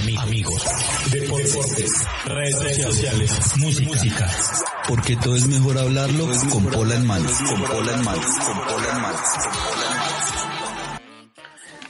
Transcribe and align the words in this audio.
amigos, 0.00 0.62
deportes, 1.12 1.92
redes 2.24 2.82
sociales, 2.82 3.30
música. 3.56 4.28
Porque 4.88 5.14
todo 5.16 5.36
es 5.36 5.46
mejor 5.46 5.76
hablarlo 5.76 6.26
con 6.50 6.64
pola 6.66 6.94
en 6.94 7.06
manos, 7.06 7.32
con 7.42 7.62
pola 7.64 7.92
en 7.92 8.04
manos, 8.04 8.24
con 8.24 8.60
pola 8.60 8.88
en 8.94 9.02
manos, 9.02 9.20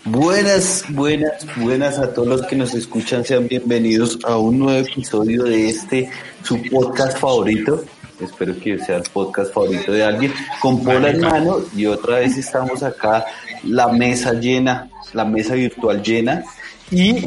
Buenas, 0.04 0.84
buenas, 0.88 1.46
buenas 1.56 1.98
a 1.98 2.12
todos 2.12 2.26
los 2.26 2.46
que 2.46 2.56
nos 2.56 2.74
escuchan. 2.74 3.24
Sean 3.24 3.46
bienvenidos 3.46 4.18
a 4.24 4.36
un 4.38 4.58
nuevo 4.58 4.80
episodio 4.80 5.45
de 5.45 5.68
este, 5.68 6.11
su 6.42 6.61
podcast 6.62 7.16
favorito. 7.16 7.84
Espero 8.20 8.58
que 8.58 8.77
sea 8.79 8.96
el 8.96 9.04
podcast 9.04 9.54
favorito 9.54 9.92
de 9.92 10.02
alguien. 10.02 10.34
Con 10.61 10.82
Pola 10.82 11.11
en 11.11 11.20
mano 11.20 11.58
y 11.77 11.86
otra 11.86 12.18
vez 12.18 12.36
estamos 12.36 12.82
acá, 12.82 13.24
la 13.62 13.86
mesa 13.88 14.32
llena, 14.32 14.90
la 15.12 15.24
mesa 15.24 15.54
virtual 15.54 16.02
llena. 16.02 16.42
Y 16.91 17.25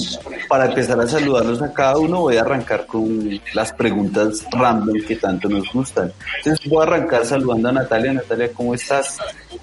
para 0.50 0.66
empezar 0.66 1.00
a 1.00 1.08
saludarlos 1.08 1.62
a 1.62 1.72
cada 1.74 1.98
uno, 1.98 2.20
voy 2.22 2.36
a 2.38 2.42
arrancar 2.42 2.86
con 2.86 3.40
las 3.54 3.72
preguntas 3.72 4.46
random 4.52 4.98
que 5.08 5.16
tanto 5.16 5.48
nos 5.48 5.72
gustan. 5.72 6.12
Entonces 6.38 6.70
voy 6.70 6.82
a 6.82 6.88
arrancar 6.88 7.26
saludando 7.26 7.70
a 7.70 7.72
Natalia. 7.72 8.14
Natalia, 8.14 8.52
¿cómo 8.54 8.76
estás? 8.76 9.18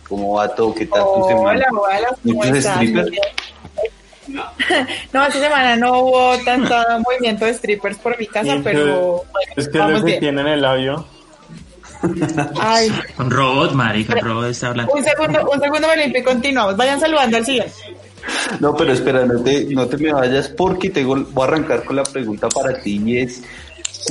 ¿Cómo 0.09 0.35
va 0.37 0.49
todo? 0.55 0.75
¿Qué 0.75 0.87
tal 0.87 1.03
tu 1.05 1.29
semana? 1.29 1.67
Hola, 1.71 2.17
hola. 2.17 2.17
No, 5.13 5.27
esta 5.27 5.41
semana 5.41 5.77
no 5.77 6.01
hubo 6.01 6.39
tanto 6.45 6.75
movimiento 7.05 7.45
de 7.45 7.55
strippers 7.55 7.99
por 7.99 8.19
mi 8.19 8.27
casa, 8.27 8.57
pero 8.63 9.25
Es 9.57 9.69
que 9.69 9.79
vamos 9.79 9.95
les 9.97 10.05
bien. 10.05 10.21
tienen 10.21 10.47
el 10.47 10.61
labio. 10.63 11.05
Ay, 12.61 12.91
Un 13.19 13.31
robot, 13.31 13.73
marica, 13.73 14.15
un 14.15 14.21
robot 14.21 14.47
está 14.47 14.69
hablando. 14.69 14.93
un 14.95 15.05
segundo, 15.05 15.51
un 15.53 15.61
segundo 15.61 15.89
me 15.89 15.97
limpio 15.97 16.21
y 16.21 16.25
continuamos. 16.25 16.77
Vayan 16.77 16.99
saludando 17.01 17.37
al 17.37 17.45
siguiente. 17.45 17.73
No, 18.61 18.75
pero 18.75 18.93
espera, 18.93 19.25
no 19.25 19.43
te, 19.43 19.65
no 19.67 19.87
te 19.87 19.97
me 19.97 20.13
vayas 20.13 20.49
porque 20.49 20.91
tengo, 20.91 21.17
voy 21.17 21.45
a 21.45 21.49
arrancar 21.49 21.85
con 21.85 21.97
la 21.97 22.03
pregunta 22.03 22.49
para 22.49 22.81
ti 22.81 23.01
y 23.05 23.19
es, 23.19 23.43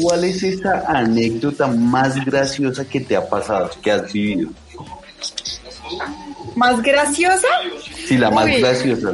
¿cuál 0.02 0.24
es 0.24 0.42
esa 0.44 0.84
anécdota 0.88 1.68
más 1.68 2.24
graciosa 2.26 2.86
que 2.86 3.02
te 3.02 3.16
ha 3.16 3.28
pasado, 3.28 3.70
que 3.82 3.92
has 3.92 4.12
vivido? 4.12 4.50
¿Más 6.56 6.82
graciosa? 6.82 7.48
Sí, 8.08 8.18
la 8.18 8.32
más 8.32 8.48
graciosa. 8.48 9.14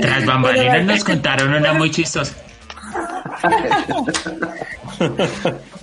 Tras 0.00 0.26
bambalinas 0.26 0.84
nos 0.84 1.04
contaron 1.04 1.54
una 1.54 1.72
muy 1.72 1.90
chistosa. 1.90 2.34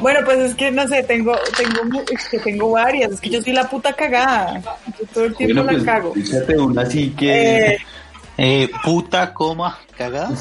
Bueno, 0.00 0.20
pues 0.24 0.38
es 0.38 0.54
que 0.54 0.70
no 0.70 0.86
sé, 0.88 1.02
tengo, 1.02 1.36
tengo, 1.56 2.02
es 2.12 2.28
que 2.28 2.38
tengo 2.38 2.70
varias. 2.70 3.12
Es 3.12 3.20
que 3.20 3.30
yo 3.30 3.42
soy 3.42 3.52
la 3.52 3.68
puta 3.68 3.92
cagada. 3.92 4.60
Yo 4.98 5.06
todo 5.12 5.24
el 5.24 5.36
tiempo 5.36 5.62
Bueno, 5.62 5.72
pues 5.72 5.84
la 5.84 5.92
cago. 5.92 6.12
échate 6.16 6.58
una 6.58 6.82
así 6.82 7.10
que... 7.10 7.66
Eh, 7.74 7.78
Eh, 8.38 8.68
puta, 8.84 9.32
coma, 9.32 9.78
cagada. 9.96 10.28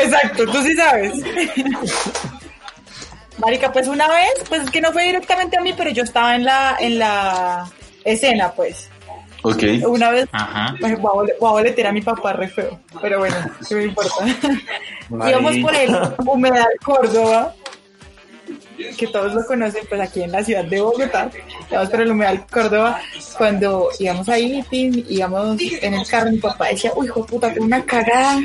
Exacto, 0.00 0.44
tú 0.46 0.62
sí 0.62 0.74
sabes. 0.74 1.12
Marica, 3.38 3.72
pues 3.72 3.88
una 3.88 4.06
vez, 4.06 4.32
pues 4.48 4.62
es 4.62 4.70
que 4.70 4.80
no 4.80 4.92
fue 4.92 5.04
directamente 5.04 5.58
a 5.58 5.60
mí, 5.60 5.74
pero 5.76 5.90
yo 5.90 6.04
estaba 6.04 6.36
en 6.36 6.44
la, 6.44 6.76
en 6.78 7.00
la 7.00 7.66
escena, 8.04 8.52
pues. 8.52 8.88
Ok. 9.46 9.62
Una 9.86 10.10
vez, 10.10 10.26
Ajá. 10.32 10.74
pues, 10.80 10.98
voy 10.98 11.28
a 11.28 11.50
boletear 11.50 11.88
a 11.88 11.92
mi 11.92 12.00
papá 12.00 12.32
re 12.32 12.48
feo, 12.48 12.80
pero 13.02 13.18
bueno, 13.18 13.36
¿qué 13.68 13.74
me 13.74 13.84
importa? 13.84 14.26
Íbamos 15.10 15.56
por 15.58 15.74
el 15.74 15.94
Humedal 16.26 16.72
Córdoba, 16.82 17.54
que 18.96 19.06
todos 19.08 19.34
lo 19.34 19.44
conocen, 19.44 19.84
pues 19.86 20.00
aquí 20.00 20.22
en 20.22 20.32
la 20.32 20.42
ciudad 20.42 20.64
de 20.64 20.80
Bogotá. 20.80 21.30
Íbamos 21.70 21.90
por 21.90 22.00
el 22.00 22.10
Humedal 22.10 22.46
Córdoba, 22.50 23.00
cuando 23.36 23.90
íbamos 23.98 24.26
ahí, 24.30 24.64
íbamos 24.70 25.60
en 25.60 25.92
el 25.92 26.06
carro, 26.06 26.30
mi 26.30 26.38
papá 26.38 26.68
decía, 26.68 26.92
uy, 26.96 27.06
hijo 27.06 27.26
puta, 27.26 27.52
tengo 27.52 27.66
una 27.66 27.84
cagada. 27.84 28.40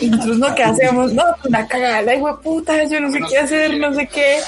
Y 0.00 0.10
nosotros, 0.10 0.38
¿no? 0.38 0.54
¿Qué 0.56 0.64
hacemos? 0.64 1.12
No, 1.12 1.22
una 1.44 1.68
cagada, 1.68 2.02
la 2.02 2.16
hijo 2.16 2.40
puta, 2.40 2.82
yo 2.84 2.98
no 3.00 3.12
sé 3.12 3.20
qué 3.30 3.38
hacer, 3.38 3.78
no 3.78 3.94
sé 3.94 4.08
qué. 4.08 4.38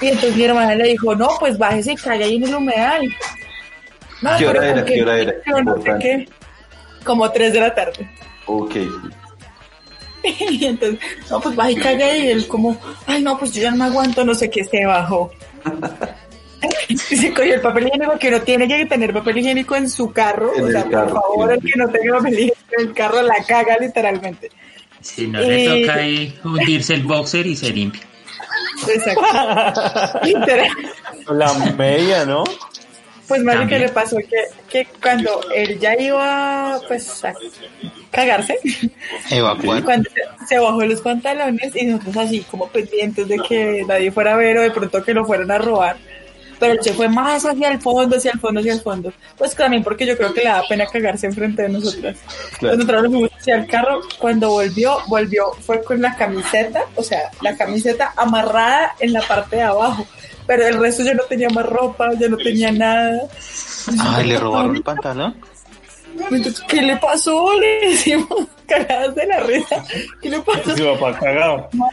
Y 0.00 0.08
entonces 0.08 0.36
mi 0.36 0.44
hermana 0.44 0.74
le 0.74 0.88
dijo, 0.88 1.14
no, 1.14 1.28
pues 1.38 1.56
bájese 1.56 1.92
y 1.92 1.96
cague 1.96 2.24
ahí 2.24 2.36
en 2.36 2.44
el 2.44 2.54
humedal. 2.54 3.08
No, 4.32 4.38
¿Qué 4.38 4.46
hora 4.46 4.60
pero 4.60 4.72
era? 4.72 4.82
¿por 4.84 4.92
¿Qué 4.92 5.02
hora 5.02 5.18
era? 5.18 5.32
No 5.46 5.54
sé 5.54 5.60
Importante. 5.60 6.04
qué. 6.04 6.28
Como 7.04 7.30
tres 7.30 7.52
de 7.52 7.60
la 7.60 7.74
tarde. 7.74 8.10
Ok. 8.46 8.74
Y 10.50 10.64
entonces, 10.64 10.98
no, 11.30 11.38
pues 11.38 11.54
baja 11.54 11.70
y 11.70 11.76
caga 11.76 12.16
y 12.16 12.28
él 12.30 12.48
como, 12.48 12.80
ay, 13.06 13.22
no, 13.22 13.38
pues 13.38 13.52
yo 13.52 13.60
ya 13.60 13.70
no 13.72 13.76
me 13.76 13.84
aguanto, 13.84 14.24
no 14.24 14.34
sé 14.34 14.48
qué, 14.48 14.64
se 14.64 14.84
bajó. 14.86 15.30
Y 16.88 16.96
se 16.96 17.32
cogió 17.34 17.54
el 17.56 17.60
papel 17.60 17.88
higiénico, 17.88 18.18
que 18.18 18.30
no 18.30 18.40
tiene 18.40 18.66
que 18.66 18.86
tener 18.86 19.12
papel 19.12 19.36
higiénico 19.38 19.76
en 19.76 19.88
su 19.90 20.10
carro. 20.12 20.50
En 20.56 20.64
o 20.64 20.68
sea, 20.70 20.84
carro, 20.84 21.08
por 21.14 21.22
favor, 21.22 21.52
el 21.52 21.60
que 21.60 21.78
no 21.78 21.88
tenga 21.90 22.16
papel 22.16 22.32
higiénico 22.34 22.56
en 22.78 22.88
el 22.88 22.94
carro 22.94 23.20
la 23.22 23.34
caga 23.46 23.76
literalmente. 23.78 24.50
Si 25.02 25.26
no 25.26 25.40
le 25.40 25.64
Eh. 25.64 25.80
toca 25.86 25.94
ahí 25.98 26.38
hundirse 26.42 26.94
el 26.94 27.02
boxer 27.02 27.46
y 27.46 27.54
se 27.56 27.70
limpia. 27.70 28.00
Exacto. 28.88 30.20
Literal. 30.24 30.68
La 31.30 31.52
media, 31.76 32.24
¿no? 32.24 32.44
Pues 33.26 33.42
más 33.42 33.54
que 33.54 33.60
También. 33.60 33.80
le 33.82 33.88
pasó 33.88 34.16
que, 34.18 34.44
que 34.68 34.86
cuando 35.00 35.40
él 35.54 35.78
ya 35.78 35.98
iba 35.98 36.78
pues 36.86 37.24
a 37.24 37.32
cagarse, 38.10 38.58
Evacuar. 39.30 39.82
cuando 39.84 40.10
se, 40.10 40.46
se 40.46 40.58
bajó 40.58 40.84
los 40.84 41.00
pantalones 41.00 41.74
y 41.74 41.86
nosotros 41.86 42.16
así 42.18 42.40
como 42.42 42.68
pendientes 42.68 43.26
de 43.26 43.38
que 43.38 43.84
nadie 43.88 44.12
fuera 44.12 44.34
a 44.34 44.36
ver 44.36 44.58
o 44.58 44.62
de 44.62 44.70
pronto 44.70 45.02
que 45.02 45.14
lo 45.14 45.24
fueran 45.24 45.50
a 45.50 45.58
robar. 45.58 45.96
Pero 46.58 46.74
él 46.74 46.78
se 46.82 46.92
fue 46.92 47.08
más 47.08 47.44
hacia 47.44 47.68
el 47.68 47.80
fondo, 47.80 48.16
hacia 48.16 48.32
el 48.32 48.40
fondo, 48.40 48.60
hacia 48.60 48.74
el 48.74 48.80
fondo. 48.80 49.12
Pues 49.36 49.54
también 49.54 49.82
porque 49.82 50.06
yo 50.06 50.16
creo 50.16 50.32
que 50.32 50.42
le 50.42 50.50
da 50.50 50.62
pena 50.68 50.86
cagarse 50.86 51.26
enfrente 51.26 51.62
de 51.62 51.68
nosotras. 51.68 52.16
Claro. 52.58 52.76
Nosotros 52.76 53.02
nos 53.02 53.12
fuimos 53.12 53.30
hacia 53.32 53.56
el 53.56 53.66
carro. 53.66 54.00
Cuando 54.18 54.50
volvió, 54.50 54.98
volvió, 55.08 55.52
fue 55.60 55.82
con 55.82 56.00
la 56.00 56.14
camiseta, 56.16 56.84
o 56.94 57.02
sea, 57.02 57.30
la 57.40 57.56
camiseta 57.56 58.12
amarrada 58.16 58.94
en 59.00 59.12
la 59.12 59.22
parte 59.22 59.56
de 59.56 59.62
abajo. 59.62 60.06
Pero 60.46 60.66
el 60.66 60.78
resto 60.78 61.02
yo 61.02 61.14
no 61.14 61.24
tenía 61.24 61.48
más 61.50 61.66
ropa, 61.66 62.10
yo 62.18 62.28
no 62.28 62.36
tenía 62.36 62.70
nada. 62.70 63.22
Ay, 64.00 64.28
le 64.28 64.38
robaron 64.38 64.76
el 64.76 64.82
pantalón. 64.82 65.34
Entonces, 66.30 66.62
¿qué 66.68 66.82
le 66.82 66.96
pasó? 66.96 67.52
Le 67.58 67.88
decimos, 67.88 68.46
cagadas 68.66 69.14
de 69.14 69.26
la 69.26 69.40
risa. 69.40 69.84
¿Qué 70.20 70.30
le 70.30 70.40
pasó? 70.40 70.76
Su 70.76 70.84
papá 70.84 71.18
cagado. 71.18 71.68
No, 71.72 71.86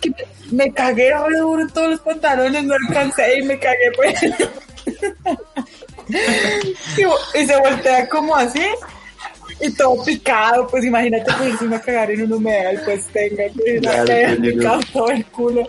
que 0.00 0.10
me, 0.10 0.64
me 0.64 0.72
cagué 0.72 1.10
re 1.10 1.38
duro 1.38 1.62
en 1.62 1.70
todos 1.70 1.90
los 1.90 2.00
pantalones, 2.00 2.64
no 2.64 2.74
alcancé 2.74 3.38
y 3.38 3.42
me 3.42 3.58
cagué 3.58 3.92
pues. 3.94 4.22
y, 7.34 7.46
se 7.46 7.56
voltea 7.56 8.08
como 8.08 8.34
así 8.34 8.64
y 9.60 9.70
todo 9.74 10.02
picado, 10.04 10.66
pues 10.68 10.84
imagínate 10.84 11.30
pues 11.36 11.62
irse 11.62 11.74
a 11.74 11.80
cagar 11.80 12.10
en 12.10 12.22
un 12.22 12.32
humedal, 12.32 12.80
pues 12.84 13.06
tenga 13.08 13.44
que 13.44 13.80
Claro, 14.56 14.80
todo 14.92 15.10
el 15.10 15.24
culo. 15.26 15.68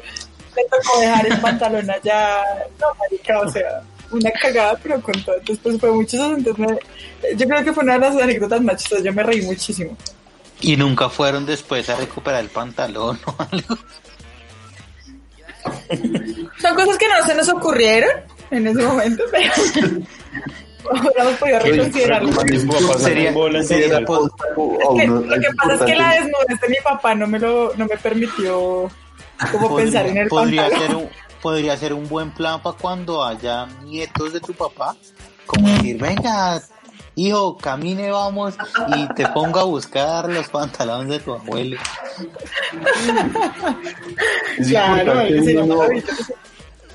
Le 0.55 0.63
tocó 0.65 0.99
dejar 0.99 1.25
el 1.27 1.39
pantalón 1.39 1.89
allá, 1.89 2.43
no 2.79 2.87
marica, 2.99 3.39
o 3.39 3.49
sea, 3.49 3.81
una 4.11 4.31
cagada 4.31 4.77
pero 4.83 5.01
con 5.01 5.13
todo. 5.23 5.35
Entonces 5.37 5.59
pues 5.63 5.79
fue 5.79 5.91
mucho 5.91 6.17
eso, 6.17 6.35
entonces 6.35 6.57
me- 6.67 7.35
yo 7.37 7.47
creo 7.47 7.63
que 7.63 7.73
fue 7.73 7.83
una 7.83 7.93
de 7.93 7.99
las 7.99 8.15
anécdotas 8.17 8.61
más 8.61 8.77
chistosas, 8.77 9.03
yo 9.05 9.13
me 9.13 9.23
reí 9.23 9.41
muchísimo. 9.43 9.95
Y 10.59 10.75
nunca 10.77 11.09
fueron 11.09 11.45
después 11.45 11.89
a 11.89 11.95
recuperar 11.95 12.41
el 12.41 12.49
pantalón 12.49 13.19
o 13.25 13.35
algo. 13.51 13.77
Son 16.61 16.75
cosas 16.75 16.97
que 16.97 17.07
no 17.07 17.25
se 17.25 17.35
nos 17.35 17.49
ocurrieron 17.49 18.09
en 18.51 18.67
ese 18.67 18.81
momento, 18.83 19.23
pero 19.31 19.51
hubiéramos 21.01 21.33
podido 21.39 21.59
reconsiderarlo. 21.59 22.31
Sería- 22.99 23.29
sacó 23.29 23.39
bolas 23.39 23.67
Sí, 23.67 23.75
y 23.75 23.83
era 23.83 24.03
todo. 24.05 24.27
posta, 24.27 24.43
o- 24.57 24.77
Es 24.79 24.85
o 24.87 24.95
que, 24.95 25.07
no, 25.07 25.21
lo 25.21 25.39
que 25.39 25.47
pasa 25.55 25.73
es 25.75 25.81
que 25.81 25.95
la 25.95 26.09
desnudez 26.13 26.61
de 26.61 26.69
mi 26.69 26.77
papá 26.83 27.15
no 27.15 27.27
me 27.27 27.39
lo 27.39 27.73
no 27.75 27.85
me 27.85 27.97
permitió 27.97 28.89
como 29.51 29.75
pensar 29.75 30.05
en 30.07 30.17
el 30.17 30.27
podría 30.27 30.63
pantalón. 30.69 30.87
ser 30.87 30.95
un 30.97 31.09
podría 31.41 31.77
ser 31.77 31.93
un 31.93 32.07
buen 32.07 32.31
plan 32.31 32.61
para 32.61 32.77
cuando 32.77 33.23
haya 33.23 33.65
nietos 33.83 34.33
de 34.33 34.39
tu 34.39 34.53
papá 34.53 34.95
como 35.47 35.67
decir 35.69 35.97
venga 35.99 36.61
hijo 37.15 37.57
camine 37.57 38.11
vamos 38.11 38.55
y 38.95 39.07
te 39.15 39.27
ponga 39.29 39.61
a 39.61 39.63
buscar 39.65 40.29
los 40.29 40.47
pantalones 40.49 41.09
de 41.09 41.19
tu 41.19 41.33
abuelo 41.33 41.77
Es 44.57 44.67
Claro, 44.69 45.27
importante 45.27 45.57
uno- 45.57 45.83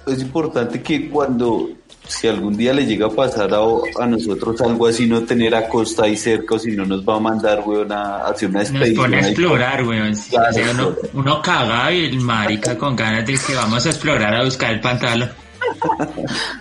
es 0.06 0.22
importante 0.22 0.82
que 0.82 1.10
cuando, 1.10 1.68
si 2.08 2.28
algún 2.28 2.56
día 2.56 2.72
le 2.72 2.86
llega 2.86 3.06
a 3.06 3.10
pasar 3.10 3.52
a, 3.54 3.58
a 4.02 4.06
nosotros 4.06 4.60
algo 4.60 4.86
así, 4.86 5.06
no 5.06 5.22
tener 5.24 5.54
a 5.54 5.68
costa 5.68 6.04
ahí 6.04 6.16
cerca, 6.16 6.54
o 6.54 6.58
si 6.58 6.72
no 6.72 6.84
nos 6.86 7.04
va 7.06 7.16
a 7.16 7.20
mandar, 7.20 7.62
weón, 7.66 7.90
a 7.92 8.26
hacer 8.26 8.48
una 8.50 8.60
Nos 8.60 8.70
expedición. 8.70 9.04
pone 9.04 9.16
a 9.16 9.20
ahí. 9.20 9.26
explorar, 9.32 9.84
weón. 9.84 10.16
Sí, 10.16 10.30
Claro, 10.30 10.48
o 10.50 10.52
sea, 10.52 10.70
uno, 10.72 10.94
uno 11.14 11.42
caga 11.42 11.92
y 11.92 12.06
el 12.06 12.20
marica 12.20 12.76
con 12.78 12.94
ganas 12.96 13.26
de 13.26 13.36
que 13.38 13.54
vamos 13.54 13.84
a 13.86 13.88
explorar 13.90 14.34
a 14.34 14.44
buscar 14.44 14.72
el 14.72 14.80
pantalón. 14.80 15.30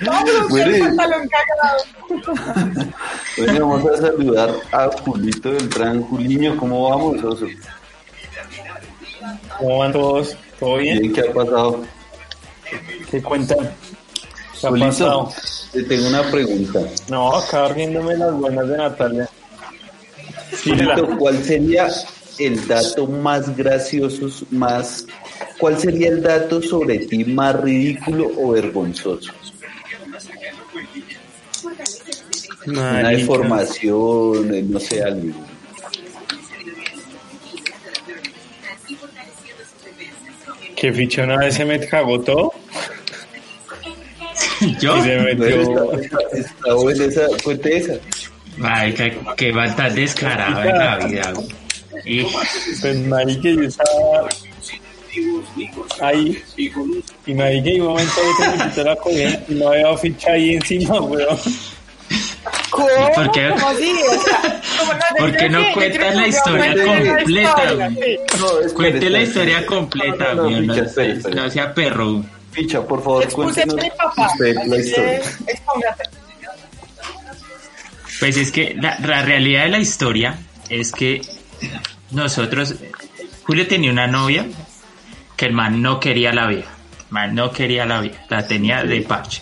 Vamos 0.05 0.29
a 0.29 0.43
buscar 0.43 0.49
Bueno, 0.49 0.65
el 0.71 0.77
y- 0.77 0.81
pantalón 0.81 1.29
cagado. 1.29 2.85
Bueno, 3.37 3.67
vamos 3.69 3.91
a 3.91 3.97
saludar 3.97 4.49
a 4.71 4.87
Julito 5.03 5.51
Beltrán. 5.51 6.01
Juliño, 6.03 6.55
¿cómo 6.57 6.89
vamos, 6.89 7.23
oso? 7.23 7.45
¿Cómo 9.59 9.79
van 9.79 9.91
todos? 9.91 10.35
¿Todo 10.59 10.77
bien? 10.77 10.99
Bien, 11.01 11.13
¿qué 11.13 11.21
ha 11.21 11.33
pasado? 11.33 11.83
¿Qué 13.11 13.21
cuentan? 13.21 13.57
¿Qué 14.59 14.67
ha 14.67 14.69
Julito, 14.69 14.87
pasado? 14.87 15.29
te 15.71 15.83
tengo 15.83 16.07
una 16.07 16.23
pregunta. 16.31 16.79
No, 17.09 17.35
acá 17.35 17.67
riéndome 17.69 18.15
las 18.15 18.33
buenas 18.33 18.67
de 18.67 18.77
Natalia. 18.77 19.29
¿cuál 21.19 21.43
sería 21.43 21.87
el 22.39 22.67
dato 22.67 23.07
más 23.07 23.55
gracioso, 23.55 24.29
más... 24.51 25.05
¿Cuál 25.59 25.77
sería 25.77 26.09
el 26.09 26.21
dato 26.21 26.61
sobre 26.61 26.99
ti 26.99 27.23
más 27.25 27.59
ridículo 27.61 28.31
o 28.37 28.51
vergonzoso? 28.51 29.31
Una 32.67 33.09
deformación, 33.09 34.53
eh, 34.53 34.63
no 34.63 34.79
sé, 34.79 35.03
algo. 35.03 35.33
Que 40.75 40.91
ficha 40.91 41.23
una 41.23 41.37
vez 41.37 41.55
se 41.55 41.65
me 41.65 41.79
cagó 41.79 42.19
todo 42.21 42.53
Yo, 44.79 44.97
y 44.97 45.01
se 45.01 45.17
metió. 45.19 45.91
esa, 47.07 47.21
cuente 47.43 47.77
esa. 47.77 47.93
va 49.51 49.75
tan 49.75 49.95
descarado 49.95 50.63
en 50.63 50.77
la 50.77 50.97
vida. 50.97 51.33
Y 52.05 52.23
Pues 52.23 52.99
marica, 53.07 53.49
yo 53.49 53.63
estaba 53.63 54.29
ahí 56.01 56.43
y 57.25 57.33
marica, 57.33 57.69
y 57.69 57.79
un 57.79 57.87
momento 57.87 58.13
que 58.37 58.47
me 58.57 58.69
quitó 58.69 58.83
la 58.83 58.95
corriente 58.97 59.45
y 59.49 59.55
no 59.55 59.69
había 59.69 59.97
ficha 59.97 60.31
ahí 60.31 60.55
encima, 60.55 60.99
weón. 61.01 61.37
¿Cómo? 62.69 62.87
¿Por 63.15 63.31
qué? 63.31 63.49
¿Cómo 63.49 63.69
así? 63.69 63.91
O 63.91 64.23
sea, 64.23 64.61
¿cómo 64.79 64.93
no? 64.93 64.99
¿Por 65.17 65.37
qué 65.37 65.49
no 65.49 65.59
que 65.73 65.89
la 65.99 66.27
historia 66.27 66.75
completa, 66.83 67.89
cuente 68.75 69.09
la 69.09 69.21
historia 69.21 69.65
completa, 69.65 70.35
espere. 70.75 71.35
no 71.35 71.49
sea 71.49 71.73
perro. 71.73 72.23
Picha, 72.55 72.81
por 72.87 73.03
favor, 73.03 73.27
cuéntenos 73.33 73.75
usted 73.75 74.55
la 74.65 74.77
historia. 74.77 75.21
Pues 78.19 78.37
es 78.37 78.51
que 78.51 78.75
la, 78.79 78.97
la 78.99 79.21
realidad 79.23 79.63
de 79.63 79.69
la 79.69 79.79
historia 79.79 80.39
es 80.69 80.91
que 80.91 81.21
nosotros, 82.11 82.75
Julio 83.43 83.67
tenía 83.67 83.91
una 83.91 84.07
novia 84.07 84.45
que 85.35 85.45
el 85.47 85.53
man 85.53 85.81
no 85.81 85.99
quería 85.99 86.31
la 86.31 86.47
vieja. 86.47 86.69
El 86.99 87.11
man 87.11 87.35
no 87.35 87.51
quería 87.51 87.85
la 87.85 87.99
vieja, 88.01 88.23
la 88.29 88.47
tenía 88.47 88.83
de 88.83 89.01
parche. 89.01 89.41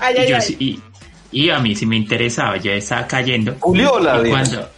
Ay, 0.00 0.14
Y, 0.16 0.20
ay, 0.20 0.28
yo 0.30 0.36
ay. 0.36 0.42
sí- 0.42 0.56
y, 0.58 0.82
y 1.32 1.50
a 1.50 1.58
mí 1.58 1.74
sí 1.76 1.84
me 1.84 1.96
interesaba, 1.96 2.56
yo 2.56 2.72
estaba 2.72 3.06
cayendo. 3.06 3.56
¿Julio 3.60 3.92
o 3.94 4.00
la 4.00 4.18
Y 4.18 4.22
vieja? 4.24 4.38
cuando- 4.40 4.70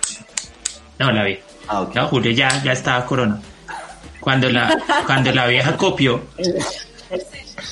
No, 0.99 1.12
la 1.12 1.23
vieja. 1.25 1.43
Ah, 1.69 1.81
ok. 1.82 1.94
No, 1.94 2.09
Julio 2.09 2.32
ya, 2.32 2.62
ya 2.64 2.73
estaba 2.73 3.06
corona. 3.06 3.41
Cuando 4.20 4.50
la, 4.50 4.76
cuando 5.06 5.31
la 5.32 5.47
vieja 5.47 5.76
copió 5.76 6.20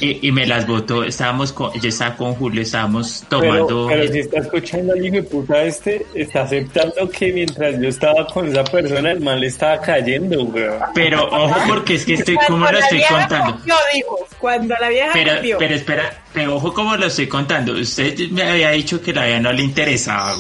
y, 0.01 0.29
y 0.29 0.33
me 0.33 0.47
las 0.47 0.67
botó, 0.67 1.05
estábamos 1.05 1.53
con, 1.53 1.73
yo 1.81 1.89
estaba 1.89 2.17
con 2.17 2.35
Julio, 2.35 2.63
estábamos 2.63 3.25
Pero, 3.31 3.43
tomando. 3.43 3.87
pero 3.89 4.13
si 4.13 4.19
está 4.21 4.41
escuchando 4.41 4.93
al 4.93 5.05
hijo 5.05 5.17
de 5.17 5.23
puta 5.23 5.63
este, 5.63 6.05
está 6.15 6.43
aceptando 6.43 7.09
que 7.09 7.33
mientras 7.33 7.81
yo 7.81 7.89
estaba 7.89 8.27
con 8.27 8.49
esa 8.49 8.65
persona, 8.65 9.13
el 9.13 9.21
man 9.21 9.41
le 9.41 9.47
estaba 9.47 9.81
cayendo, 9.81 10.43
weón. 10.45 10.79
Pero 10.95 11.25
ojo 11.31 11.57
porque 11.69 11.95
es 11.95 12.05
que 12.05 12.15
estoy, 12.15 12.37
¿cómo 12.47 12.67
lo 12.67 12.73
la 12.73 12.79
estoy 12.81 12.99
vieja 12.99 13.19
contando? 13.21 13.57
copió, 13.59 13.75
dijo. 13.95 14.19
Cuando 14.39 14.75
la 14.79 14.89
vieja 14.91 15.11
Pero, 15.15 15.59
pero 15.59 15.75
espera, 15.75 16.23
pero 16.33 16.57
ojo 16.57 16.75
como 16.75 16.97
lo 16.97 17.07
estoy 17.07 17.27
contando. 17.29 17.73
Usted 17.73 18.19
me 18.31 18.43
había 18.43 18.71
dicho 18.71 19.01
que 19.01 19.13
la 19.13 19.25
vida 19.27 19.41
no 19.41 19.53
le 19.53 19.63
interesaba. 19.63 20.35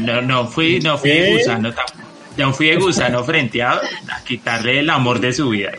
no, 0.00 0.20
no 0.22 0.46
fui, 0.48 0.80
no 0.80 0.98
fui 0.98 1.10
de 1.10 1.24
¿Qué? 1.24 1.32
gusano 1.38 1.72
tampoco. 1.72 1.98
No 2.36 2.52
fui 2.52 2.66
de 2.68 2.76
gusano 2.76 3.22
frente 3.24 3.62
a, 3.62 3.72
a 3.74 4.24
quitarle 4.24 4.80
el 4.80 4.90
amor 4.90 5.20
de 5.20 5.32
su 5.32 5.48
vida. 5.50 5.72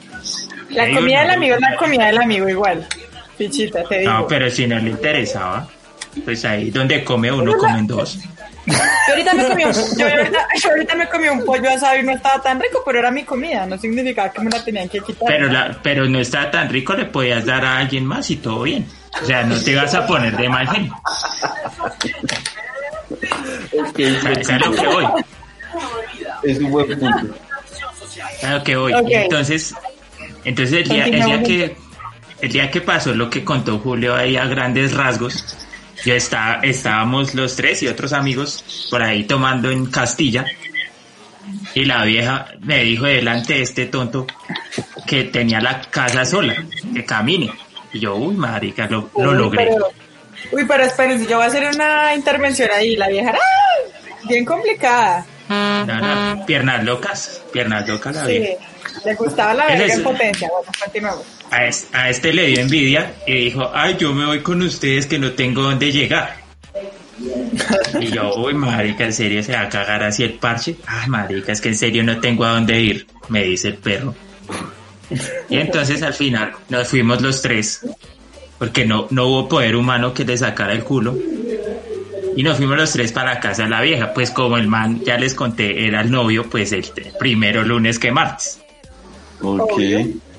La 0.75 0.91
comida 0.91 1.21
del 1.21 1.31
amigo 1.31 1.55
es 1.55 1.61
la 1.61 1.75
comida 1.75 2.05
del 2.07 2.17
amigo 2.17 2.49
igual. 2.49 2.87
Pichita, 3.37 3.83
te 3.83 3.99
digo. 3.99 4.11
No, 4.11 4.27
pero 4.27 4.49
si 4.49 4.67
no 4.67 4.79
le 4.79 4.91
interesaba, 4.91 5.67
pues 6.23 6.45
ahí 6.45 6.71
donde 6.71 7.03
come 7.03 7.31
uno, 7.31 7.57
comen 7.57 7.87
dos. 7.87 8.19
Yo 8.65 8.73
ahorita, 9.09 9.33
me 9.35 9.47
comí 9.47 9.63
un, 9.63 9.73
yo, 9.97 10.07
ahorita, 10.07 10.47
yo 10.61 10.69
ahorita 10.69 10.95
me 10.95 11.07
comí 11.07 11.27
un 11.27 11.45
pollo 11.45 11.69
asado 11.69 11.99
y 11.99 12.03
no 12.03 12.13
estaba 12.13 12.41
tan 12.41 12.59
rico, 12.59 12.81
pero 12.83 12.99
era 12.99 13.11
mi 13.11 13.23
comida. 13.23 13.65
No 13.65 13.77
significaba 13.77 14.31
que 14.31 14.41
me 14.41 14.49
la 14.49 14.63
tenían 14.63 14.89
que 14.89 15.01
quitar. 15.01 15.27
Pero, 15.27 15.47
la, 15.47 15.79
pero 15.83 16.05
no 16.05 16.19
estaba 16.19 16.49
tan 16.49 16.69
rico, 16.69 16.93
le 16.93 17.05
podías 17.05 17.45
dar 17.45 17.63
a 17.63 17.77
alguien 17.77 18.05
más 18.05 18.29
y 18.31 18.37
todo 18.37 18.63
bien. 18.63 18.87
O 19.21 19.25
sea, 19.25 19.43
no 19.43 19.59
te 19.61 19.71
ibas 19.71 19.93
a 19.93 20.07
poner 20.07 20.35
de 20.35 20.49
mal 20.49 20.67
genio. 20.67 20.95
Es 23.97 24.49
lo 24.49 24.71
que 24.71 24.87
voy. 24.87 25.05
es 26.43 26.57
un 26.59 26.71
buen 26.71 26.99
punto. 26.99 27.35
Es 28.37 28.43
a 28.43 28.53
lo 28.53 28.63
que 28.63 28.75
voy. 28.75 28.93
Entonces, 29.11 29.75
entonces 30.45 30.83
el 30.83 30.89
día, 30.89 31.05
el 31.05 31.23
día 31.23 31.43
que 31.43 31.75
el 32.41 32.51
día 32.51 32.69
que 32.69 32.81
pasó 32.81 33.13
lo 33.13 33.29
que 33.29 33.43
contó 33.43 33.79
Julio 33.79 34.15
ahí 34.15 34.37
a 34.37 34.45
grandes 34.45 34.93
rasgos, 34.93 35.57
yo 36.03 36.13
estaba, 36.13 36.59
estábamos 36.61 37.33
los 37.33 37.55
tres 37.55 37.81
y 37.83 37.87
otros 37.87 38.13
amigos 38.13 38.87
por 38.91 39.01
ahí 39.01 39.23
tomando 39.23 39.71
en 39.71 39.87
Castilla. 39.87 40.45
Y 41.73 41.85
la 41.85 42.03
vieja 42.03 42.47
me 42.61 42.83
dijo 42.83 43.05
delante 43.05 43.53
de 43.53 43.61
este 43.61 43.85
tonto 43.85 44.25
que 45.07 45.25
tenía 45.25 45.59
la 45.59 45.81
casa 45.81 46.25
sola, 46.25 46.55
que 46.93 47.05
camine. 47.05 47.51
Y 47.93 47.99
yo, 47.99 48.15
uy, 48.15 48.35
marica, 48.35 48.87
lo, 48.87 49.09
lo 49.17 49.31
Uy, 49.31 49.37
logré. 49.37 49.65
Pero, 49.67 49.87
uy, 50.51 50.65
pero 50.67 50.83
espérense, 50.83 51.25
yo 51.27 51.37
voy 51.37 51.45
a 51.45 51.47
hacer 51.47 51.67
una 51.73 52.13
intervención 52.15 52.69
ahí. 52.73 52.95
La 52.95 53.07
vieja 53.07 53.29
era 53.29 53.39
¡ah! 53.39 54.05
bien 54.27 54.43
complicada. 54.43 55.25
No, 55.49 55.85
no, 55.85 56.45
piernas 56.45 56.83
locas, 56.83 57.41
piernas 57.53 57.87
locas 57.87 58.15
la 58.15 58.25
Sí, 58.25 58.31
vieja. 58.39 58.65
le 59.05 59.15
gustaba 59.15 59.53
la 59.53 59.65
verga 59.67 59.93
en 59.93 60.03
potencia. 60.03 60.49
Bueno, 60.51 60.71
continuamos. 60.83 61.23
A, 61.51 61.65
es- 61.65 61.87
a 61.93 62.09
este 62.09 62.33
le 62.33 62.47
dio 62.47 62.59
envidia 62.61 63.13
y 63.27 63.45
dijo, 63.45 63.69
ay, 63.73 63.95
yo 63.99 64.13
me 64.13 64.25
voy 64.25 64.41
con 64.41 64.61
ustedes 64.63 65.05
que 65.05 65.19
no 65.19 65.31
tengo 65.33 65.61
dónde 65.61 65.91
llegar. 65.91 66.37
Y 67.99 68.07
yo, 68.07 68.33
uy, 68.35 68.53
marica, 68.53 69.05
¿en 69.05 69.13
serio 69.13 69.41
se 69.43 69.53
va 69.53 69.61
a 69.61 69.69
cagar 69.69 70.03
así 70.03 70.23
el 70.23 70.33
parche? 70.33 70.75
Ay, 70.85 71.07
marica, 71.09 71.51
es 71.51 71.61
que 71.61 71.69
en 71.69 71.75
serio 71.77 72.03
no 72.03 72.19
tengo 72.19 72.43
a 72.45 72.49
dónde 72.51 72.79
ir, 72.81 73.07
me 73.29 73.43
dice 73.43 73.69
el 73.69 73.75
perro. 73.75 74.13
Y 75.49 75.57
entonces 75.57 76.01
al 76.01 76.13
final 76.13 76.53
nos 76.69 76.87
fuimos 76.87 77.21
los 77.21 77.41
tres, 77.41 77.81
porque 78.57 78.85
no, 78.85 79.07
no 79.11 79.27
hubo 79.27 79.47
poder 79.47 79.75
humano 79.75 80.13
que 80.13 80.25
le 80.25 80.35
sacara 80.37 80.73
el 80.73 80.83
culo. 80.83 81.15
Y 82.35 82.43
nos 82.43 82.57
fuimos 82.57 82.77
los 82.77 82.91
tres 82.91 83.11
para 83.11 83.35
la 83.35 83.39
casa 83.39 83.63
de 83.63 83.69
la 83.69 83.81
vieja, 83.81 84.13
pues 84.13 84.31
como 84.31 84.57
el 84.57 84.67
man, 84.67 85.01
ya 85.05 85.17
les 85.17 85.33
conté, 85.33 85.87
era 85.87 86.01
el 86.01 86.11
novio, 86.11 86.49
pues 86.49 86.71
el 86.73 86.85
primero 87.19 87.63
lunes 87.63 87.97
que 87.99 88.11
martes. 88.11 88.59
Ok. 89.41 89.79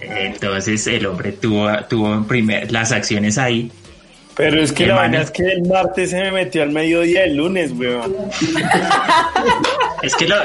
Entonces 0.01 0.87
el 0.87 1.07
hombre 1.07 1.33
tuvo, 1.33 1.69
tuvo 1.89 2.13
en 2.15 2.25
primer, 2.27 2.71
las 2.71 2.93
acciones 2.93 3.39
ahí. 3.39 3.71
Pero 4.37 4.61
es 4.63 4.71
que 4.73 4.85
Qué 4.85 4.89
la 4.89 4.97
man- 4.97 5.11
verdad 5.13 5.25
es 5.27 5.31
que 5.31 5.43
el 5.51 5.63
martes 5.63 6.11
se 6.11 6.17
me 6.21 6.31
metió 6.31 6.63
al 6.63 6.71
mediodía 6.71 7.23
del 7.23 7.37
lunes, 7.37 7.73
weón. 7.73 8.15
Es 10.03 10.15
que 10.15 10.27
lo... 10.29 10.37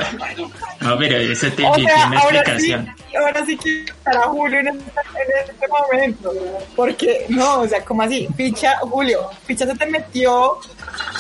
No, 0.80 0.98
pero 0.98 1.18
eso 1.18 1.48
te 1.52 1.66
O 1.66 1.74
tiene 1.74 1.92
sea, 1.94 2.08
una 2.08 2.20
ahora 2.20 2.32
sí, 2.32 2.38
explicación. 2.72 2.96
ahora 3.20 3.46
sí 3.46 3.58
que 3.58 3.84
estará 3.84 4.22
Julio 4.24 4.60
en 4.60 4.68
este, 4.70 4.82
en 4.90 5.50
este 5.50 5.68
momento. 5.68 6.34
Porque, 6.76 7.26
no, 7.30 7.62
o 7.62 7.68
sea, 7.68 7.84
como 7.84 8.02
así, 8.04 8.28
ficha, 8.36 8.78
Julio, 8.82 9.30
ficha 9.46 9.66
se 9.66 9.76
te 9.76 9.86
metió 9.86 10.58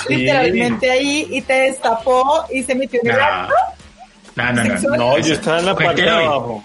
Sí. 0.07 0.15
literalmente 0.15 0.89
ahí 0.91 1.27
y 1.29 1.41
te 1.41 1.53
destapó 1.53 2.45
y 2.51 2.63
se 2.63 2.75
metió 2.75 2.99
en 3.03 3.11
el 3.11 3.17
No, 3.17 3.23
acto. 3.23 3.53
no, 4.35 4.53
no. 4.53 4.63
no. 4.63 4.95
No, 4.97 5.17
yo 5.19 5.33
estaba 5.33 5.59
en 5.59 5.65
la 5.65 5.75
parte 5.75 6.01
de 6.01 6.09
abajo. 6.09 6.63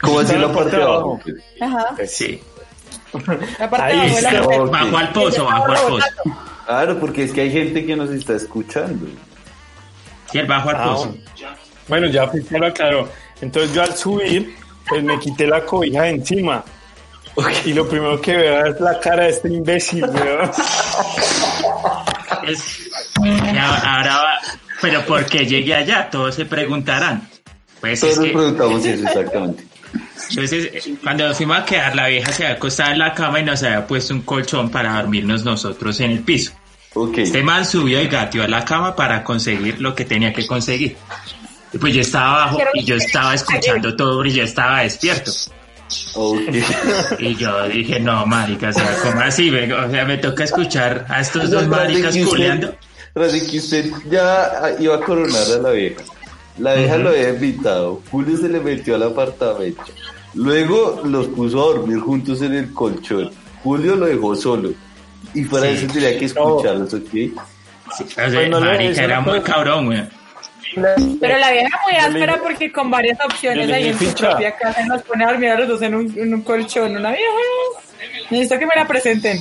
¿Cómo 0.00 0.20
así 0.20 0.36
la 0.36 0.52
parte 0.52 0.76
de 0.76 0.82
abajo? 0.82 1.20
Ajá, 1.60 1.86
Sí. 2.06 2.40
la 3.58 3.70
parte 3.70 3.92
Ahí 3.96 4.10
de 4.20 4.28
abajo. 4.28 4.66
Bajo 4.68 4.96
al 4.98 5.12
pozo, 5.12 5.44
bajo 5.44 5.64
al 5.72 5.80
pozo. 5.80 6.06
Claro, 6.66 7.00
porque 7.00 7.24
es 7.24 7.32
que 7.32 7.40
hay 7.42 7.50
gente 7.50 7.84
que 7.86 7.96
nos 7.96 8.10
está 8.10 8.34
escuchando. 8.34 9.06
Sí, 10.30 10.38
el 10.38 10.46
bajo 10.46 10.70
al 10.70 10.76
Ah, 10.76 10.84
pozo. 10.84 11.16
Bueno, 11.88 12.06
ya 12.08 12.28
Ficha 12.28 12.58
lo 12.58 12.66
aclaró. 12.66 13.08
Entonces 13.40 13.72
yo 13.74 13.82
al 13.82 13.94
subir, 13.96 14.54
pues 14.88 15.02
me 15.02 15.18
quité 15.18 15.46
la 15.46 15.64
cobija 15.64 16.02
de 16.02 16.10
encima. 16.10 16.62
Y 17.64 17.72
lo 17.72 17.88
primero 17.88 18.20
que 18.20 18.36
veo 18.36 18.66
es 18.66 18.80
la 18.80 18.98
cara 18.98 19.24
de 19.24 19.30
este 19.30 19.48
imbécil, 19.48 20.04
weón. 20.04 20.50
Es- 22.46 22.88
ahora 23.56 24.16
va... 24.16 24.38
Pero 24.80 25.04
¿por 25.06 25.24
qué 25.26 25.44
llegué 25.46 25.74
allá? 25.74 26.08
Todos 26.10 26.34
se 26.34 26.44
preguntarán. 26.44 27.28
Pues 27.80 28.00
Todos 28.00 28.12
es 28.14 28.18
nos 28.18 28.26
que... 28.26 28.32
preguntamos 28.32 28.84
eso 28.84 29.06
exactamente. 29.06 29.64
Entonces, 30.30 30.88
cuando 31.02 31.28
nos 31.28 31.36
fuimos 31.36 31.58
a 31.58 31.64
quedar, 31.64 31.96
la 31.96 32.06
vieja 32.08 32.32
se 32.32 32.44
había 32.44 32.56
acostado 32.56 32.92
en 32.92 32.98
la 32.98 33.14
cama 33.14 33.40
y 33.40 33.44
nos 33.44 33.62
había 33.62 33.86
puesto 33.86 34.12
un 34.14 34.22
colchón 34.22 34.68
para 34.70 34.94
dormirnos 35.00 35.44
nosotros 35.44 35.98
en 36.00 36.10
el 36.12 36.20
piso. 36.20 36.52
Este 37.16 37.42
man 37.42 37.64
subió 37.64 38.02
y 38.02 38.08
gateó 38.08 38.42
a 38.42 38.48
la 38.48 38.64
cama 38.64 38.96
para 38.96 39.22
conseguir 39.22 39.80
lo 39.80 39.94
que 39.94 40.04
tenía 40.04 40.32
que 40.32 40.46
conseguir. 40.46 40.96
Y 41.72 41.78
pues 41.78 41.94
yo 41.94 42.00
estaba 42.00 42.44
abajo 42.44 42.60
y 42.74 42.84
yo 42.84 42.96
estaba 42.96 43.34
escuchando 43.34 43.94
todo 43.94 44.24
y 44.24 44.32
yo 44.32 44.42
estaba 44.42 44.80
despierto. 44.80 45.32
Y 47.18 47.34
yo 47.36 47.68
dije, 47.68 47.98
no, 48.00 48.26
marica, 48.26 48.68
o 48.68 48.72
sea, 48.72 48.96
¿cómo 49.02 49.20
así? 49.20 49.50
O 49.50 49.90
sea, 49.90 50.04
me 50.04 50.18
toca 50.18 50.44
escuchar 50.44 51.06
a 51.08 51.20
estos 51.20 51.50
dos 51.50 51.66
maricas 51.66 52.16
culeando. 52.28 52.74
Tras 53.14 53.32
de 53.32 53.46
que 53.46 53.58
usted 53.58 53.90
ya 54.10 54.76
iba 54.78 54.96
a 54.96 55.00
coronar 55.00 55.46
a 55.56 55.62
la 55.62 55.70
vieja. 55.70 56.02
La 56.58 56.74
vieja 56.74 56.98
lo 56.98 57.10
había 57.10 57.30
invitado. 57.30 58.02
Julio 58.10 58.36
se 58.36 58.48
le 58.48 58.60
metió 58.60 58.96
al 58.96 59.04
apartamento. 59.04 59.82
Luego 60.34 61.02
los 61.04 61.28
puso 61.28 61.58
a 61.58 61.74
dormir 61.74 62.00
juntos 62.00 62.42
en 62.42 62.54
el 62.54 62.72
colchón. 62.72 63.30
Julio 63.62 63.96
lo 63.96 64.06
dejó 64.06 64.36
solo. 64.36 64.72
Y 65.34 65.44
fuera 65.44 65.66
de 65.66 65.76
Sí. 65.76 65.84
eso 65.84 65.94
tenía 65.94 66.18
que 66.18 66.24
escucharlos, 66.24 66.94
¿ok? 66.94 67.02
O 67.04 68.04
sea, 68.06 68.06
Pues 68.14 68.50
no 68.50 68.60
le- 68.60 68.66
marica, 68.66 68.90
eso 68.92 69.02
era 69.02 69.20
muy 69.20 69.40
puede- 69.40 69.42
cabrón, 69.52 69.86
güey. 69.86 70.02
Pero 71.20 71.38
la 71.38 71.50
vieja 71.50 71.80
muy 71.84 71.92
le- 71.92 71.98
áspera 71.98 72.36
porque 72.42 72.70
con 72.70 72.90
varias 72.90 73.18
opciones 73.24 73.70
ahí 73.72 73.88
en 73.88 73.98
su 73.98 74.04
ficha. 74.04 74.30
propia 74.30 74.54
casa 74.56 74.84
nos 74.86 75.02
pone 75.02 75.24
a 75.24 75.28
dormir 75.28 75.50
a 75.50 75.58
los 75.60 75.68
dos 75.68 75.82
en 75.82 75.94
un, 75.94 76.18
en 76.18 76.34
un 76.34 76.42
colchón. 76.42 76.96
Una 76.96 77.10
vieja. 77.10 77.32
Necesito 78.30 78.58
que 78.58 78.66
me 78.66 78.72
la 78.76 78.86
presenten. 78.86 79.40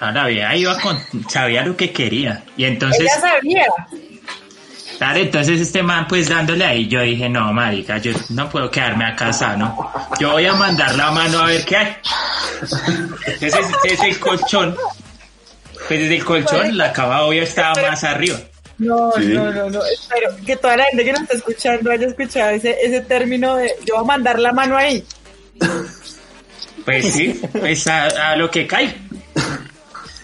Ahora 0.00 0.26
vieja 0.26 0.54
iba 0.56 0.78
con, 0.80 0.98
sabía 1.30 1.64
lo 1.64 1.76
que 1.76 1.90
quería. 1.92 2.42
Y 2.56 2.64
entonces, 2.64 3.00
Ella 3.00 3.20
sabía. 3.20 3.64
Claro, 4.98 5.18
entonces 5.18 5.60
este 5.60 5.82
man 5.82 6.06
pues 6.08 6.28
dándole 6.28 6.64
ahí, 6.64 6.86
yo 6.88 7.00
dije, 7.00 7.28
no, 7.28 7.52
marica, 7.52 7.98
yo 7.98 8.12
no 8.30 8.48
puedo 8.48 8.70
quedarme 8.70 9.04
acá 9.06 9.32
sano. 9.32 9.90
Yo 10.20 10.32
voy 10.32 10.46
a 10.46 10.54
mandar 10.54 10.94
la 10.96 11.10
mano 11.10 11.40
a 11.40 11.46
ver 11.46 11.64
qué 11.64 11.76
hay. 11.76 11.96
Entonces 13.26 13.66
desde 13.82 14.08
el 14.08 14.18
colchón, 14.18 14.76
pues 15.88 16.00
desde 16.00 16.16
el 16.16 16.24
colchón 16.24 16.76
la 16.76 16.92
cama 16.92 17.22
obvio 17.22 17.42
estaba 17.42 17.74
más 17.82 18.04
arriba. 18.04 18.38
No, 18.78 19.12
Sí. 19.12 19.26
no, 19.28 19.52
no, 19.52 19.70
no. 19.70 19.80
Espero 19.84 20.34
que 20.44 20.56
toda 20.56 20.76
la 20.76 20.84
gente 20.86 21.04
que 21.04 21.12
nos 21.12 21.22
está 21.22 21.34
escuchando 21.36 21.90
haya 21.92 22.06
escuchado 22.08 22.50
ese, 22.50 22.76
ese 22.82 23.00
término 23.02 23.54
de 23.56 23.70
yo 23.86 23.94
voy 23.94 24.02
a 24.04 24.06
mandar 24.06 24.38
la 24.40 24.52
mano 24.52 24.76
ahí. 24.76 25.04
Pues 26.84 27.12
sí, 27.14 27.40
pues 27.52 27.86
a, 27.86 28.32
a 28.32 28.36
lo 28.36 28.50
que 28.50 28.66
cae. 28.66 28.94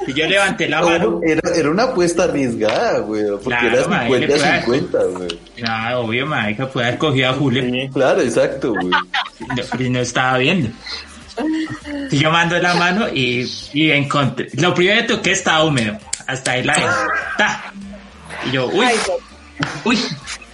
Y 0.07 0.15
yo 0.15 0.27
levanté 0.27 0.69
la 0.69 0.83
mano. 0.83 1.21
Era, 1.23 1.43
era 1.55 1.71
una 1.71 1.83
apuesta 1.85 2.25
arriesgada, 2.25 3.01
güey. 3.01 3.25
Porque 3.27 3.49
Claro, 3.49 3.69
era 3.79 3.87
madre, 3.89 4.19
le 4.21 4.27
puede 4.29 4.41
dar. 4.41 4.65
50-50, 4.65 5.13
güey. 5.17 5.39
No, 5.59 6.01
obvio, 6.01 6.27
marica, 6.27 6.69
puede 6.69 6.87
haber 6.89 6.99
cogido 6.99 7.31
a 7.31 7.33
Julio. 7.35 7.63
Sí. 7.63 7.91
Claro, 7.93 8.21
exacto, 8.23 8.71
güey. 8.73 8.89
No, 8.89 8.99
pero 9.77 9.91
no 9.91 9.99
estaba 10.01 10.39
viendo. 10.39 10.71
Y 12.11 12.19
yo 12.19 12.31
mando 12.31 12.59
la 12.59 12.75
mano 12.75 13.09
y, 13.09 13.51
y 13.73 13.91
encontré. 13.91 14.49
Lo 14.55 14.75
primero 14.75 15.01
que 15.03 15.15
toqué 15.15 15.33
estaba 15.33 15.65
húmedo. 15.65 15.99
Hasta 16.27 16.53
ahí 16.53 16.65
la. 16.65 16.75
Ta. 17.37 17.73
Y 18.47 18.53
yo, 18.53 18.67
uy, 18.69 18.87
uy, 19.85 19.99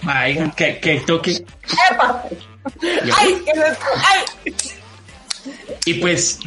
marica, 0.01 0.51
que, 0.51 0.79
que 0.79 0.99
toque. 1.01 1.31
¡Epa! 1.91 2.23
Yo, 2.81 3.13
¡Ay! 3.17 3.41
¿qué 3.45 3.51
es 3.51 3.57
esto? 3.71 3.85
¡Ay! 3.95 4.53
Y 5.85 5.95
pues 5.95 6.39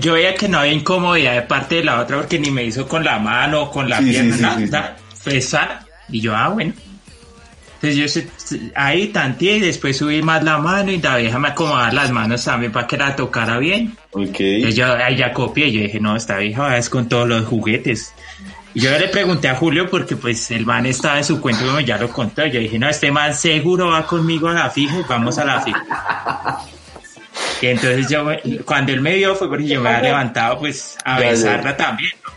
yo 0.00 0.12
veía 0.14 0.34
que 0.34 0.48
no 0.48 0.58
había 0.58 0.72
incomodidad 0.72 1.34
de 1.34 1.42
parte 1.42 1.76
de 1.76 1.84
la 1.84 2.00
otra 2.00 2.18
porque 2.18 2.38
ni 2.38 2.50
me 2.50 2.64
hizo 2.64 2.86
con 2.86 3.04
la 3.04 3.18
mano, 3.18 3.70
con 3.70 3.88
la 3.88 3.98
Sí, 3.98 4.10
pierna, 4.10 4.56
sí, 4.56 4.64
nada, 4.70 4.96
sí. 5.24 5.58
Y 6.08 6.20
yo, 6.20 6.34
ah, 6.36 6.48
bueno. 6.48 6.72
Entonces 7.80 8.14
yo 8.14 8.22
ahí 8.74 9.08
tanteé 9.08 9.56
y 9.56 9.60
después 9.60 9.98
subí 9.98 10.22
más 10.22 10.42
la 10.42 10.58
mano 10.58 10.90
y 10.90 10.98
la 10.98 11.16
vieja 11.16 11.38
me 11.38 11.48
acomodaba 11.48 11.92
las 11.92 12.10
manos 12.10 12.44
también 12.44 12.72
para 12.72 12.86
que 12.86 12.96
la 12.96 13.14
tocara 13.14 13.58
bien. 13.58 13.96
Ok. 14.12 14.40
Entonces 14.40 14.76
yo 14.76 14.92
ahí 14.94 15.16
ya 15.16 15.32
copié, 15.32 15.70
yo 15.70 15.80
dije, 15.80 16.00
no, 16.00 16.16
esta 16.16 16.38
vieja 16.38 16.76
es 16.78 16.88
con 16.88 17.08
todos 17.08 17.28
los 17.28 17.44
juguetes. 17.44 18.14
Y 18.72 18.80
yo 18.80 18.90
le 18.98 19.08
pregunté 19.08 19.48
a 19.48 19.54
Julio 19.54 19.88
porque 19.90 20.16
pues 20.16 20.50
el 20.50 20.66
man 20.66 20.86
estaba 20.86 21.18
en 21.18 21.24
su 21.24 21.40
cuento 21.40 21.64
como 21.66 21.80
ya 21.80 21.98
lo 21.98 22.08
contó. 22.10 22.46
Yo 22.46 22.60
dije, 22.60 22.78
no, 22.78 22.88
este 22.88 23.10
man 23.10 23.34
seguro 23.34 23.88
va 23.88 24.06
conmigo 24.06 24.48
a 24.48 24.54
la 24.54 24.70
fija 24.70 24.98
y 24.98 25.02
vamos 25.02 25.38
a 25.38 25.44
la 25.44 25.60
fija. 25.60 26.58
Y 27.62 27.66
entonces 27.68 28.08
yo, 28.08 28.24
me- 28.24 28.40
cuando 28.64 28.92
él 28.92 29.00
me 29.00 29.14
vio 29.14 29.34
fue 29.34 29.48
porque 29.48 29.66
yo 29.66 29.80
me 29.80 29.88
había 29.90 30.02
levantado 30.02 30.58
pues 30.58 30.96
a 31.04 31.18
Ya, 31.18 31.24
ya. 31.26 31.30
besarla 31.30 31.76
también. 31.76 32.12
¿no? 32.24 32.32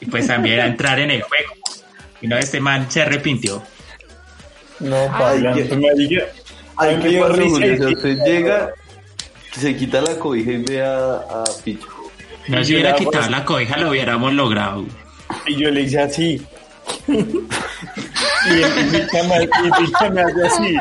Y 0.00 0.06
pues 0.06 0.26
también 0.26 0.60
a 0.60 0.66
entrar 0.66 0.98
en 1.00 1.10
el 1.10 1.22
juego. 1.22 1.52
Y 2.20 2.26
no, 2.28 2.36
este 2.36 2.60
man 2.60 2.90
se 2.90 3.02
arrepintió. 3.02 3.62
No, 4.80 4.96
qué- 5.18 5.74
marica, 5.76 6.24
Ay, 6.76 6.96
me 6.98 7.10
¿qué 7.10 7.18
pasa, 7.18 7.32
risa 7.32 7.48
Julio? 7.48 7.88
usted 7.88 8.18
llega, 8.24 8.70
se 9.52 9.76
quita 9.76 10.00
la 10.00 10.14
cobija 10.16 10.52
y 10.52 10.62
ve 10.62 10.82
a, 10.84 11.14
a 11.16 11.44
Picho. 11.64 11.88
No 12.46 12.62
yo 12.62 12.76
hubiera 12.76 12.94
quitado 12.94 13.28
la 13.30 13.44
cobija, 13.44 13.76
lo 13.78 13.90
hubiéramos 13.90 14.32
logrado. 14.34 14.84
Y 15.46 15.56
yo 15.56 15.70
le 15.70 15.80
hice 15.82 16.00
así. 16.00 16.46
y 17.08 17.12
el 17.12 18.70
me, 18.86 20.10
me 20.10 20.20
hace 20.22 20.46
así. 20.46 20.76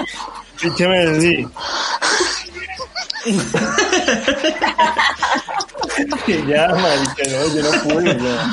Picha 0.62 0.88
me 0.88 1.00
hace 1.00 1.18
así. 1.18 1.48
Que 6.26 6.46
ya, 6.46 6.68
marica, 6.68 7.24
no, 7.32 7.56
yo 7.56 7.62
no 7.64 7.72
pude, 7.84 8.18
ya. 8.20 8.52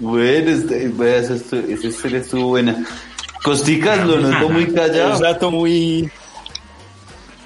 Bueno, 0.00 0.50
este, 0.50 0.92
esa, 1.18 1.34
historia 1.88 2.20
estuvo 2.20 2.48
buena. 2.48 2.84
Costicas 3.42 4.06
lo 4.06 4.18
noto 4.20 4.48
muy 4.48 4.64
Un 4.64 4.74
callado. 4.74 5.20
rato 5.20 5.50
muy... 5.50 6.10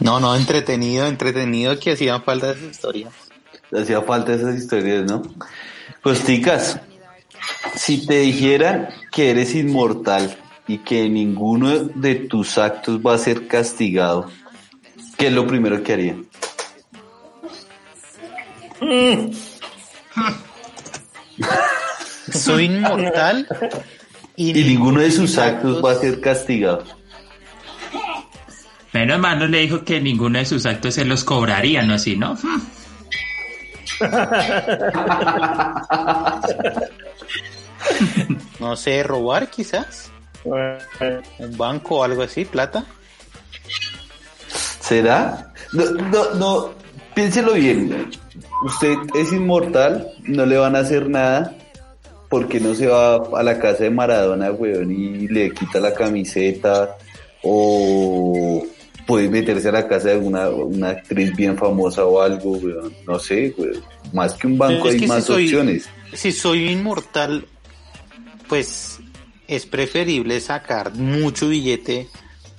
No, 0.00 0.18
no, 0.20 0.34
entretenido, 0.34 1.06
entretenido 1.06 1.78
que 1.78 1.92
hacían 1.92 2.22
falta 2.24 2.50
esas 2.50 2.64
historias. 2.64 3.12
Hacía 3.72 4.02
falta 4.02 4.34
esas 4.34 4.56
historias, 4.56 5.04
¿no? 5.04 5.22
Costicas, 6.02 6.80
si 7.76 8.06
te 8.06 8.18
dijeran 8.20 8.88
que 9.12 9.30
eres 9.30 9.54
inmortal 9.54 10.36
y 10.66 10.78
que 10.78 11.08
ninguno 11.08 11.78
de 11.78 12.16
tus 12.16 12.58
actos 12.58 12.98
va 12.98 13.14
a 13.14 13.18
ser 13.18 13.46
castigado, 13.46 14.28
¿qué 15.22 15.28
es 15.28 15.34
lo 15.34 15.46
primero 15.46 15.80
que 15.84 15.92
haría? 15.92 16.16
Soy 22.32 22.64
inmortal 22.64 23.46
y, 24.34 24.58
Y 24.58 24.64
ninguno 24.64 25.00
de 25.00 25.12
sus 25.12 25.38
actos 25.38 25.80
va 25.84 25.92
a 25.92 25.94
ser 25.94 26.20
castigado. 26.20 26.82
Menos 28.92 29.20
mal 29.20 29.38
no 29.38 29.46
le 29.46 29.60
dijo 29.60 29.84
que 29.84 30.00
ninguno 30.00 30.40
de 30.40 30.44
sus 30.44 30.66
actos 30.66 30.94
se 30.94 31.04
los 31.04 31.22
cobrarían, 31.22 31.86
¿no? 31.86 31.94
Así, 31.94 32.16
¿no? 32.16 32.36
No 38.58 38.76
sé, 38.76 39.02
robar 39.04 39.50
quizás. 39.50 40.10
Un 40.44 41.56
banco 41.56 41.98
o 41.98 42.04
algo 42.04 42.22
así, 42.22 42.44
plata. 42.44 42.84
¿Será? 44.92 45.52
No, 45.72 45.84
no, 45.90 46.34
no, 46.34 46.70
piénselo 47.14 47.54
bien. 47.54 48.10
Usted 48.64 48.94
es 49.14 49.32
inmortal, 49.32 50.08
no 50.24 50.44
le 50.46 50.56
van 50.58 50.76
a 50.76 50.80
hacer 50.80 51.08
nada 51.08 51.54
porque 52.28 52.60
no 52.60 52.74
se 52.74 52.86
va 52.86 53.16
a 53.16 53.42
la 53.42 53.58
casa 53.58 53.84
de 53.84 53.90
Maradona, 53.90 54.50
weón, 54.52 54.90
y 54.92 55.28
le 55.28 55.50
quita 55.52 55.80
la 55.80 55.92
camiseta 55.94 56.96
o 57.42 58.64
puede 59.06 59.28
meterse 59.28 59.68
a 59.68 59.72
la 59.72 59.88
casa 59.88 60.10
de 60.10 60.16
una, 60.18 60.48
una 60.50 60.90
actriz 60.90 61.34
bien 61.34 61.56
famosa 61.56 62.04
o 62.04 62.20
algo, 62.20 62.52
weón. 62.52 62.92
No 63.06 63.18
sé, 63.18 63.54
weón. 63.56 63.82
Más 64.12 64.34
que 64.34 64.46
un 64.46 64.58
banco 64.58 64.88
Es 64.88 64.94
hay 64.94 65.00
si 65.00 65.06
más 65.06 65.24
soy- 65.24 65.44
opciones. 65.44 65.88
Si 66.12 66.32
soy 66.32 66.68
inmortal, 66.70 67.46
pues 68.48 68.98
es 69.48 69.64
preferible 69.66 70.38
sacar 70.40 70.94
mucho 70.94 71.48
billete 71.48 72.08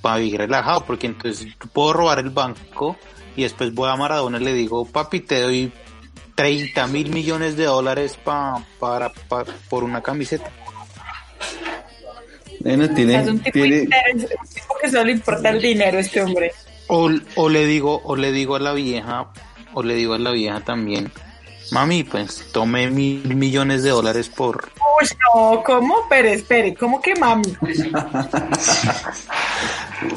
para 0.04 0.18
vivir 0.18 0.36
relajado, 0.38 0.84
porque 0.84 1.06
entonces 1.06 1.48
puedo 1.72 1.94
robar 1.94 2.18
el 2.18 2.28
banco 2.28 2.94
y 3.36 3.42
después 3.44 3.72
voy 3.72 3.88
a 3.88 3.96
Maradona 3.96 4.38
y 4.38 4.44
le 4.44 4.52
digo, 4.52 4.84
papi, 4.84 5.20
te 5.20 5.40
doy 5.40 5.72
30 6.34 6.86
mil 6.88 7.08
millones 7.10 7.56
de 7.56 7.64
dólares 7.64 8.18
pa, 8.22 8.62
para, 8.78 9.08
pa- 9.08 9.46
por 9.70 9.82
una 9.82 10.02
camiseta. 10.02 10.50
Bueno, 12.60 12.88
tiene, 12.94 13.16
es 13.16 13.28
un 13.28 13.38
tipo, 13.40 13.52
tiene, 13.52 13.84
interés- 13.84 14.14
un 14.14 14.48
tipo 14.48 14.74
que 14.80 14.90
solo 14.90 15.04
le 15.04 15.12
importa 15.12 15.48
el 15.50 15.62
dinero 15.62 15.98
este 15.98 16.22
hombre. 16.22 16.52
O, 16.88 17.10
o 17.36 17.48
le 17.48 17.66
digo, 17.66 18.00
o 18.04 18.14
le 18.14 18.30
digo 18.30 18.56
a 18.56 18.60
la 18.60 18.72
vieja, 18.74 19.28
o 19.72 19.82
le 19.82 19.94
digo 19.94 20.12
a 20.14 20.18
la 20.18 20.30
vieja 20.32 20.60
también, 20.60 21.10
mami, 21.72 22.04
pues 22.04 22.46
tome 22.52 22.88
mil 22.90 23.34
millones 23.34 23.82
de 23.82 23.90
dólares 23.90 24.28
por, 24.28 24.68
Uy, 25.00 25.08
no, 25.34 25.62
¿cómo? 25.64 25.96
Pero 26.08 26.28
espere, 26.28 26.74
¿cómo 26.74 27.00
que 27.02 27.14
mami? 27.16 27.42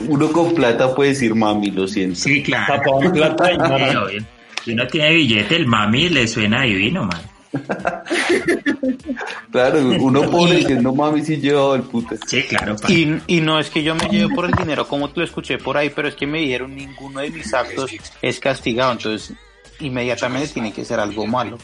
uno 0.07 0.31
con 0.31 0.53
plata 0.53 0.93
puede 0.93 1.11
decir 1.11 1.33
mami, 1.35 1.71
lo 1.71 1.87
siento. 1.87 2.19
Sí, 2.19 2.43
claro. 2.43 2.81
Papá 2.83 3.11
plata 3.11 3.51
y 3.51 3.55
Sí, 3.55 3.59
mami. 3.61 3.95
obvio. 3.95 4.25
Si 4.63 4.71
uno 4.73 4.87
tiene 4.87 5.13
billete, 5.13 5.55
el 5.55 5.65
mami 5.67 6.09
le 6.09 6.27
suena 6.27 6.63
divino, 6.63 7.05
man. 7.05 7.21
Claro, 9.51 9.79
uno 9.79 10.29
pobre 10.29 10.57
diciendo 10.57 10.93
mami 10.93 11.23
si 11.23 11.37
llevaba 11.37 11.75
el 11.77 11.83
puta. 11.83 12.15
Sí, 12.27 12.43
claro. 12.43 12.75
Y, 12.87 13.07
y 13.27 13.41
no 13.41 13.59
es 13.59 13.69
que 13.69 13.81
yo 13.81 13.95
me 13.95 14.07
lleve 14.09 14.33
por 14.35 14.45
el 14.45 14.51
dinero 14.51 14.87
como 14.87 15.09
te 15.09 15.21
lo 15.21 15.25
escuché 15.25 15.57
por 15.57 15.77
ahí, 15.77 15.89
pero 15.89 16.07
es 16.09 16.15
que 16.15 16.27
me 16.27 16.39
dijeron 16.39 16.75
ninguno 16.75 17.21
de 17.21 17.29
mis 17.31 17.53
actos 17.53 17.91
es 18.21 18.39
castigado, 18.39 18.91
entonces 18.91 19.35
inmediatamente 19.79 20.47
tiene 20.53 20.71
que 20.73 20.83
ser 20.85 20.99
algo 20.99 21.25
malo. 21.27 21.57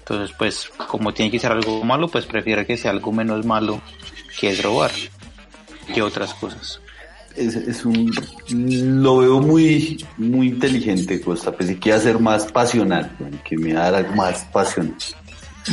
Entonces, 0.00 0.34
pues, 0.36 0.68
como 0.88 1.12
tiene 1.14 1.30
que 1.30 1.38
ser 1.38 1.52
algo 1.52 1.84
malo, 1.84 2.08
pues 2.08 2.26
prefiero 2.26 2.66
que 2.66 2.76
sea 2.76 2.90
algo 2.90 3.12
menos 3.12 3.44
malo 3.46 3.80
que 4.38 4.50
es 4.50 4.62
robar 4.62 4.90
que 5.94 6.02
otras 6.02 6.34
cosas. 6.34 6.80
es, 7.36 7.54
es 7.54 7.84
un 7.84 8.10
lo 9.02 9.18
veo 9.18 9.40
muy 9.40 10.04
muy 10.18 10.48
inteligente 10.48 11.20
Costa 11.20 11.52
pensé 11.52 11.78
que 11.78 11.90
iba 11.90 11.96
a 11.98 12.00
ser 12.00 12.18
más 12.18 12.50
pasional 12.50 13.10
que 13.44 13.56
me 13.56 13.72
da 13.72 13.86
algo 13.88 14.14
más 14.16 14.44
pasional 14.52 14.94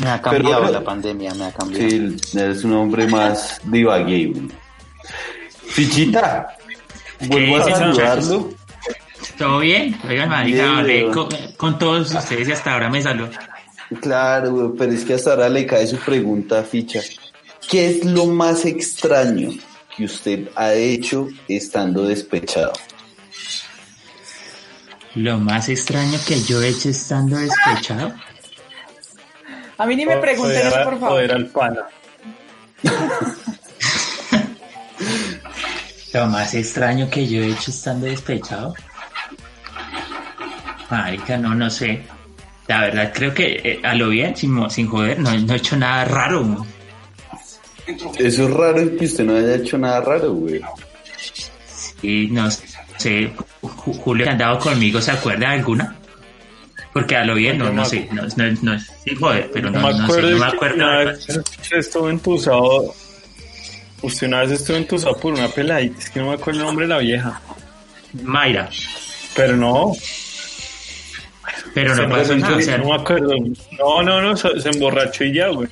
Me 0.03 0.09
ha 0.09 0.21
cambiado 0.21 0.61
Pero- 0.61 0.71
la 0.73 0.83
pandemia, 0.83 1.33
me 1.33 1.45
ha 1.45 1.51
cambiado. 1.51 1.89
sí 1.89 2.17
eres 2.37 2.63
un 2.63 2.73
hombre 2.73 3.07
más 3.07 3.59
divague. 3.63 4.33
Fichita 5.67 6.47
vuelvo 7.27 7.57
a 7.57 7.63
saludarlo 7.71 8.49
¿Todo 9.37 9.59
bien? 9.59 9.97
Oigan, 10.07 10.29
marica, 10.29 10.77
hablé 10.79 11.09
con, 11.11 11.29
con 11.57 11.79
todos 11.79 12.13
ustedes 12.13 12.47
y 12.47 12.51
hasta 12.51 12.73
ahora 12.73 12.89
me 12.89 13.01
saludó. 13.01 13.29
Claro, 14.01 14.75
pero 14.77 14.91
es 14.91 15.05
que 15.05 15.13
hasta 15.13 15.31
ahora 15.31 15.49
le 15.49 15.65
cae 15.65 15.87
su 15.87 15.97
pregunta 15.97 16.63
ficha. 16.63 16.99
¿Qué 17.69 17.89
es 17.89 18.05
lo 18.05 18.25
más 18.25 18.65
extraño 18.65 19.49
que 19.95 20.05
usted 20.05 20.49
ha 20.55 20.73
hecho 20.73 21.27
estando 21.47 22.03
despechado? 22.05 22.73
Lo 25.15 25.39
más 25.39 25.69
extraño 25.69 26.19
que 26.27 26.41
yo 26.41 26.61
he 26.61 26.69
hecho 26.69 26.89
estando 26.89 27.37
despechado. 27.37 28.13
A 29.77 29.85
mí 29.85 29.95
ni 29.95 30.05
me 30.05 30.17
pregunten 30.17 30.67
eso, 30.67 30.75
a- 30.75 30.83
por 30.83 30.93
favor. 30.99 31.09
joder 31.09 31.31
al 31.31 31.45
pana. 31.47 31.81
Lo 36.13 36.25
más 36.27 36.53
extraño 36.53 37.09
que 37.09 37.27
yo 37.27 37.41
he 37.41 37.49
hecho 37.51 37.71
estando 37.71 38.05
despechado. 38.07 38.73
Marica, 40.89 41.37
no, 41.37 41.53
no 41.55 41.69
sé. 41.69 42.01
La 42.67 42.81
verdad, 42.81 43.11
creo 43.13 43.33
que 43.33 43.61
eh, 43.63 43.79
a 43.83 43.93
lo 43.95 44.09
bien, 44.09 44.35
sin, 44.35 44.87
joder, 44.87 45.19
no, 45.19 45.37
no 45.37 45.53
he 45.53 45.57
hecho 45.57 45.77
nada 45.77 46.05
raro. 46.05 46.65
Eso 48.17 48.43
es 48.47 48.53
raro 48.53 48.97
que 48.97 49.05
usted 49.05 49.23
no 49.23 49.35
haya 49.37 49.55
hecho 49.55 49.77
nada 49.77 50.01
raro, 50.01 50.33
güey. 50.33 50.61
Y 52.01 52.27
no 52.27 52.49
sé, 52.51 53.31
Ju- 53.61 53.97
Julio 53.99 54.25
que 54.25 54.29
ha 54.29 54.33
andado 54.33 54.59
conmigo, 54.59 55.01
¿se 55.01 55.11
acuerda 55.11 55.49
de 55.49 55.55
alguna? 55.55 55.95
Porque 56.93 57.15
a 57.15 57.23
lo 57.23 57.35
bien, 57.35 57.57
no, 57.57 57.71
no 57.71 57.85
sé, 57.85 58.07
no, 58.11 58.23
no, 58.35 58.51
no, 58.61 58.79
sin 58.79 59.15
joder, 59.19 59.49
pero 59.53 59.69
no, 59.71 59.79
No 59.79 59.87
me 59.87 59.93
no 59.93 59.97
sé, 59.99 60.03
acuerdo, 60.03 60.29
no 60.31 60.37
me 60.39 60.45
acuerdo. 60.45 60.75
una 60.75 60.97
vez 60.97 61.27
entusado. 62.09 62.95
Usted 64.01 64.27
una 64.27 64.41
vez 64.41 64.51
estuvo 64.51 64.77
entusado 64.77 65.15
por 65.17 65.33
una 65.33 65.47
peladita, 65.47 65.97
es 65.99 66.09
que 66.09 66.19
no 66.19 66.27
me 66.27 66.33
acuerdo 66.33 66.59
el 66.61 66.65
nombre 66.67 66.85
de 66.87 66.93
la 66.93 66.99
vieja. 66.99 67.41
Mayra, 68.23 68.69
Pero 69.35 69.55
no, 69.57 69.93
pero 71.73 71.95
no 71.95 72.23
sentó- 72.23 72.35
nada, 72.35 72.57
o 72.57 72.61
sea, 72.61 72.77
no 72.77 72.85
me 72.85 72.95
acuerdo. 72.95 73.33
No, 73.77 74.03
no, 74.03 74.21
no, 74.21 74.37
se, 74.37 74.49
emborrachó 74.69 75.23
y 75.23 75.33
ya, 75.33 75.47
güey. 75.49 75.69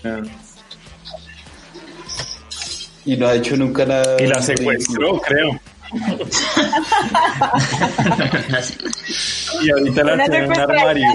Y 3.05 3.17
no 3.17 3.27
ha 3.27 3.35
hecho 3.35 3.55
nunca 3.57 3.85
nada. 3.85 4.21
Y 4.21 4.27
la 4.27 4.41
secuestró, 4.41 5.19
creo. 5.21 5.59
Y 9.61 9.71
ahorita 9.71 10.03
la 10.03 10.17
tiene 10.25 10.37
en 10.37 10.51
un 10.51 10.59
armario. 10.59 11.07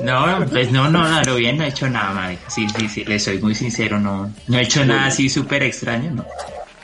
No, 0.00 0.46
pues 0.50 0.70
no, 0.70 0.88
no, 0.88 1.04
a 1.04 1.22
lo 1.24 1.36
bien 1.36 1.58
no 1.58 1.64
he 1.64 1.68
hecho 1.68 1.88
nada, 1.88 2.12
marica. 2.12 2.48
Sí, 2.48 2.66
sí, 2.78 2.88
sí, 2.88 3.04
le 3.04 3.18
soy 3.18 3.38
muy 3.38 3.54
sincero, 3.54 3.98
no, 3.98 4.32
no 4.46 4.58
he 4.58 4.62
hecho 4.62 4.84
nada 4.84 5.06
así 5.06 5.28
súper 5.28 5.62
extraño, 5.62 6.10
¿no? 6.12 6.26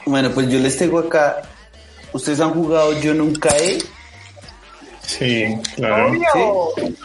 Bueno, 0.06 0.30
pues 0.30 0.50
yo 0.50 0.58
les 0.58 0.76
tengo 0.76 0.98
acá. 0.98 1.42
¿Ustedes 2.12 2.40
han 2.40 2.50
jugado 2.50 3.00
Yo 3.00 3.14
Nunca 3.14 3.48
He? 3.56 3.78
Sí, 5.06 5.44
claro. 5.76 6.08
Obvio. 6.08 6.96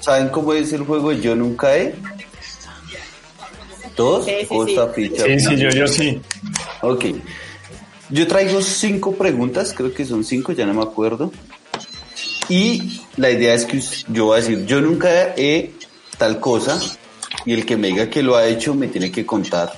¿Saben 0.00 0.28
cómo 0.30 0.52
es 0.52 0.72
el 0.72 0.82
juego 0.82 1.12
Yo 1.12 1.36
Nunca 1.36 1.76
He? 1.76 1.94
¿Todos? 3.94 4.24
Sí, 4.24 4.32
sí, 4.40 4.46
¿O 4.50 4.66
sí. 4.66 4.76
ficha? 4.94 5.24
Sí, 5.24 5.40
sí, 5.40 5.56
yo, 5.56 5.70
yo 5.70 5.86
sí. 5.86 6.20
Ok. 6.80 7.04
Yo 8.10 8.26
traigo 8.26 8.60
cinco 8.60 9.14
preguntas, 9.14 9.72
creo 9.74 9.94
que 9.94 10.04
son 10.04 10.24
cinco, 10.24 10.52
ya 10.52 10.66
no 10.66 10.74
me 10.74 10.82
acuerdo. 10.82 11.32
Y 12.48 13.00
la 13.16 13.30
idea 13.30 13.54
es 13.54 13.64
que 13.64 13.80
yo 14.08 14.26
voy 14.26 14.38
a 14.38 14.42
decir, 14.42 14.66
yo 14.66 14.80
nunca 14.80 15.34
he 15.36 15.70
tal 16.18 16.40
cosa, 16.40 16.78
y 17.46 17.54
el 17.54 17.64
que 17.64 17.76
me 17.76 17.88
diga 17.88 18.10
que 18.10 18.22
lo 18.22 18.36
ha 18.36 18.46
hecho 18.46 18.74
me 18.74 18.88
tiene 18.88 19.10
que 19.10 19.24
contar 19.24 19.72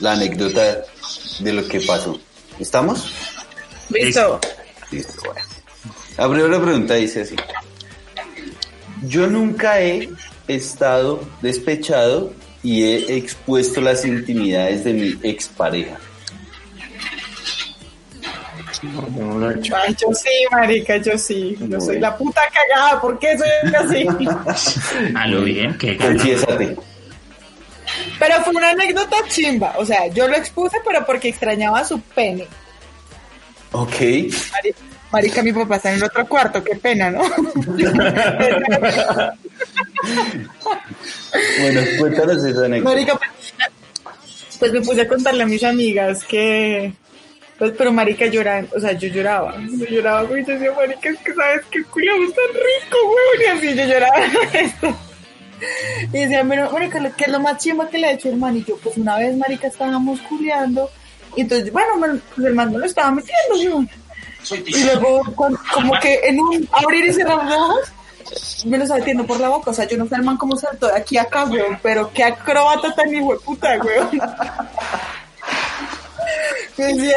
la 0.00 0.12
anécdota 0.12 0.82
de 1.40 1.52
lo 1.52 1.66
que 1.66 1.80
pasó. 1.80 2.20
¿Estamos? 2.58 3.12
Listo. 3.88 4.38
Listo, 4.90 5.22
bueno. 5.24 5.49
La 6.20 6.28
primera 6.28 6.60
pregunta 6.60 6.94
dice 6.96 7.22
así. 7.22 7.34
Yo 9.04 9.26
nunca 9.26 9.80
he 9.80 10.06
estado 10.48 11.26
despechado 11.40 12.34
y 12.62 12.82
he 12.84 13.16
expuesto 13.16 13.80
las 13.80 14.04
intimidades 14.04 14.84
de 14.84 14.92
mi 14.92 15.18
expareja. 15.22 15.96
No, 18.82 19.08
no 19.16 19.38
lo 19.38 19.50
he 19.50 19.54
hecho. 19.60 19.74
Ay, 19.74 19.96
yo 19.98 20.08
sí, 20.14 20.28
marica, 20.50 20.98
yo 20.98 21.16
sí. 21.16 21.56
Yo 21.58 21.80
soy 21.80 21.98
la 21.98 22.14
puta 22.18 22.42
cagada. 22.52 23.00
¿Por 23.00 23.18
qué 23.18 23.38
soy 23.38 23.74
así? 23.74 25.10
A 25.14 25.26
lo 25.26 25.40
bien, 25.42 25.78
que 25.78 25.96
Confiésate. 25.96 26.76
Pero 28.18 28.34
fue 28.44 28.54
una 28.56 28.70
anécdota 28.72 29.16
chimba. 29.28 29.72
O 29.78 29.86
sea, 29.86 30.06
yo 30.08 30.28
lo 30.28 30.36
expuse, 30.36 30.76
pero 30.86 31.04
porque 31.06 31.28
extrañaba 31.30 31.82
su 31.82 31.98
pene. 31.98 32.46
Ok. 33.72 33.94
Mari- 34.52 34.74
Marica, 35.12 35.42
mi 35.42 35.52
papá 35.52 35.76
está 35.76 35.90
en 35.90 35.96
el 35.96 36.04
otro 36.04 36.26
cuarto. 36.26 36.62
Qué 36.62 36.76
pena, 36.76 37.10
¿no? 37.10 37.22
Bueno, 41.60 41.80
cuéntanos 41.98 42.44
esa 42.44 42.64
anécdota. 42.64 42.90
Marica, 42.90 43.20
pues 44.58 44.72
me 44.72 44.80
puse 44.80 45.00
a 45.02 45.08
contarle 45.08 45.42
a 45.42 45.46
mis 45.46 45.62
amigas 45.64 46.24
que, 46.24 46.92
pues, 47.58 47.72
pero 47.76 47.92
marica 47.92 48.26
lloran, 48.26 48.68
o 48.74 48.80
sea, 48.80 48.92
yo 48.92 49.08
lloraba, 49.08 49.56
yo 49.58 49.86
lloraba 49.86 50.26
porque 50.26 50.44
yo 50.44 50.54
decía, 50.54 50.72
marica, 50.72 51.10
es 51.10 51.18
que 51.18 51.34
sabes 51.34 51.64
que 51.70 51.84
culo 51.84 52.12
tan 52.16 52.54
rico, 52.54 52.98
weón, 53.04 53.40
y 53.42 53.58
así 53.58 53.76
yo 53.76 53.84
lloraba 53.86 54.18
esto. 54.52 54.96
Y 56.10 56.20
decían, 56.20 56.48
pero, 56.48 56.70
marica, 56.70 57.12
¿qué 57.14 57.24
es 57.24 57.30
lo 57.30 57.38
más 57.38 57.58
chimba 57.58 57.86
que 57.90 57.98
le 57.98 58.06
ha 58.06 58.12
hecho 58.12 58.30
el 58.30 58.38
man? 58.38 58.56
Y 58.56 58.64
yo, 58.64 58.78
pues, 58.78 58.96
una 58.96 59.18
vez, 59.18 59.36
marica, 59.36 59.66
estábamos 59.66 60.18
culeando, 60.22 60.90
y 61.36 61.42
entonces, 61.42 61.70
bueno, 61.70 62.20
pues, 62.34 62.46
el 62.46 62.54
man 62.54 62.72
me 62.72 62.78
lo 62.78 62.86
estaba 62.86 63.10
metiendo, 63.10 63.86
Y 64.66 64.84
luego, 64.84 65.22
con- 65.34 65.56
como 65.72 65.92
que 66.00 66.20
en 66.24 66.40
un 66.40 66.68
abrir 66.72 67.06
y 67.06 67.12
cerrar 67.12 67.46
de 67.48 67.54
ojos, 67.54 67.80
me 68.64 68.76
lo 68.78 68.84
estaba 68.84 68.98
metiendo 69.00 69.26
por 69.26 69.40
la 69.40 69.48
boca. 69.48 69.70
O 69.70 69.74
sea, 69.74 69.86
yo 69.88 69.96
no 69.96 70.06
sé 70.08 70.14
el 70.16 70.22
man 70.22 70.36
cómo 70.36 70.56
saltó 70.56 70.86
de 70.88 70.96
aquí 70.96 71.16
a 71.18 71.22
acá, 71.22 71.44
weón. 71.44 71.78
Pero 71.82 72.10
qué 72.12 72.24
acróbata 72.24 72.94
tan 72.94 73.14
hijo 73.14 73.32
de 73.32 73.38
puta, 73.40 73.78
weón. 73.82 74.10
Decía, 76.76 77.14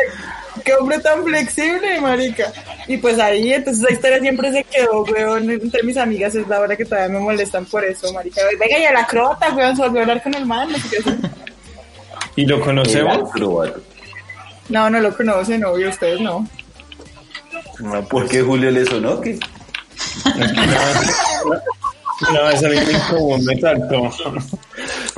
qué 0.65 0.73
hombre 0.75 0.99
tan 0.99 1.23
flexible, 1.23 2.01
marica. 2.01 2.51
Y 2.87 2.97
pues 2.97 3.17
ahí, 3.19 3.53
entonces 3.53 3.83
esa 3.83 3.93
historia 3.93 4.19
siempre 4.19 4.51
se 4.51 4.63
quedó, 4.65 5.03
weón, 5.03 5.49
entre 5.49 5.83
mis 5.83 5.97
amigas. 5.97 6.35
Es 6.35 6.47
la 6.47 6.59
hora 6.59 6.75
que 6.75 6.85
todavía 6.85 7.13
me 7.17 7.19
molestan 7.23 7.65
por 7.65 7.83
eso, 7.85 8.11
marica. 8.13 8.41
Venga, 8.59 8.77
y 8.79 8.83
el 8.83 8.95
acróbata, 8.95 9.53
weón, 9.53 9.75
se 9.75 9.81
volvió 9.83 9.99
a 9.99 10.03
hablar 10.03 10.23
con 10.23 10.33
el 10.33 10.45
man. 10.45 10.69
No, 10.71 10.77
sé 10.77 10.89
qué. 10.89 11.13
¿Y 12.35 12.45
lo 12.45 12.59
conocemos? 12.59 13.29
acróbata. 13.29 13.79
no, 14.69 14.89
no 14.89 14.99
lo 14.99 15.15
conocen, 15.15 15.63
obvio, 15.65 15.89
ustedes 15.89 16.19
no. 16.19 16.47
¿Por 18.09 18.27
qué 18.27 18.41
Julio 18.41 18.71
le 18.71 18.85
sonó? 18.85 19.19
¿Qué? 19.21 19.37
Una 22.29 22.41
vez 22.43 22.61
en 22.63 22.99
común 23.09 23.43
me 23.45 23.59
saltó. 23.59 24.09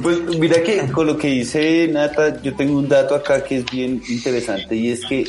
Pues 0.02 0.20
mira 0.40 0.62
que 0.64 0.88
con 0.92 1.08
lo 1.08 1.18
que 1.18 1.28
dice 1.28 1.88
Nata, 1.92 2.42
yo 2.42 2.56
tengo 2.56 2.78
un 2.80 2.88
dato 2.88 3.16
acá 3.16 3.44
que 3.44 3.58
es 3.58 3.66
bien 3.66 4.02
interesante 4.10 4.76
y 4.76 4.92
es 4.92 5.06
que 5.06 5.26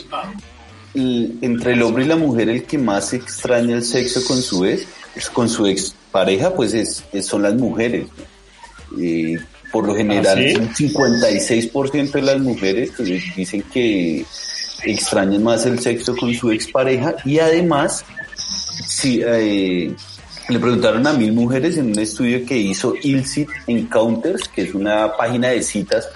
entre 0.94 1.72
el 1.74 1.82
hombre 1.82 2.04
y 2.04 2.08
la 2.08 2.16
mujer 2.16 2.48
el 2.48 2.64
que 2.64 2.78
más 2.78 3.12
extraña 3.12 3.74
el 3.76 3.84
sexo 3.84 4.24
con 4.24 4.40
su 4.40 4.64
ex, 4.64 4.86
con 5.32 5.48
su 5.48 5.66
ex 5.66 5.94
pareja, 6.10 6.54
pues 6.54 6.72
es, 6.72 7.04
es- 7.12 7.26
son 7.26 7.42
las 7.42 7.54
mujeres. 7.54 8.06
Y 8.96 9.36
por 9.70 9.86
lo 9.86 9.94
general, 9.94 10.38
¿Ah, 10.38 10.72
sí? 10.74 10.90
un 10.94 10.94
56% 10.94 12.12
de 12.12 12.22
las 12.22 12.38
mujeres 12.40 12.92
pues, 12.96 13.08
dicen 13.36 13.62
que 13.72 14.24
extrañan 14.84 15.42
más 15.42 15.66
el 15.66 15.78
sexo 15.80 16.14
con 16.16 16.32
su 16.34 16.50
expareja 16.50 17.14
y 17.24 17.38
además 17.38 18.04
Sí, 18.86 19.22
eh, 19.24 19.92
le 20.48 20.58
preguntaron 20.58 21.06
a 21.06 21.12
mil 21.14 21.32
mujeres 21.32 21.76
en 21.78 21.86
un 21.92 21.98
estudio 21.98 22.44
que 22.44 22.56
hizo 22.56 22.94
Illicit 23.02 23.48
Encounters, 23.66 24.48
que 24.48 24.62
es 24.62 24.74
una 24.74 25.16
página 25.16 25.48
de 25.48 25.62
citas 25.62 26.08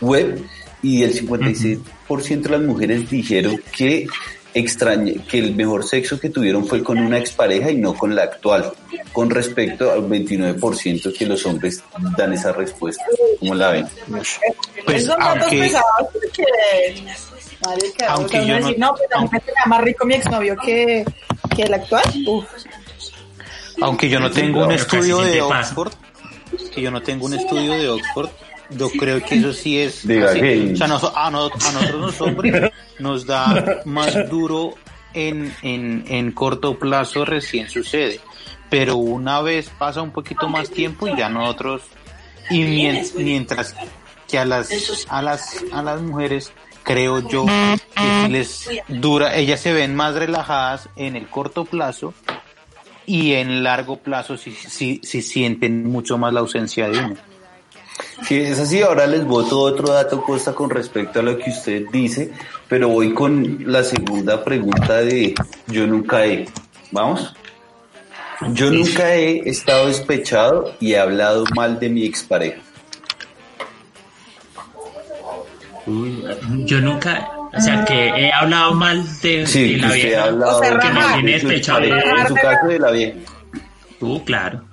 web, 0.00 0.42
y 0.82 1.02
el 1.02 1.14
56% 1.14 2.40
de 2.42 2.48
las 2.50 2.60
mujeres 2.60 3.08
dijeron 3.08 3.60
que 3.74 4.06
extrañe, 4.52 5.14
que 5.28 5.38
el 5.38 5.54
mejor 5.56 5.84
sexo 5.84 6.20
que 6.20 6.28
tuvieron 6.28 6.66
fue 6.66 6.82
con 6.84 6.98
una 6.98 7.18
expareja 7.18 7.70
y 7.70 7.78
no 7.78 7.94
con 7.94 8.14
la 8.14 8.22
actual, 8.24 8.72
con 9.12 9.30
respecto 9.30 9.90
al 9.90 10.02
29% 10.08 11.12
que 11.16 11.26
los 11.26 11.44
hombres 11.46 11.82
dan 12.16 12.32
esa 12.34 12.52
respuesta. 12.52 13.02
¿Cómo 13.40 13.54
la 13.54 13.70
ven? 13.72 13.86
Pues, 14.08 14.38
Esos 14.88 15.08
son 15.08 15.18
datos 15.18 15.42
aunque- 15.42 15.58
pesados 15.58 16.08
porque, 16.12 16.44
marica, 17.66 18.06
Aunque 18.12 18.46
yo 18.46 18.58
no- 18.58 18.66
decir, 18.66 18.78
no, 18.78 18.94
pues 18.94 19.08
a 19.14 19.20
mí 19.22 19.28
me 19.32 19.40
queda 19.40 19.54
más 19.66 19.80
rico 19.80 20.04
mi 20.06 20.14
exnovio 20.14 20.56
que, 20.64 21.04
que 21.54 21.62
el 21.62 21.74
actual. 21.74 22.02
Uf. 22.26 22.44
Aunque 23.80 24.08
yo 24.08 24.20
no 24.20 24.30
tengo 24.30 24.64
un 24.64 24.72
estudio 24.72 25.18
de. 25.20 25.40
Oxford, 25.42 25.92
que 26.74 26.80
yo 26.82 26.90
no 26.90 27.02
tengo 27.02 27.26
un 27.26 27.34
estudio 27.34 27.72
de 27.74 27.88
Oxford, 27.88 28.30
yo 28.70 28.88
creo 28.90 29.22
que 29.22 29.36
eso 29.36 29.52
sí 29.52 29.78
es 29.80 30.06
Diga, 30.06 30.30
así. 30.30 30.72
O 30.72 30.76
sea, 30.76 30.86
nos- 30.86 31.04
a, 31.14 31.30
no- 31.30 31.46
a 31.46 31.72
nosotros 31.72 32.00
los 32.00 32.20
hombres 32.20 32.70
nos 32.98 33.26
da 33.26 33.82
más 33.84 34.28
duro 34.30 34.74
en, 35.12 35.54
en, 35.62 36.04
en 36.08 36.32
corto 36.32 36.78
plazo 36.78 37.24
recién 37.24 37.68
sucede. 37.68 38.20
Pero 38.70 38.96
una 38.96 39.40
vez 39.42 39.70
pasa 39.78 40.02
un 40.02 40.10
poquito 40.12 40.48
más 40.48 40.70
tiempo 40.70 41.06
y 41.06 41.16
ya 41.16 41.28
nosotros, 41.28 41.82
y 42.50 42.60
mien- 42.62 43.04
mientras 43.16 43.74
que 44.28 44.38
a 44.38 44.44
las, 44.44 45.04
a 45.08 45.20
las, 45.22 45.62
a 45.72 45.82
las 45.82 46.00
mujeres 46.00 46.52
creo 46.84 47.26
yo 47.28 47.46
que 47.46 48.28
les 48.28 48.68
dura, 48.88 49.36
ellas 49.36 49.60
se 49.60 49.72
ven 49.72 49.96
más 49.96 50.14
relajadas 50.14 50.88
en 50.96 51.16
el 51.16 51.26
corto 51.26 51.64
plazo 51.64 52.14
y 53.06 53.32
en 53.32 53.62
largo 53.62 53.96
plazo 53.98 54.36
si 54.36 54.52
si 54.52 55.00
si 55.02 55.22
sienten 55.22 55.84
mucho 55.84 56.16
más 56.16 56.32
la 56.32 56.40
ausencia 56.40 56.88
de 56.88 56.98
uno. 56.98 57.16
Sí, 58.22 58.36
es 58.36 58.58
así. 58.58 58.82
Ahora 58.82 59.06
les 59.06 59.24
voto 59.24 59.60
otro 59.60 59.92
dato, 59.92 60.22
Costa, 60.22 60.52
con 60.52 60.70
respecto 60.70 61.20
a 61.20 61.22
lo 61.22 61.38
que 61.38 61.50
usted 61.50 61.84
dice, 61.92 62.32
pero 62.68 62.88
voy 62.88 63.12
con 63.12 63.58
la 63.66 63.84
segunda 63.84 64.42
pregunta 64.42 64.96
de 64.98 65.34
yo 65.66 65.86
nunca 65.86 66.24
he. 66.26 66.46
¿Vamos? 66.90 67.34
Yo 68.52 68.70
nunca 68.70 69.14
he 69.14 69.48
estado 69.48 69.86
despechado 69.86 70.74
y 70.80 70.92
he 70.92 70.98
hablado 70.98 71.44
mal 71.54 71.78
de 71.78 71.88
mi 71.88 72.04
expareja. 72.04 72.60
Yo 75.86 76.80
nunca, 76.80 77.28
o 77.52 77.60
sea, 77.60 77.84
que 77.84 78.06
he 78.08 78.32
hablado 78.32 78.74
mal 78.74 79.04
de, 79.20 79.46
Sí, 79.46 79.74
de 79.74 79.74
que 79.74 79.76
la 79.80 79.86
usted 79.88 80.00
ha 80.00 80.06
vieja. 80.06 80.24
hablado 80.24 80.56
O 80.56 80.62
sea, 80.62 80.78
que 80.78 80.88
me 80.88 81.00
tiene 81.14 81.32
despechado. 81.32 81.78
expareja, 81.84 82.20
en 82.22 82.28
su 82.28 82.34
caso 82.34 82.66
de 82.68 82.78
la 82.78 82.90
vieja. 82.90 83.18
Tú, 84.00 84.24
claro. 84.24 84.64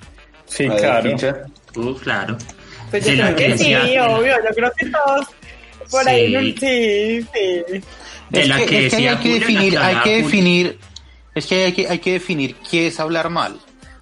Sí, 0.45 0.67
ver, 0.67 0.78
claro. 0.80 1.12
Picha. 1.12 1.36
Tú, 1.74 1.97
claro. 1.97 2.38
Pues 2.89 3.06
yo 3.06 3.12
De 3.12 3.17
la 3.17 3.24
creo 3.26 3.36
que 3.38 3.45
que 3.45 3.58
sí, 3.58 3.74
decía- 3.74 4.08
obvio, 4.10 4.34
yo 4.47 4.56
creo 4.56 4.71
que 4.78 4.86
todos 4.89 5.28
por 5.89 6.04
Sí. 6.04 6.10
ahí, 6.10 6.56
sí, 6.60 7.21
sí. 7.34 7.82
De 8.30 8.41
es 8.41 8.47
la 8.47 8.58
que, 8.58 8.65
que 8.65 8.86
es 8.86 8.89
que 8.91 8.95
decía 8.95 9.12
hay 9.12 9.17
que 9.17 9.34
definir, 9.39 9.71
que 9.74 9.78
hay 9.78 9.95
que 9.97 10.15
definir, 10.24 10.80
es 11.36 11.45
que 11.45 11.65
hay 11.65 11.71
que, 11.74 11.88
hay 11.89 12.00
que 12.00 12.12
definir 12.13 12.56
qué 12.69 12.88
es 12.88 13.00
hablar 13.00 13.30
mal. 13.30 13.58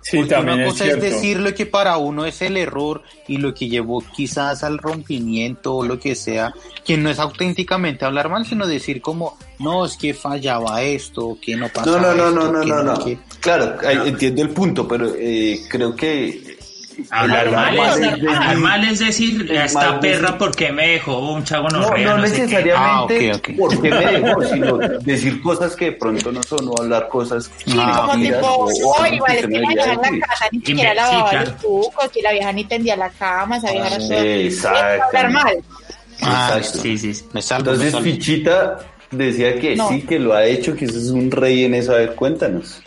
Sí, 0.10 0.18
Porque 0.18 0.30
también 0.34 0.58
una 0.58 0.66
es 0.68 0.72
cosa 0.72 0.86
es, 0.86 0.90
cierto. 0.94 1.06
decir 1.16 1.40
lo 1.40 1.54
que 1.54 1.66
para 1.68 1.98
uno 1.98 2.26
es 2.26 2.42
el 2.42 2.58
error 2.58 3.04
y 3.28 3.38
lo 3.38 3.54
que 3.54 3.70
llevó 3.70 4.04
quizás 4.16 4.64
al 4.64 4.80
rompimiento 4.80 5.76
o 5.76 5.86
lo 5.86 6.00
que 6.00 6.16
sea, 6.16 6.54
que 6.84 6.98
no 6.98 7.10
es 7.10 7.20
auténticamente 7.20 8.06
hablar 8.06 8.30
mal, 8.30 8.46
sino 8.46 8.66
decir 8.66 9.02
como, 9.02 9.38
no, 9.60 9.86
es 9.86 9.98
que 9.98 10.14
fallaba 10.16 10.82
esto, 10.82 11.38
que 11.42 11.56
no 11.56 11.68
No, 11.68 11.74
pasaba 11.74 12.02
no, 12.02 12.14
no, 12.16 12.28
esto, 12.30 12.52
no, 12.52 12.52
no, 12.52 12.64
no, 12.64 12.84
no. 12.96 13.06
que- 13.06 13.20
Claro, 13.40 13.76
ahí 13.88 13.98
entiendo 14.10 14.42
el 14.42 14.50
punto, 14.50 14.88
pero 14.88 15.14
eh, 15.16 15.60
creo 15.70 15.96
que 15.96 16.49
Hablar 17.10 17.48
Hablar 17.48 17.52
mal, 17.54 17.78
mal, 17.78 17.88
es, 17.88 17.94
hablar 17.96 18.20
mal. 18.24 18.36
hablar 18.38 18.58
mal 18.58 18.84
es 18.86 19.00
decir, 19.00 19.46
Mal 19.46 19.58
esta 19.66 19.90
es 19.90 20.00
perra 20.00 20.22
decir- 20.28 20.38
porque 20.38 20.72
me 20.72 20.88
dejó 20.88 21.20
un 21.34 21.44
chavo 21.44 21.70
no, 21.70 21.80
no, 21.80 21.98
no 21.98 22.18
no 22.18 22.28
sé 22.28 22.34
qué. 22.34 22.40
necesariamente 22.42 23.32
Ah, 23.32 23.36
ok, 23.36 23.38
ok. 23.38 23.50
porque 23.58 23.90
me 23.90 24.06
dejó, 24.20 24.42
sino 24.54 24.78
decir 24.78 25.42
cosas 25.42 25.76
que 25.76 25.86
de 25.86 25.92
pronto 25.94 26.32
no 26.32 26.44
son, 26.44 26.68
o 26.70 26.82
hablar 26.82 27.08
cosas 27.10 27.50
Sí, 27.66 27.74
Ah, 27.78 28.08
como 28.12 28.24
tipo, 28.24 28.38
o- 28.48 28.66
o 28.66 28.88
oh, 28.90 29.04
algo 29.04 29.16
igual 29.16 29.32
que 29.36 29.48
que 29.48 29.60
la 29.60 29.68
vieja 29.70 29.94
en 29.94 30.20
la 30.20 30.28
casa 30.28 30.46
ni 30.52 30.60
siquiera 30.60 30.90
Sí, 30.92 30.96
lavaba 30.98 31.30
claro. 31.30 31.46
los 31.52 31.58
tucos, 31.62 32.10
que 32.14 32.22
la 32.22 32.32
vieja 32.32 32.52
ni 32.54 32.64
tendía 32.66 32.96
la 32.96 33.10
cama, 33.10 33.58
esa 33.58 33.72
vieja 33.72 33.88
era 33.88 33.96
Ah, 33.98 34.36
exacto. 34.38 35.04
Hablar 35.18 35.32
mal. 35.32 35.58
Ah, 36.22 36.54
Exacto. 36.58 36.80
Sí, 36.84 36.98
sí, 36.98 37.14
sí. 37.14 37.26
me 37.34 37.42
salvo, 37.42 37.72
Entonces. 37.72 37.98
Fichita 38.04 38.80
decía 39.12 39.60
que 39.60 39.76
No. 39.76 39.88
sí, 39.90 40.02
que 40.02 40.20
lo 40.20 40.34
ha 40.34 40.46
hecho, 40.46 40.76
que 40.76 40.86
eso 40.86 40.98
es 40.98 41.10
un 41.10 41.32
rey 41.32 41.64
en 41.64 41.74
eso. 41.76 41.94
A 41.94 41.98
ver, 41.98 42.16
cuéntanos. 42.16 42.82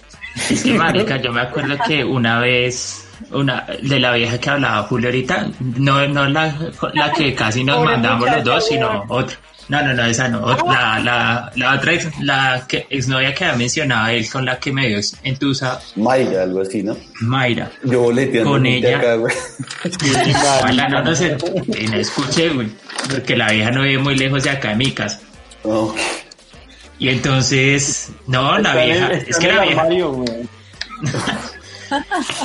Es 0.50 0.62
que, 0.62 0.72
marica, 0.74 1.16
yo 1.20 1.32
me 1.32 1.40
acuerdo 1.40 1.76
que 1.86 2.04
una 2.04 2.40
vez, 2.40 3.01
una 3.30 3.66
de 3.82 3.98
la 4.00 4.12
vieja 4.12 4.38
que 4.38 4.50
hablaba 4.50 4.82
Julio 4.84 5.08
ahorita, 5.08 5.48
no, 5.60 6.06
no 6.08 6.28
la, 6.28 6.54
la 6.94 7.12
que 7.16 7.34
casi 7.34 7.62
nos 7.64 7.76
Pobre 7.76 7.92
mandamos 7.92 8.30
los 8.30 8.44
dos, 8.44 8.66
sino 8.68 9.04
otra. 9.08 9.36
No, 9.68 9.80
no, 9.80 9.94
no, 9.94 10.04
esa 10.04 10.28
no. 10.28 10.44
otra- 10.44 10.64
La, 10.66 10.98
la, 11.04 11.52
la 11.54 11.74
otra 11.76 11.92
ex, 11.92 12.08
la 12.20 12.64
que, 12.68 12.86
exnovia 12.90 13.32
que 13.32 13.44
había 13.44 13.56
mencionado 13.56 14.08
él 14.08 14.28
con 14.28 14.44
la 14.44 14.58
que 14.58 14.72
me 14.72 14.88
dio 14.88 14.98
en 15.22 15.36
Tusa, 15.36 15.80
Mayra, 15.96 16.42
algo 16.42 16.62
así, 16.62 16.82
¿no? 16.82 16.96
Mayra. 17.20 17.70
Yo 17.84 18.00
boleteando 18.02 18.50
Con 18.50 18.66
ella. 18.66 18.98
acá, 18.98 19.14
güey. 19.14 19.34
Ojalá 20.60 20.88
no, 20.88 21.02
no 21.04 21.10
no 21.12 21.96
escuché, 21.96 22.48
güey, 22.50 22.68
porque 23.10 23.36
la 23.36 23.50
vieja 23.52 23.70
no 23.70 23.82
vive 23.82 23.98
muy 24.02 24.16
lejos 24.16 24.42
de 24.42 24.50
acá 24.50 24.70
de 24.70 24.76
mi 24.76 24.90
casa. 24.90 25.20
No. 25.64 25.94
Y 26.98 27.08
entonces, 27.08 28.10
no, 28.26 28.58
la 28.58 28.80
en 28.84 28.90
vieja, 28.90 29.12
es 29.12 29.36
en 29.36 29.42
que 29.42 29.52
la 29.52 29.62
vieja. 29.62 29.86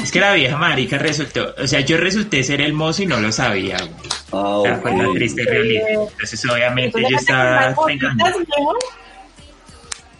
Es 0.03 0.11
que 0.11 0.19
la 0.19 0.33
vieja 0.33 0.57
marica 0.57 0.97
resultó, 0.97 1.53
o 1.61 1.67
sea, 1.67 1.79
yo 1.81 1.97
resulté 1.97 2.43
ser 2.43 2.61
el 2.61 2.73
mozo 2.73 3.03
y 3.03 3.05
no 3.05 3.19
lo 3.19 3.31
sabía, 3.31 3.77
güey. 3.77 3.91
Ah, 4.31 4.37
O 4.57 4.63
sea, 4.63 4.77
fue 4.77 4.95
la 4.95 5.09
triste 5.13 5.43
realidad. 5.45 5.83
Entonces, 5.89 6.45
obviamente, 6.49 7.01
yo 7.09 7.17
estaba. 7.17 7.75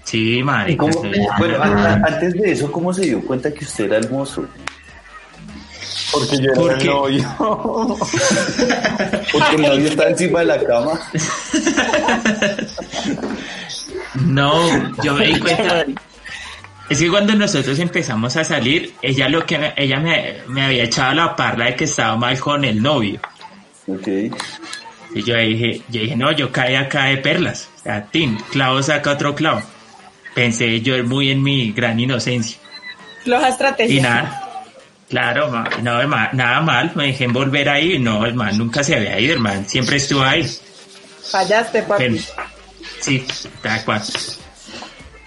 Sí, 0.03 0.37
¿Y 0.37 0.43
marica. 0.43 0.77
cómo- 0.77 1.01
bueno, 1.37 1.61
antes 1.61 2.33
de 2.33 2.51
eso, 2.53 2.71
¿cómo 2.71 2.93
se 2.93 3.01
dio 3.05 3.21
cuenta 3.21 3.53
que 3.53 3.65
usted 3.65 3.85
era 3.85 3.97
hermoso? 3.97 4.45
Porque 6.13 6.37
yo 6.37 6.43
era 6.51 6.53
¿Por 6.53 6.71
el 6.71 6.77
qué? 6.77 6.85
novio. 6.87 7.27
Porque 9.33 9.55
el 9.55 9.61
novio 9.61 9.87
está 9.87 10.07
encima 10.07 10.39
de 10.39 10.45
la 10.45 10.63
cama. 10.63 11.01
No, 14.15 14.93
yo 15.03 15.13
me 15.15 15.25
di 15.27 15.39
cuenta. 15.39 15.85
Es 16.89 16.99
que 16.99 17.09
cuando 17.09 17.35
nosotros 17.35 17.77
empezamos 17.79 18.35
a 18.37 18.43
salir, 18.43 18.93
ella 19.01 19.27
lo 19.27 19.45
que 19.45 19.57
me- 19.57 19.73
ella 19.75 19.99
me, 19.99 20.37
me 20.47 20.63
había 20.63 20.83
echado 20.85 21.13
la 21.13 21.35
parla 21.35 21.65
de 21.65 21.75
que 21.75 21.83
estaba 21.83 22.15
mal 22.15 22.39
con 22.39 22.63
el 22.63 22.81
novio. 22.81 23.19
Ok. 23.87 24.07
Y 25.13 25.23
yo 25.23 25.35
dije, 25.35 25.81
yo 25.89 26.01
dije, 26.01 26.15
no, 26.15 26.31
yo 26.31 26.51
caí 26.51 26.75
acá 26.75 27.05
de 27.05 27.17
perlas. 27.17 27.69
O 27.79 27.83
sea, 27.83 28.05
tin, 28.05 28.37
clavo 28.51 28.81
saca 28.83 29.11
otro 29.11 29.35
clavo. 29.35 29.61
Pensé 30.33 30.79
yo 30.81 31.01
muy 31.03 31.31
en 31.31 31.41
mi 31.43 31.71
gran 31.71 31.99
inocencia. 31.99 32.57
Floja 33.23 33.49
estrategia. 33.49 33.95
Y 33.95 34.01
nada. 34.01 34.43
Claro, 35.09 35.49
ma- 35.49 35.69
no, 35.81 36.05
ma- 36.07 36.29
nada 36.33 36.61
mal, 36.61 36.91
me 36.95 37.07
dejé 37.07 37.25
envolver 37.25 37.67
ahí. 37.69 37.97
No, 37.99 38.25
el 38.25 38.33
man 38.35 38.57
nunca 38.57 38.83
se 38.83 38.95
había 38.95 39.19
ido, 39.19 39.33
el 39.33 39.39
man 39.39 39.67
siempre 39.67 39.97
estuvo 39.97 40.21
ahí. 40.21 40.45
Fallaste, 41.31 41.81
papi. 41.83 42.03
Pero- 42.03 42.23
sí, 43.01 43.25
tal 43.61 43.83
cual. 43.85 44.01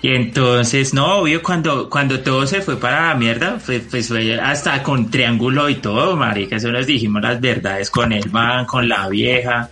Y 0.02 0.14
entonces, 0.14 0.94
no, 0.94 1.18
obvio, 1.18 1.42
cuando, 1.42 1.90
cuando 1.90 2.20
todo 2.20 2.46
se 2.46 2.62
fue 2.62 2.78
para 2.78 3.08
la 3.08 3.14
mierda, 3.14 3.58
fue, 3.58 3.80
pues 3.80 4.08
fue 4.08 4.40
hasta 4.40 4.82
con 4.82 5.10
triángulo 5.10 5.68
y 5.68 5.74
todo, 5.74 6.16
marica, 6.16 6.56
eso 6.56 6.72
nos 6.72 6.86
dijimos 6.86 7.20
las 7.20 7.38
verdades 7.38 7.90
con 7.90 8.12
el 8.12 8.30
man, 8.30 8.64
con 8.64 8.88
la 8.88 9.08
vieja, 9.08 9.68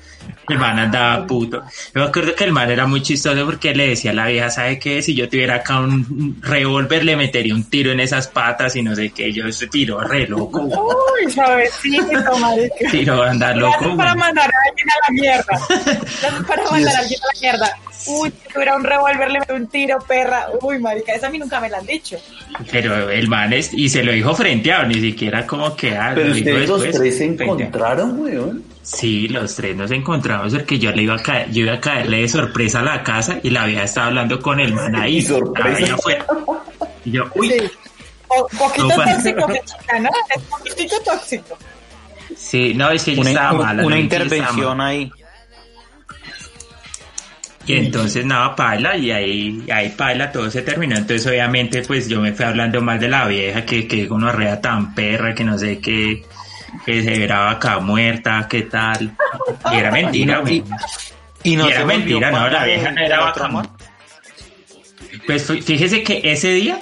el 0.49 0.59
man 0.59 0.79
andaba 0.79 1.27
puto. 1.27 1.63
Yo 1.95 2.01
me 2.01 2.07
acuerdo 2.07 2.35
que 2.35 2.45
el 2.45 2.53
man 2.53 2.71
era 2.71 2.87
muy 2.87 3.03
chistoso 3.03 3.45
porque 3.45 3.75
le 3.75 3.89
decía 3.89 4.11
a 4.13 4.15
la 4.15 4.27
vieja, 4.27 4.51
¿sabe 4.51 4.79
qué? 4.79 5.03
Si 5.03 5.15
yo 5.15 5.29
tuviera 5.29 5.57
acá 5.57 5.81
un 5.81 6.39
revólver, 6.41 7.05
le 7.05 7.17
metería 7.17 7.55
un 7.55 7.65
tiro 7.65 7.93
en 7.93 8.01
esas 8.01 8.29
patas 8.29 8.75
y 8.77 8.83
no 8.83 8.95
sé 8.95 9.11
qué, 9.11 9.33
yo 9.33 9.47
ese 9.47 9.67
tiro 9.67 10.01
re 10.01 10.27
loco, 10.27 10.61
Uy, 10.63 11.31
suavecito, 11.31 12.39
marica. 12.39 12.91
tiro 12.91 13.23
a 13.23 13.31
andar 13.31 13.57
loco. 13.57 13.77
Gracias 13.79 13.97
para 13.97 14.15
mandar 14.15 14.51
a 14.51 14.69
alguien 14.69 14.89
a 14.91 14.95
la 15.07 15.13
mierda. 15.13 15.45
Gracias 16.21 16.45
para 16.47 16.65
mandar 16.71 16.97
a 16.97 16.99
alguien 16.99 17.21
a 17.21 17.27
la 17.35 17.41
mierda. 17.41 17.79
Uy, 18.07 18.31
si 18.31 18.53
tuviera 18.53 18.77
un 18.77 18.85
revólver, 18.85 19.31
le 19.31 19.41
meto 19.41 19.55
un 19.55 19.67
tiro, 19.67 19.99
perra. 20.07 20.47
Uy, 20.63 20.79
marica, 20.79 21.13
eso 21.13 21.27
a 21.27 21.31
mí 21.31 21.39
nunca 21.39 21.61
me 21.61 21.69
lo 21.69 21.77
han 21.77 21.87
dicho. 21.87 22.17
Pero 22.71 23.11
el 23.11 23.29
man 23.29 23.53
es, 23.53 23.73
y 23.75 23.89
se 23.89 24.03
lo 24.03 24.13
dijo 24.13 24.35
frenteado, 24.35 24.87
ni 24.87 25.01
siquiera 25.01 25.47
como 25.47 25.77
que 25.77 25.97
ah, 25.97 26.13
Pero 26.15 26.33
ustedes 26.33 26.69
los 26.69 26.83
tres 26.91 27.19
se 27.19 27.25
encontraron, 27.25 28.21
weón. 28.21 28.78
Sí, 28.97 29.29
los 29.29 29.55
tres 29.55 29.77
nos 29.77 29.91
encontramos 29.91 30.55
porque 30.55 30.79
yo 30.79 30.91
le 30.93 31.03
iba 31.03 31.15
a 31.15 31.19
caer, 31.23 31.51
yo 31.51 31.63
iba 31.65 31.75
a 31.75 31.81
caerle 31.81 32.21
de 32.23 32.29
sorpresa 32.29 32.81
a 32.81 32.83
la 32.83 33.03
casa 33.03 33.39
y 33.43 33.51
la 33.51 33.67
vieja 33.67 33.85
estaba 33.85 34.07
hablando 34.07 34.41
con 34.41 34.59
el 34.61 34.73
man 34.75 34.97
ahí. 35.01 35.19
Y 35.19 35.23
sorpresa. 35.23 35.95
afuera. 35.95 36.25
Y 37.05 37.11
yo, 37.13 37.25
uy, 37.35 37.51
Sí. 37.51 37.71
Po- 38.27 38.49
poquito 38.59 38.89
No 38.89 38.95
tóxico 39.05 39.47
que 39.47 39.61
chica, 39.65 39.99
¿no? 40.01 40.09
Es 40.35 40.43
poquitico 40.45 40.95
tóxico. 41.05 41.59
sí, 42.37 42.75
no, 42.75 42.91
es 42.91 43.03
que 43.05 43.15
yo 43.15 43.21
Una, 43.23 43.31
estaba 43.31 43.53
una- 43.53 43.65
mala. 43.65 43.87
una 43.87 43.99
intervención 43.99 44.81
ahí. 44.81 45.11
Y 47.67 47.75
entonces 47.75 48.25
nada, 48.25 48.57
paila, 48.57 48.97
y 48.97 49.11
ahí, 49.11 49.65
ahí 49.71 49.91
paila, 49.91 50.33
todo 50.33 50.51
se 50.51 50.63
terminó. 50.63 50.97
Entonces 50.97 51.27
obviamente 51.27 51.83
pues 51.83 52.09
yo 52.09 52.21
me 52.21 52.33
fui 52.33 52.47
hablando 52.47 52.81
mal 52.81 52.99
de 52.99 53.09
la 53.09 53.27
vieja, 53.27 53.65
que, 53.67 53.87
que 53.87 54.07
una 54.09 54.33
rea 54.33 54.59
tan 54.61 54.95
perra, 54.95 55.35
que 55.35 55.45
no 55.45 55.59
sé 55.59 55.79
qué, 55.79 56.25
que 56.85 57.03
se 57.03 57.19
verá 57.19 57.51
acá 57.51 57.79
muerta, 57.79 58.47
qué 58.49 58.63
tal. 58.63 59.13
Y 59.73 59.77
era 59.77 59.91
mentira, 59.91 60.39
güey. 60.39 60.63
Y 61.43 61.57
no 61.57 61.67
Y 61.69 61.73
era 61.73 61.85
mentira, 61.85 62.31
no, 62.31 62.49
la 62.49 62.65
vieja 62.65 62.91
era 62.91 63.21
bacán. 63.21 63.53
man. 63.53 63.69
Pues 65.27 65.49
fí- 65.49 65.63
fíjese 65.63 66.03
que 66.03 66.21
ese 66.25 66.51
día 66.53 66.79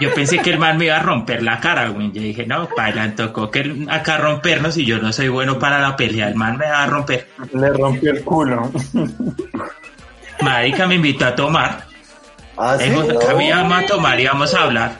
yo 0.00 0.12
pensé 0.14 0.38
que 0.38 0.50
el 0.50 0.58
man 0.58 0.76
me 0.78 0.86
iba 0.86 0.96
a 0.96 1.02
romper 1.02 1.42
la 1.42 1.58
cara, 1.60 1.88
güey. 1.88 2.10
Yo 2.12 2.22
dije, 2.22 2.46
no, 2.46 2.68
paila, 2.68 3.14
tocó 3.14 3.50
que 3.50 3.86
acá 3.88 4.18
rompernos 4.18 4.76
y 4.76 4.84
yo 4.84 4.98
no 4.98 5.12
soy 5.12 5.28
bueno 5.28 5.58
para 5.58 5.78
la 5.80 5.96
pelea. 5.96 6.28
El 6.28 6.34
man 6.36 6.56
me 6.58 6.66
va 6.66 6.84
a 6.84 6.86
romper. 6.86 7.28
Le 7.52 7.70
rompió 7.70 8.12
el 8.12 8.22
culo. 8.24 8.70
Marica 10.40 10.86
me 10.86 10.96
invitó 10.96 11.26
a 11.26 11.34
tomar. 11.34 11.86
Ah, 12.56 12.76
sí. 12.78 12.88
Dijo, 12.90 13.02
no. 13.04 13.74
A 13.74 13.86
tomar 13.86 14.20
y 14.20 14.26
vamos 14.26 14.54
a 14.54 14.62
hablar. 14.62 14.92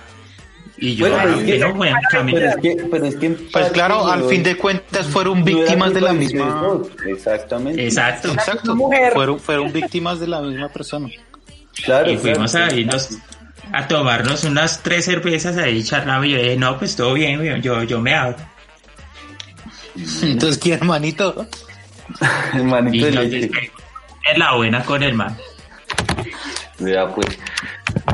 Y 0.78 0.94
yo, 0.96 1.08
Bueno, 1.08 1.22
pero 1.22 1.38
es 1.38 1.44
que- 1.44 1.58
bueno, 1.58 1.74
bueno. 1.76 1.98
Pero 2.32 2.48
es 2.48 2.56
que, 2.56 2.86
pero 2.90 3.06
es 3.06 3.16
que 3.16 3.30
Pues 3.30 3.70
claro, 3.72 4.06
al 4.06 4.24
fin 4.28 4.42
de 4.42 4.56
cuentas 4.56 5.06
fueron 5.06 5.38
no 5.40 5.44
víctimas 5.44 5.94
de 5.94 6.00
la 6.02 6.12
misma. 6.12 6.78
Exactamente. 7.06 7.84
Exacto. 7.84 8.32
Exacto. 8.32 8.74
mujer. 8.76 9.12
Fueron, 9.14 9.40
fueron 9.40 9.72
víctimas 9.72 10.20
de 10.20 10.26
la 10.28 10.42
misma 10.42 10.68
persona. 10.68 11.08
Claro, 11.84 12.10
Y 12.10 12.18
fuimos 12.18 12.50
claro. 12.52 12.72
a 12.74 12.78
irnos 12.78 13.10
a 13.72 13.88
tomarnos 13.88 14.44
unas 14.44 14.82
tres 14.82 15.06
cervezas 15.06 15.56
ahí 15.56 15.82
charlando 15.82 16.24
y 16.26 16.32
yo 16.32 16.38
dije, 16.38 16.56
no, 16.56 16.78
pues 16.78 16.94
todo 16.94 17.14
bien, 17.14 17.42
yo, 17.62 17.82
yo 17.82 18.00
me 18.00 18.14
hago. 18.14 18.36
Entonces, 20.22 20.58
¿qué 20.58 20.74
hermanito? 20.74 21.46
Hermanito 22.54 23.06
en 23.08 24.38
la 24.38 24.54
buena 24.54 24.84
con 24.84 25.02
el 25.02 25.14
man. 25.14 25.36
Mira, 26.78 27.12
pues. 27.14 27.38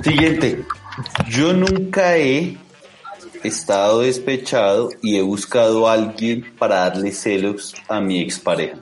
Siguiente. 0.04 0.62
Yo 1.28 1.52
nunca 1.52 2.16
he 2.16 2.56
estado 3.42 4.00
despechado 4.00 4.90
y 5.02 5.16
he 5.16 5.22
buscado 5.22 5.88
a 5.88 5.94
alguien 5.94 6.52
para 6.58 6.76
darle 6.88 7.12
celos 7.12 7.74
a 7.88 8.00
mi 8.00 8.20
expareja. 8.20 8.76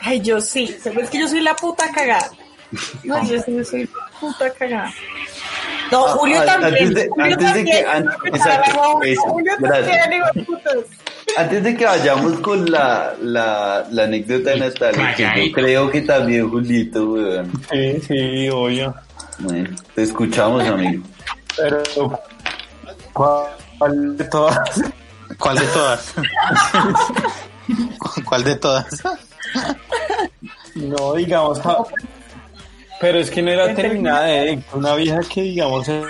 Ay, 0.00 0.20
yo 0.20 0.40
sí. 0.40 0.74
¿Sabes 0.82 1.10
que 1.10 1.18
yo 1.20 1.28
soy 1.28 1.40
la 1.40 1.54
puta 1.56 1.90
cagada? 1.92 2.30
No, 3.04 3.22
yo 3.28 3.40
sí 3.42 3.64
soy 3.64 3.84
la 3.84 4.18
puta 4.20 4.50
cagada. 4.52 4.92
No, 5.90 6.06
Ah, 6.06 6.10
Julio 6.18 6.38
ah, 6.40 6.44
también. 6.44 6.74
antes 6.88 6.94
de- 6.94 7.08
Julio 7.08 7.34
antes 7.34 7.54
de 7.54 7.64
que-. 7.64 7.84
Antes 11.36 11.62
de 11.62 11.76
que 11.76 11.84
vayamos 11.84 12.40
con 12.40 12.70
la, 12.70 13.14
la, 13.22 13.86
la 13.90 14.04
anécdota 14.04 14.50
de 14.50 14.56
Natalia, 14.60 15.14
que 15.14 15.46
yo 15.48 15.52
creo 15.52 15.90
que 15.90 16.00
también 16.02 16.48
Julito, 16.50 17.04
weón. 17.12 17.52
Sí, 17.70 18.00
sí, 18.06 18.48
obvio. 18.50 18.94
Bueno, 19.40 19.70
te 19.94 20.02
escuchamos, 20.02 20.64
amigo. 20.64 21.04
Pero, 21.56 21.82
¿cuál 23.12 24.16
de 24.16 24.24
todas? 24.24 24.82
¿Cuál 25.38 25.58
de 25.58 25.66
todas? 25.66 26.14
¿Cuál 28.24 28.44
de 28.44 28.56
todas? 28.56 28.86
No, 30.74 31.14
digamos, 31.14 31.60
ja- 31.60 31.78
pero 33.00 33.18
es 33.18 33.30
que 33.30 33.42
no 33.42 33.50
era 33.50 33.74
terminada 33.74 34.24
de 34.24 34.62
una 34.72 34.94
vieja 34.94 35.20
que, 35.20 35.42
digamos, 35.42 35.88
en 35.88 36.04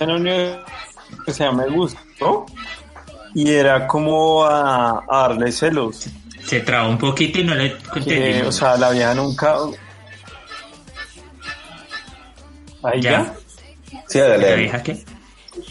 la 0.00 0.14
universidad 0.14 1.52
me 1.52 1.68
gustó 1.68 2.46
y 3.34 3.50
era 3.52 3.86
como 3.86 4.44
a, 4.44 5.04
a 5.08 5.18
darle 5.28 5.52
celos. 5.52 6.06
Se 6.44 6.60
trabó 6.60 6.88
un 6.90 6.98
poquito 6.98 7.40
y 7.40 7.44
no 7.44 7.54
le 7.54 7.76
Que, 8.04 8.42
o 8.44 8.52
sea, 8.52 8.76
la 8.76 8.90
vieja 8.90 9.14
nunca. 9.14 9.56
Ahí 12.86 13.00
Ya. 13.00 13.10
ya. 13.10 13.34
Sí, 14.08 14.18
¿La 14.18 14.36
vieja 14.54 14.82
qué? 14.82 15.04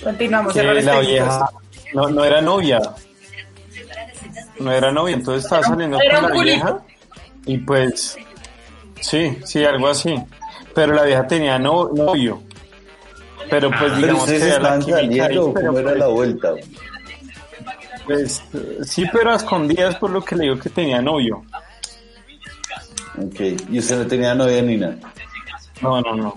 Continuamos. 0.03 0.53
Que 0.53 0.63
la 0.63 0.99
vieja 0.99 1.49
no, 1.93 2.09
no 2.09 2.23
era 2.23 2.41
novia. 2.41 2.79
No 4.59 4.71
era 4.71 4.91
novia, 4.91 5.15
entonces 5.15 5.43
estaba 5.43 5.63
saliendo 5.63 5.97
con 5.97 6.31
la 6.37 6.43
vieja 6.43 6.79
y 7.45 7.57
pues 7.59 8.17
sí, 9.01 9.37
sí, 9.43 9.63
algo 9.63 9.87
así. 9.89 10.15
Pero 10.73 10.93
la 10.93 11.03
vieja 11.03 11.27
tenía 11.27 11.59
no, 11.59 11.89
novio. 11.93 12.41
Pero 13.49 13.69
pues 13.69 13.81
Ah, 13.81 13.85
Pero 13.85 13.95
digamos 13.97 14.21
ustedes 14.23 14.41
que 14.43 14.49
era 14.49 14.59
la 14.59 14.79
química 14.79 14.95
ahí, 15.25 15.27
pero 15.27 15.53
¿cómo 15.53 15.79
era 15.79 15.83
pues, 15.89 15.97
la 15.99 16.07
vuelta? 16.07 16.53
pues, 18.05 18.43
sí, 18.83 19.05
pero 19.11 19.31
a 19.31 19.35
escondidas 19.35 19.95
por 19.97 20.09
lo 20.09 20.23
que 20.23 20.35
le 20.35 20.43
digo 20.45 20.59
que 20.59 20.69
tenía 20.69 21.01
novio. 21.01 21.43
Ok, 23.17 23.39
y 23.69 23.79
usted 23.79 23.97
no 23.99 24.07
tenía 24.07 24.33
novia 24.35 24.61
ni 24.61 24.77
nada. 24.77 24.95
No, 25.81 26.01
no, 26.01 26.15
no. 26.15 26.33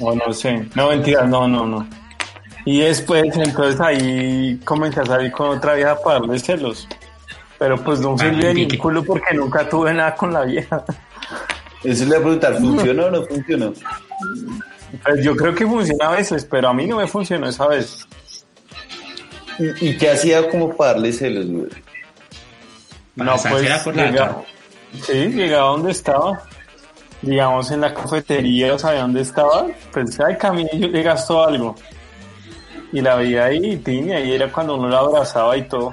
No, 0.00 0.14
no 0.14 0.32
sé. 0.32 0.66
No, 0.74 0.88
mentira, 0.88 1.24
no, 1.24 1.46
no, 1.48 1.64
no. 1.66 1.86
Y 2.64 2.80
después, 2.80 3.24
entonces 3.36 3.80
ahí 3.80 4.60
comencé 4.64 5.00
a 5.00 5.06
salir 5.06 5.32
con 5.32 5.56
otra 5.56 5.74
vieja 5.74 5.96
para 6.02 6.20
darle 6.20 6.38
celos. 6.38 6.86
Pero 7.58 7.76
pues 7.82 8.00
no 8.00 8.16
sirvió 8.18 8.48
de 8.48 8.54
ningún 8.54 9.04
porque 9.04 9.34
nunca 9.34 9.68
tuve 9.68 9.92
nada 9.94 10.14
con 10.14 10.32
la 10.32 10.42
vieja. 10.42 10.84
Eso 11.84 12.04
le 12.04 12.10
voy 12.10 12.16
a 12.18 12.20
preguntar, 12.20 12.58
¿funcionó 12.58 13.06
o 13.06 13.10
no 13.10 13.22
funcionó? 13.26 13.72
Pues 15.04 15.24
yo 15.24 15.36
creo 15.36 15.54
que 15.54 15.66
funciona 15.66 16.08
a 16.08 16.10
veces, 16.16 16.44
pero 16.44 16.68
a 16.68 16.74
mí 16.74 16.86
no 16.86 16.96
me 16.96 17.06
funcionó 17.06 17.48
esa 17.48 17.66
vez. 17.68 18.06
¿Y, 19.58 19.88
y 19.90 19.96
qué 19.98 20.10
hacía 20.10 20.48
como 20.50 20.74
para 20.76 20.92
darle 20.94 21.12
celos, 21.12 21.46
güey? 21.46 21.68
No, 23.16 23.24
pues 23.32 23.42
Pasársela 23.42 23.84
por 23.84 23.96
la 23.96 24.04
llega- 24.10 24.26
cara. 24.28 24.42
sí, 25.02 25.12
llegaba 25.28 25.68
donde 25.70 25.90
estaba. 25.92 26.42
Digamos 27.22 27.70
en 27.70 27.82
la 27.82 27.92
cafetería, 27.92 28.78
sabía 28.78 29.02
dónde 29.02 29.20
estaba. 29.22 29.66
Al 30.26 30.38
camino 30.38 30.70
yo 30.72 30.88
le 30.88 31.02
gastó 31.02 31.44
algo. 31.46 31.74
Y 32.92 33.00
la 33.02 33.14
veía 33.16 33.44
ahí, 33.44 33.60
y 33.72 33.76
tin, 33.76 34.08
y 34.08 34.12
ahí 34.12 34.32
era 34.32 34.50
cuando 34.50 34.74
uno 34.76 34.88
la 34.88 34.98
abrazaba 34.98 35.56
y 35.56 35.62
todo. 35.68 35.92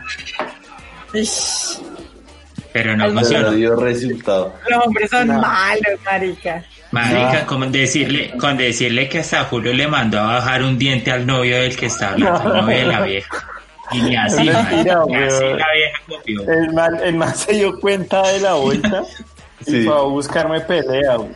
Pero 2.74 2.96
no 2.96 3.12
funcionó. 3.12 3.52
no 3.52 3.58
dio 3.58 3.76
resultado. 3.76 4.54
Los 4.70 4.86
hombres 4.86 5.10
son 5.10 5.28
No. 5.28 5.40
malos, 5.42 6.00
marica. 6.06 6.64
Marica, 6.92 7.46
con 7.46 7.72
decirle, 7.72 8.32
con 8.40 8.56
decirle 8.58 9.10
que 9.10 9.20
hasta 9.20 9.44
Julio 9.46 9.74
le 9.74 9.88
mandó 9.88 10.20
a 10.20 10.36
bajar 10.36 10.64
un 10.64 10.78
diente 10.78 11.12
al 11.12 11.26
novio 11.26 11.58
del 11.62 11.76
que 11.76 11.88
está 11.88 12.12
hablando, 12.12 12.40
el 12.54 12.62
novio 12.62 12.78
de 12.78 12.86
la 12.86 13.02
vieja. 13.02 13.48
Y 13.92 14.02
ni 14.02 14.16
así, 14.16 14.50
marica, 14.50 15.00
ni 15.08 15.16
así 15.16 15.44
la 15.44 15.66
vieja 15.74 16.00
copió. 16.08 16.42
El 16.52 16.74
man, 16.74 16.98
el 17.04 17.16
man 17.16 17.36
se 17.36 17.54
dio 17.54 17.80
cuenta 17.80 18.22
de 18.32 18.40
la 18.40 18.54
vuelta 18.54 19.04
Sí. 19.68 19.78
y 19.78 19.84
fue 19.84 19.96
a 19.96 20.02
buscarme 20.02 20.62
pelea. 20.62 21.18
güey. 21.18 21.32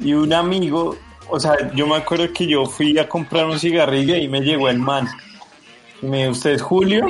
Y 0.00 0.12
un 0.14 0.32
amigo, 0.32 0.96
o 1.28 1.40
sea, 1.40 1.72
yo 1.74 1.86
me 1.86 1.96
acuerdo 1.96 2.32
que 2.32 2.46
yo 2.46 2.66
fui 2.66 2.98
a 2.98 3.08
comprar 3.08 3.46
un 3.46 3.58
cigarrillo 3.58 4.16
y 4.16 4.28
me 4.28 4.40
llegó 4.40 4.68
el 4.68 4.78
man. 4.78 5.08
Y 6.02 6.06
me 6.06 6.18
dijo, 6.18 6.30
¿usted 6.32 6.50
es 6.52 6.62
Julio? 6.62 7.06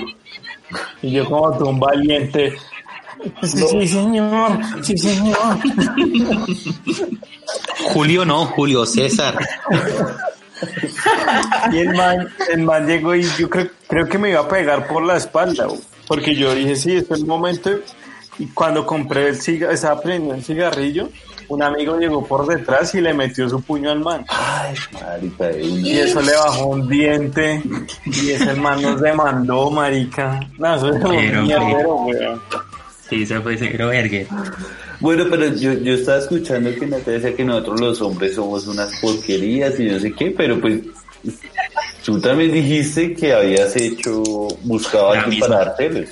Y 1.03 1.13
yo 1.13 1.25
como 1.27 1.49
un 1.69 1.81
valiente. 1.81 2.57
Sí, 3.43 3.63
sí, 3.69 3.89
señor, 3.89 4.59
sí, 4.83 4.97
señor. 4.97 5.59
Julio 7.93 8.25
no, 8.25 8.47
Julio 8.47 8.87
César. 8.87 9.39
Y 11.73 11.79
el 11.79 11.95
man, 11.95 12.29
el 12.51 12.63
man 12.63 12.87
llegó 12.87 13.15
y 13.15 13.23
yo 13.39 13.49
creo, 13.49 13.69
creo 13.89 14.09
que 14.09 14.19
me 14.19 14.31
iba 14.31 14.41
a 14.41 14.49
pegar 14.49 14.87
por 14.87 15.05
la 15.05 15.17
espalda, 15.17 15.67
porque 16.07 16.35
yo 16.35 16.55
dije, 16.55 16.77
sí, 16.77 16.97
este 16.97 17.15
es 17.15 17.21
el 17.21 17.27
momento. 17.27 17.71
Y 18.41 18.47
cuando 18.47 18.87
compré 18.87 19.29
el 19.29 19.37
cigarrillo, 19.37 19.71
estaba 19.75 20.01
prendiendo 20.01 20.35
el 20.35 20.43
cigarrillo, 20.43 21.11
un 21.49 21.63
amigo 21.63 21.99
llegó 21.99 22.25
por 22.25 22.47
detrás 22.47 22.95
y 22.95 23.01
le 23.03 23.13
metió 23.13 23.49
su 23.51 23.61
puño 23.61 23.91
al 23.91 24.01
man. 24.01 24.25
Ay, 24.29 24.75
marica, 24.95 25.59
Y 25.59 25.99
eso 25.99 26.23
le 26.23 26.33
bajó 26.33 26.67
un 26.69 26.89
diente. 26.89 27.63
Y 28.07 28.31
ese 28.31 28.55
man 28.55 28.81
nos 28.81 29.01
demandó, 29.03 29.71
marica. 29.71 30.41
No, 30.57 30.75
eso 30.75 30.89
es 30.89 31.05
un 31.05 31.11
mierdero, 31.45 31.95
weón. 31.97 32.41
Sí, 33.11 33.27
se 33.27 33.41
fue 33.41 33.59
cero 33.59 33.89
vergue. 33.89 34.27
Bueno, 35.01 35.27
pero 35.29 35.55
yo, 35.55 35.75
yo 35.75 35.95
estaba 35.95 36.19
escuchando 36.19 36.71
que 36.75 36.87
Natalia 36.87 37.21
decía 37.21 37.37
que 37.37 37.45
nosotros 37.45 37.81
los 37.81 38.01
hombres 38.01 38.37
somos 38.37 38.67
unas 38.69 38.99
porquerías 39.01 39.79
y 39.81 39.85
no 39.87 39.99
sé 39.99 40.13
qué, 40.13 40.33
pero 40.35 40.59
pues 40.61 40.81
tú 42.05 42.21
también 42.21 42.53
dijiste 42.53 43.13
que 43.15 43.35
habías 43.35 43.75
hecho, 43.77 44.23
buscado 44.63 45.11
a 45.11 45.17
La 45.17 45.23
alguien 45.23 45.41
misma. 45.41 45.49
para 45.57 45.65
dártelos. 45.71 46.09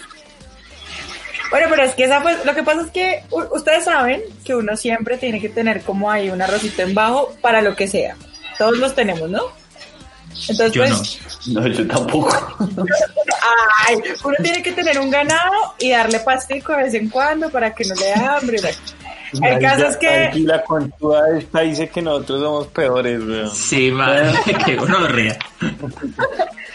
Bueno, 1.51 1.67
pero 1.71 1.83
es 1.83 1.95
que 1.95 2.05
esa 2.05 2.23
pues, 2.23 2.45
lo 2.45 2.55
que 2.55 2.63
pasa 2.63 2.83
es 2.83 2.91
que 2.91 3.23
u- 3.31 3.57
ustedes 3.57 3.85
saben 3.85 4.23
que 4.45 4.55
uno 4.55 4.77
siempre 4.77 5.17
tiene 5.17 5.41
que 5.41 5.49
tener 5.49 5.83
como 5.83 6.11
ahí 6.11 6.29
un 6.31 6.43
arrocito 6.43 6.83
en 6.83 6.95
bajo 6.95 7.35
para 7.41 7.63
lo 7.63 7.75
que 7.75 7.89
sea. 7.89 8.17
Todos 8.59 8.77
los 8.79 8.95
tenemos, 8.95 9.31
¿no? 9.31 9.43
Entonces, 10.49 10.73
Yo 10.73 10.85
pues, 10.85 11.19
No, 11.49 11.67
yo 11.67 11.87
tampoco. 11.89 12.59
ay, 13.87 13.97
uno 14.25 14.37
tiene 14.43 14.63
que 14.63 14.73
tener 14.73 14.99
un 15.01 15.11
ganado 15.11 15.75
y 15.79 15.91
darle 15.91 16.21
pastico 16.21 16.73
de 16.77 16.85
vez 16.85 16.95
en 16.95 17.09
cuando 17.09 17.51
para 17.51 17.75
que 17.75 17.85
no 17.85 17.95
le 17.95 18.05
dé 18.05 18.15
hambre. 18.15 18.59
¿no? 18.61 19.47
El 19.47 19.59
caso 19.61 19.87
es 19.87 19.97
que 19.97 20.09
Aquí 20.09 20.41
la 20.43 20.63
contuda 20.63 21.23
esta 21.39 21.61
dice 21.61 21.89
que 21.89 22.03
nosotros 22.03 22.41
somos 22.43 22.67
peores, 22.69 23.21
weón. 23.23 23.51
Sí, 23.55 23.91
madre, 23.91 24.33
qué 24.65 24.77
gonorrea. 24.77 25.39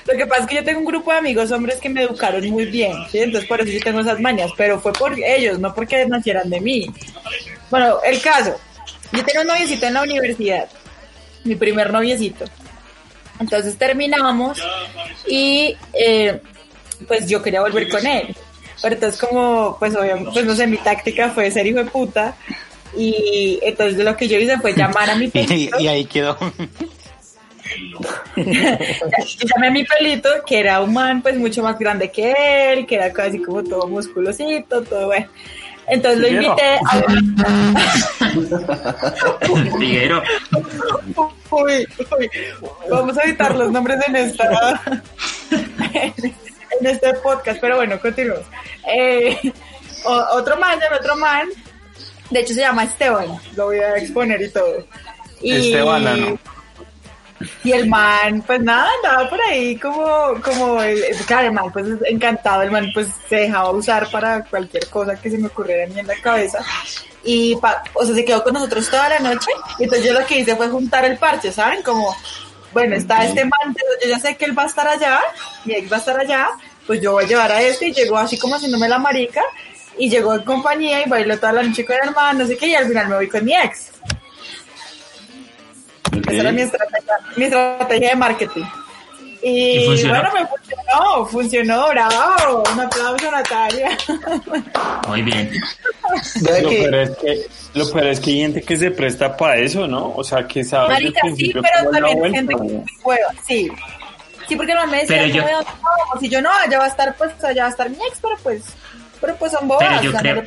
Lo 0.05 0.17
que 0.17 0.27
pasa 0.27 0.41
es 0.41 0.47
que 0.47 0.55
yo 0.55 0.63
tengo 0.63 0.79
un 0.79 0.85
grupo 0.85 1.11
de 1.11 1.17
amigos 1.19 1.51
hombres 1.51 1.77
que 1.79 1.89
me 1.89 2.03
educaron 2.03 2.45
muy 2.49 2.65
bien, 2.65 2.93
¿sí? 3.11 3.19
Entonces 3.19 3.47
por 3.47 3.61
eso 3.61 3.71
yo 3.71 3.79
tengo 3.79 4.01
esas 4.01 4.19
mañas, 4.19 4.51
pero 4.57 4.79
fue 4.79 4.91
por 4.93 5.17
ellos, 5.17 5.59
no 5.59 5.73
porque 5.73 6.05
nacieran 6.05 6.49
de 6.49 6.59
mí. 6.59 6.87
Bueno, 7.69 7.97
el 8.05 8.21
caso, 8.21 8.55
yo 9.13 9.23
tenía 9.23 9.41
un 9.41 9.47
noviecito 9.47 9.85
en 9.85 9.93
la 9.93 10.03
universidad, 10.03 10.67
mi 11.45 11.55
primer 11.55 11.91
noviecito. 11.91 12.45
Entonces 13.39 13.77
terminamos 13.77 14.59
y 15.27 15.75
eh, 15.93 16.39
pues 17.07 17.27
yo 17.27 17.41
quería 17.41 17.61
volver 17.61 17.87
con 17.89 18.05
él. 18.05 18.35
Pero 18.81 18.95
entonces 18.95 19.19
como, 19.19 19.77
pues 19.79 19.95
obviamente, 19.95 20.31
pues 20.33 20.45
no 20.45 20.55
sé, 20.55 20.67
mi 20.67 20.77
táctica 20.77 21.29
fue 21.29 21.49
ser 21.49 21.65
hijo 21.65 21.79
de 21.79 21.85
puta. 21.85 22.35
Y 22.95 23.59
entonces 23.63 24.03
lo 24.03 24.15
que 24.15 24.27
yo 24.27 24.37
hice 24.37 24.57
fue 24.59 24.73
llamar 24.73 25.09
a 25.09 25.15
mi 25.15 25.25
Y, 25.25 25.29
pelito. 25.31 25.79
y 25.79 25.87
ahí 25.87 26.05
quedó. 26.05 26.37
Yo 28.35 29.47
llamé 29.55 29.67
a 29.67 29.71
mi 29.71 29.83
pelito, 29.83 30.29
que 30.45 30.59
era 30.59 30.81
un 30.81 30.93
man 30.93 31.21
pues 31.21 31.37
mucho 31.37 31.63
más 31.63 31.77
grande 31.77 32.11
que 32.11 32.33
él, 32.71 32.85
que 32.85 32.95
era 32.95 33.11
casi 33.11 33.41
como 33.41 33.63
todo 33.63 33.87
musculosito, 33.87 34.83
todo 34.83 35.07
bueno. 35.07 35.27
Entonces 35.87 36.19
lo 36.19 36.27
invité 36.27 36.79
a... 36.89 37.03
Tiguero, 39.79 40.23
Uy, 41.51 41.87
uy, 42.17 42.29
vamos 42.89 43.17
a 43.17 43.23
evitar 43.23 43.55
los 43.55 43.71
nombres 43.71 43.99
en 44.07 44.15
esta 44.15 44.81
en 45.51 46.87
este 46.87 47.13
podcast, 47.15 47.59
pero 47.61 47.75
bueno, 47.75 47.99
continuamos. 47.99 48.45
Eh, 48.87 49.37
otro 50.05 50.57
man, 50.57 50.79
otro 50.99 51.15
man, 51.15 51.47
de 52.29 52.39
hecho 52.39 52.53
se 52.53 52.61
llama 52.61 52.85
Esteban, 52.85 53.37
lo 53.55 53.65
voy 53.65 53.77
a 53.77 53.97
exponer 53.97 54.41
y 54.41 54.49
todo. 54.49 54.87
Y, 55.41 55.53
Esteban, 55.53 56.03
¿no? 56.03 56.39
Y 57.63 57.71
el 57.71 57.87
man, 57.87 58.43
pues 58.45 58.61
nada, 58.61 58.89
andaba 59.03 59.29
por 59.29 59.41
ahí 59.41 59.77
como, 59.77 60.33
como, 60.43 60.81
el, 60.81 61.03
claro, 61.25 61.47
el 61.47 61.53
man 61.53 61.71
pues 61.71 61.85
encantado, 62.05 62.61
el 62.63 62.71
man 62.71 62.89
pues 62.93 63.07
se 63.29 63.35
dejaba 63.35 63.71
usar 63.71 64.09
para 64.11 64.43
cualquier 64.45 64.87
cosa 64.87 65.19
que 65.19 65.29
se 65.29 65.37
me 65.37 65.47
ocurriera 65.47 65.85
a 65.85 65.87
mí 65.87 65.99
en 65.99 66.07
la 66.07 66.19
cabeza. 66.21 66.59
Y, 67.23 67.57
o 67.93 68.05
sea, 68.05 68.15
se 68.15 68.25
quedó 68.25 68.43
con 68.43 68.53
nosotros 68.53 68.89
toda 68.89 69.09
la 69.09 69.19
noche. 69.19 69.51
Y 69.79 69.83
entonces 69.83 70.05
yo 70.05 70.13
lo 70.13 70.25
que 70.25 70.39
hice 70.39 70.55
fue 70.55 70.67
juntar 70.69 71.05
el 71.05 71.17
parche, 71.17 71.51
¿saben? 71.51 71.81
Como, 71.81 72.15
bueno, 72.73 72.95
está 72.95 73.25
este 73.25 73.43
man, 73.45 73.75
yo 74.03 74.09
ya 74.09 74.19
sé 74.19 74.35
que 74.35 74.45
él 74.45 74.57
va 74.57 74.63
a 74.63 74.67
estar 74.67 74.87
allá, 74.87 75.21
y 75.63 75.73
él 75.73 75.91
va 75.91 75.97
a 75.97 75.99
estar 75.99 76.19
allá, 76.19 76.49
pues 76.85 76.99
yo 77.01 77.13
voy 77.13 77.25
a 77.25 77.27
llevar 77.27 77.51
a 77.51 77.61
este, 77.61 77.87
y 77.87 77.93
llegó 77.93 78.17
así 78.17 78.37
como 78.37 78.55
haciéndome 78.55 78.89
la 78.89 78.97
marica, 78.97 79.41
y 79.97 80.09
llegó 80.09 80.33
en 80.33 80.43
compañía 80.43 81.05
y 81.05 81.09
bailó 81.09 81.37
toda 81.37 81.53
la 81.53 81.63
noche 81.63 81.85
con 81.85 81.95
el 81.95 82.09
hermano, 82.09 82.39
no 82.39 82.47
sé 82.47 82.57
qué, 82.57 82.67
y 82.67 82.75
al 82.75 82.87
final 82.87 83.07
me 83.09 83.15
voy 83.15 83.29
con 83.29 83.45
mi 83.45 83.53
ex. 83.55 83.91
Esa 86.11 86.41
era 86.41 86.51
mi 86.51 86.61
estrategia, 86.61 87.13
mi 87.35 87.45
estrategia 87.45 88.09
de 88.09 88.15
marketing. 88.15 88.63
Y, 89.45 90.07
bueno, 90.07 90.29
me 90.33 90.47
funcionó, 90.47 91.25
funcionó, 91.25 91.89
bravo. 91.89 92.63
Un 92.71 92.79
aplauso, 92.79 93.29
Natalia. 93.29 93.97
Muy 95.09 95.21
bien. 95.21 95.51
Lo 96.41 96.69
peor, 96.69 96.95
es 96.95 97.17
que, 97.17 97.47
lo 97.73 97.91
peor 97.91 98.07
es 98.07 98.19
que 98.21 98.31
hay 98.31 98.39
gente 98.39 98.61
que 98.61 98.77
se 98.77 98.91
presta 98.91 99.35
para 99.35 99.57
eso, 99.57 99.85
¿no? 99.85 100.13
O 100.15 100.23
sea, 100.23 100.47
que 100.47 100.63
sabe. 100.63 100.89
Marica, 100.89 101.21
sí, 101.35 101.53
pero 101.53 101.91
también 101.91 102.23
hay 102.23 102.31
gente 102.31 102.55
que 102.55 102.83
juega, 103.01 103.27
sí. 103.45 103.69
Sí, 104.47 104.55
porque 104.55 104.73
no 104.73 104.87
me 104.87 105.01
decía, 105.01 105.23
pero 105.23 105.27
yo... 105.27 105.41
no, 105.41 106.19
si 106.19 106.29
yo 106.29 106.41
no, 106.41 106.49
allá 106.49 106.77
va 106.79 106.85
a 106.85 106.89
estar, 106.89 107.15
pues 107.17 107.31
allá 107.43 107.63
va 107.63 107.67
a 107.67 107.71
estar 107.71 107.89
mi 107.89 107.97
ex, 107.97 108.19
pero 108.21 108.35
pues, 108.43 108.63
pero 109.19 109.35
pues 109.35 109.51
son 109.51 109.67
bobas. 109.67 109.99
Pero 109.99 110.11
yo 110.11 110.19
creo, 110.19 110.43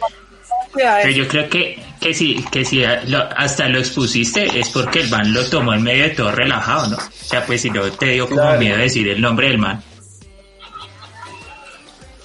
pero 0.77 1.11
yo 1.11 1.29
creo 1.29 1.49
que, 1.49 1.79
que 2.01 2.15
si, 2.15 2.43
que 2.45 2.65
si 2.65 2.85
hasta 2.85 3.69
lo 3.69 3.79
expusiste 3.79 4.59
es 4.59 4.69
porque 4.71 5.01
el 5.01 5.11
man 5.11 5.33
lo 5.33 5.45
tomó 5.49 5.75
en 5.75 5.83
medio 5.83 6.05
de 6.05 6.11
todo 6.11 6.33
relajado, 6.33 6.91
¿no? 6.91 6.97
O 6.97 7.25
sea, 7.29 7.45
pues 7.45 7.62
si 7.62 7.71
no 7.71 7.83
te 7.91 8.07
dio 8.07 8.29
como 8.29 8.53
miedo 8.57 8.79
decir 8.79 9.09
el 9.09 9.21
nombre 9.21 9.49
del 9.49 9.59
man. 9.59 9.83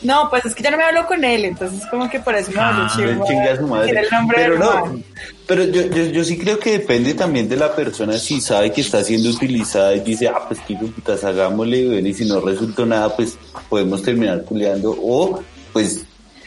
No, 0.03 0.29
pues 0.31 0.45
es 0.45 0.55
que 0.55 0.63
yo 0.63 0.71
no 0.71 0.77
me 0.77 0.83
hablo 0.83 1.05
con 1.05 1.23
él, 1.23 1.45
entonces 1.45 1.85
como 1.87 2.09
que 2.09 2.19
por 2.19 2.33
eso 2.33 2.51
me 2.51 2.59
hablo 2.59 2.87
ah, 2.89 2.93
chivo. 2.95 3.25
su 3.55 3.67
madre. 3.67 4.01
pero 4.33 4.57
no, 4.57 4.99
pero 5.45 5.63
yo, 5.65 5.83
yo, 5.87 6.05
yo, 6.05 6.23
sí 6.23 6.39
creo 6.39 6.57
que 6.57 6.71
depende 6.71 7.13
también 7.13 7.47
de 7.47 7.55
la 7.55 7.75
persona 7.75 8.17
si 8.17 8.41
sabe 8.41 8.71
que 8.71 8.81
está 8.81 9.03
siendo 9.03 9.29
utilizada 9.29 9.93
y 9.93 9.99
dice, 9.99 10.27
ah, 10.27 10.47
pues 10.47 10.59
qué 10.67 10.75
putas, 10.75 11.23
hagámosle, 11.23 11.99
y 11.99 12.13
si 12.15 12.25
no 12.25 12.41
resultó 12.41 12.83
nada, 12.83 13.15
pues 13.15 13.37
podemos 13.69 14.01
terminar 14.01 14.43
culeando, 14.43 14.97
o 14.99 15.43
pues 15.71 16.03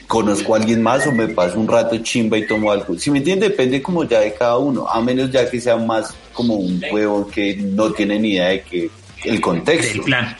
conozco 0.06 0.54
a 0.54 0.58
alguien 0.58 0.82
más 0.82 1.06
o 1.06 1.12
me 1.12 1.28
paso 1.28 1.58
un 1.58 1.68
rato 1.68 1.96
chimba 1.98 2.38
y 2.38 2.46
tomo 2.46 2.70
algo. 2.70 2.98
Si 2.98 3.10
me 3.10 3.18
entiende, 3.18 3.48
depende 3.48 3.82
como 3.82 4.04
ya 4.04 4.20
de 4.20 4.34
cada 4.34 4.58
uno, 4.58 4.88
a 4.88 5.00
menos 5.00 5.30
ya 5.30 5.48
que 5.48 5.60
sea 5.60 5.76
más 5.76 6.14
como 6.32 6.54
un 6.54 6.82
huevo 6.90 7.28
que 7.28 7.56
no 7.56 7.92
tiene 7.92 8.18
ni 8.18 8.32
idea 8.32 8.48
de 8.48 8.62
que 8.62 8.90
el 9.24 9.40
contexto. 9.40 9.98
El 9.98 10.02
plan. 10.02 10.36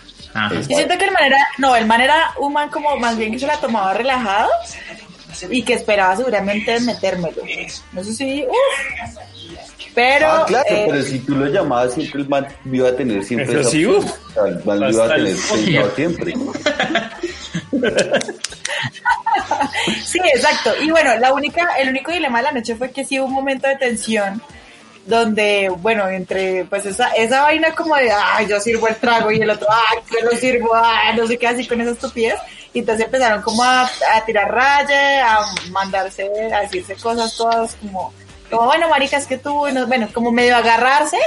Yo 0.53 0.63
siento 0.65 0.99
que 0.99 1.05
el 1.05 1.13
man 1.13 1.25
era, 1.27 1.39
no, 1.59 1.77
el 1.77 1.87
man 1.87 2.01
era 2.01 2.33
un 2.39 2.53
man 2.53 2.69
como 2.69 2.97
más 2.97 3.17
bien 3.17 3.31
que 3.33 3.39
se 3.39 3.47
la 3.47 3.57
tomaba 3.59 3.95
relajado 3.95 4.51
y 5.49 5.63
que 5.63 5.75
esperaba 5.75 6.17
seguramente 6.17 6.81
metérmelo. 6.81 7.43
No 7.93 8.03
sé 8.03 8.15
si, 8.15 8.45
uff. 8.45 9.19
Pero. 9.95 10.27
Ah, 10.29 10.45
claro, 10.45 10.65
eh, 10.69 10.87
pero 10.89 11.03
si 11.03 11.21
tú 11.21 11.37
lo 11.37 11.47
llamabas, 11.47 11.95
siempre 11.95 12.23
el 12.23 12.29
man 12.29 12.49
iba 12.71 12.89
a 12.89 12.97
tener 12.97 13.25
siempre. 13.25 13.61
Eso 13.61 13.71
sí, 13.71 13.87
uff. 13.87 14.05
el 14.45 14.65
man 14.65 14.93
iba 14.93 15.05
a 15.05 15.15
tener 15.15 15.37
siempre. 15.95 16.35
sí, 20.05 20.21
exacto. 20.35 20.73
Y 20.81 20.91
bueno, 20.91 21.17
la 21.17 21.33
única, 21.33 21.77
el 21.79 21.89
único 21.89 22.13
dilema 22.13 22.39
de 22.39 22.45
la 22.45 22.53
noche 22.53 22.77
fue 22.77 22.91
que 22.91 23.05
sí 23.05 23.19
hubo 23.19 23.27
un 23.27 23.33
momento 23.33 23.69
de 23.69 23.77
tensión 23.77 24.43
donde, 25.07 25.69
bueno, 25.79 26.09
entre 26.09 26.65
pues 26.65 26.87
esa, 26.87 27.09
esa 27.11 27.43
vaina 27.43 27.75
como 27.75 27.95
de, 27.97 28.11
ay, 28.11 28.47
yo 28.47 28.59
sirvo 28.61 28.89
el 28.89 28.97
trago 28.97 29.31
y 29.31 29.41
el 29.41 29.51
otro, 29.51 29.67
ay, 29.71 29.99
yo 30.11 30.31
lo 30.31 30.37
sirvo, 30.37 30.75
ay, 30.75 31.17
no 31.17 31.27
sé 31.27 31.37
qué, 31.39 31.47
así 31.47 31.67
con 31.67 31.81
esa 31.81 31.91
estupidez. 31.91 32.39
Y 32.73 32.81
entonces 32.81 33.05
empezaron 33.07 33.43
como 33.43 33.63
a, 33.63 33.83
a 33.83 34.25
tirar 34.27 34.51
raya, 34.51 35.37
a 35.37 35.55
mandarse, 35.71 36.29
a 36.53 36.61
decirse 36.61 36.97
cosas 36.97 37.37
todas 37.37 37.77
como, 37.77 38.13
como 38.51 38.67
bueno, 38.67 38.89
marica, 38.89 39.17
es 39.17 39.27
que 39.27 39.39
tú, 39.39 39.53
bueno, 39.55 40.09
como 40.13 40.33
medio 40.33 40.57
agarrarse. 40.57 41.19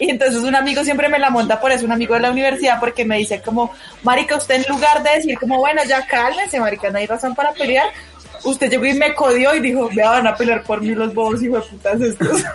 Y 0.00 0.10
entonces 0.10 0.42
un 0.42 0.56
amigo 0.56 0.82
siempre 0.82 1.10
me 1.10 1.18
la 1.18 1.28
monta 1.28 1.60
por 1.60 1.70
eso, 1.70 1.84
un 1.84 1.92
amigo 1.92 2.14
de 2.14 2.20
la 2.20 2.30
universidad, 2.30 2.80
porque 2.80 3.04
me 3.04 3.18
dice 3.18 3.42
como, 3.42 3.70
marica, 4.02 4.36
usted 4.36 4.54
en 4.54 4.64
lugar 4.66 5.02
de 5.02 5.10
decir 5.10 5.38
como, 5.38 5.58
bueno, 5.58 5.82
ya 5.86 6.06
cálmese, 6.06 6.58
marica, 6.58 6.88
no 6.90 6.98
hay 6.98 7.06
razón 7.06 7.34
para 7.34 7.52
pelear, 7.52 7.90
usted 8.44 8.70
llegó 8.70 8.86
y 8.86 8.94
me 8.94 9.14
codió 9.14 9.54
y 9.54 9.60
dijo, 9.60 9.90
me 9.90 10.02
van 10.02 10.26
a 10.26 10.34
pelear 10.34 10.62
por 10.62 10.80
mí 10.80 10.94
los 10.94 11.12
bobos 11.12 11.42
y 11.42 11.50
putas 11.50 12.00
estos. 12.00 12.42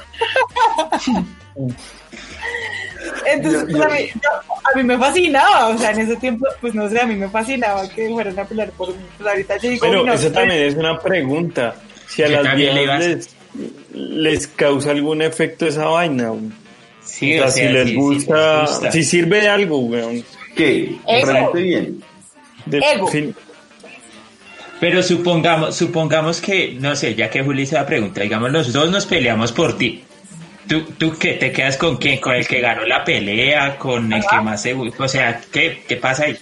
Entonces, 3.27 3.65
pues, 3.71 3.83
a, 3.83 3.89
mí, 3.89 4.09
a, 4.73 4.77
mí, 4.77 4.83
me 4.83 4.97
fascinaba, 4.97 5.67
o 5.67 5.77
sea, 5.77 5.91
en 5.91 5.99
ese 5.99 6.15
tiempo, 6.15 6.47
pues 6.59 6.73
no 6.73 6.89
sé, 6.89 6.99
a 6.99 7.05
mí 7.05 7.15
me 7.15 7.29
fascinaba 7.29 7.87
que 7.89 8.09
fueran 8.09 8.39
a 8.39 8.45
pelear 8.45 8.71
por 8.71 8.89
mí. 8.89 9.03
Pues 9.17 9.29
ahorita 9.29 9.57
yo 9.57 9.69
digo, 9.69 9.85
Pero 9.87 10.13
eso 10.13 10.31
también 10.31 10.63
es 10.63 10.75
una 10.75 10.99
pregunta. 10.99 11.75
Si 12.07 12.23
a 12.23 12.29
las 12.29 12.55
viejas 12.55 12.99
les, 12.99 13.29
les, 13.93 14.47
causa 14.47 14.91
algún 14.91 15.21
efecto 15.21 15.67
esa 15.67 15.85
vaina. 15.85 16.31
Sí, 17.15 17.39
o 17.39 17.43
sea, 17.43 17.51
si 17.51 17.73
les 17.73 17.95
gusta, 17.95 18.91
si 18.91 19.01
sirve 19.01 19.39
de 19.39 19.47
algo, 19.47 19.77
weón. 19.79 20.21
¿Qué? 20.53 20.97
Ego. 21.07 21.53
bien. 21.53 22.03
Ego. 22.69 23.09
Pero 24.81 25.01
supongamos, 25.01 25.77
supongamos 25.77 26.41
que, 26.41 26.75
no 26.77 26.93
sé, 26.93 27.15
ya 27.15 27.29
que 27.29 27.41
Juli 27.41 27.65
se 27.65 27.75
va 27.75 27.83
a 27.83 27.85
preguntar, 27.85 28.23
digamos, 28.23 28.51
los 28.51 28.73
dos 28.73 28.91
nos 28.91 29.05
peleamos 29.05 29.53
por 29.53 29.77
ti. 29.77 30.03
¿Tú, 30.67 30.81
¿Tú 30.97 31.17
qué? 31.17 31.35
¿Te 31.35 31.53
quedas 31.53 31.77
con 31.77 31.95
quién? 31.95 32.19
¿Con 32.19 32.35
el 32.35 32.45
que 32.45 32.59
ganó 32.59 32.83
la 32.83 33.05
pelea? 33.05 33.77
¿Con 33.77 34.11
el 34.11 34.21
que 34.29 34.41
más 34.41 34.61
se... 34.61 34.73
O 34.73 35.07
sea, 35.07 35.39
¿qué, 35.53 35.85
qué 35.87 35.95
pasa 35.95 36.25
ahí? 36.25 36.37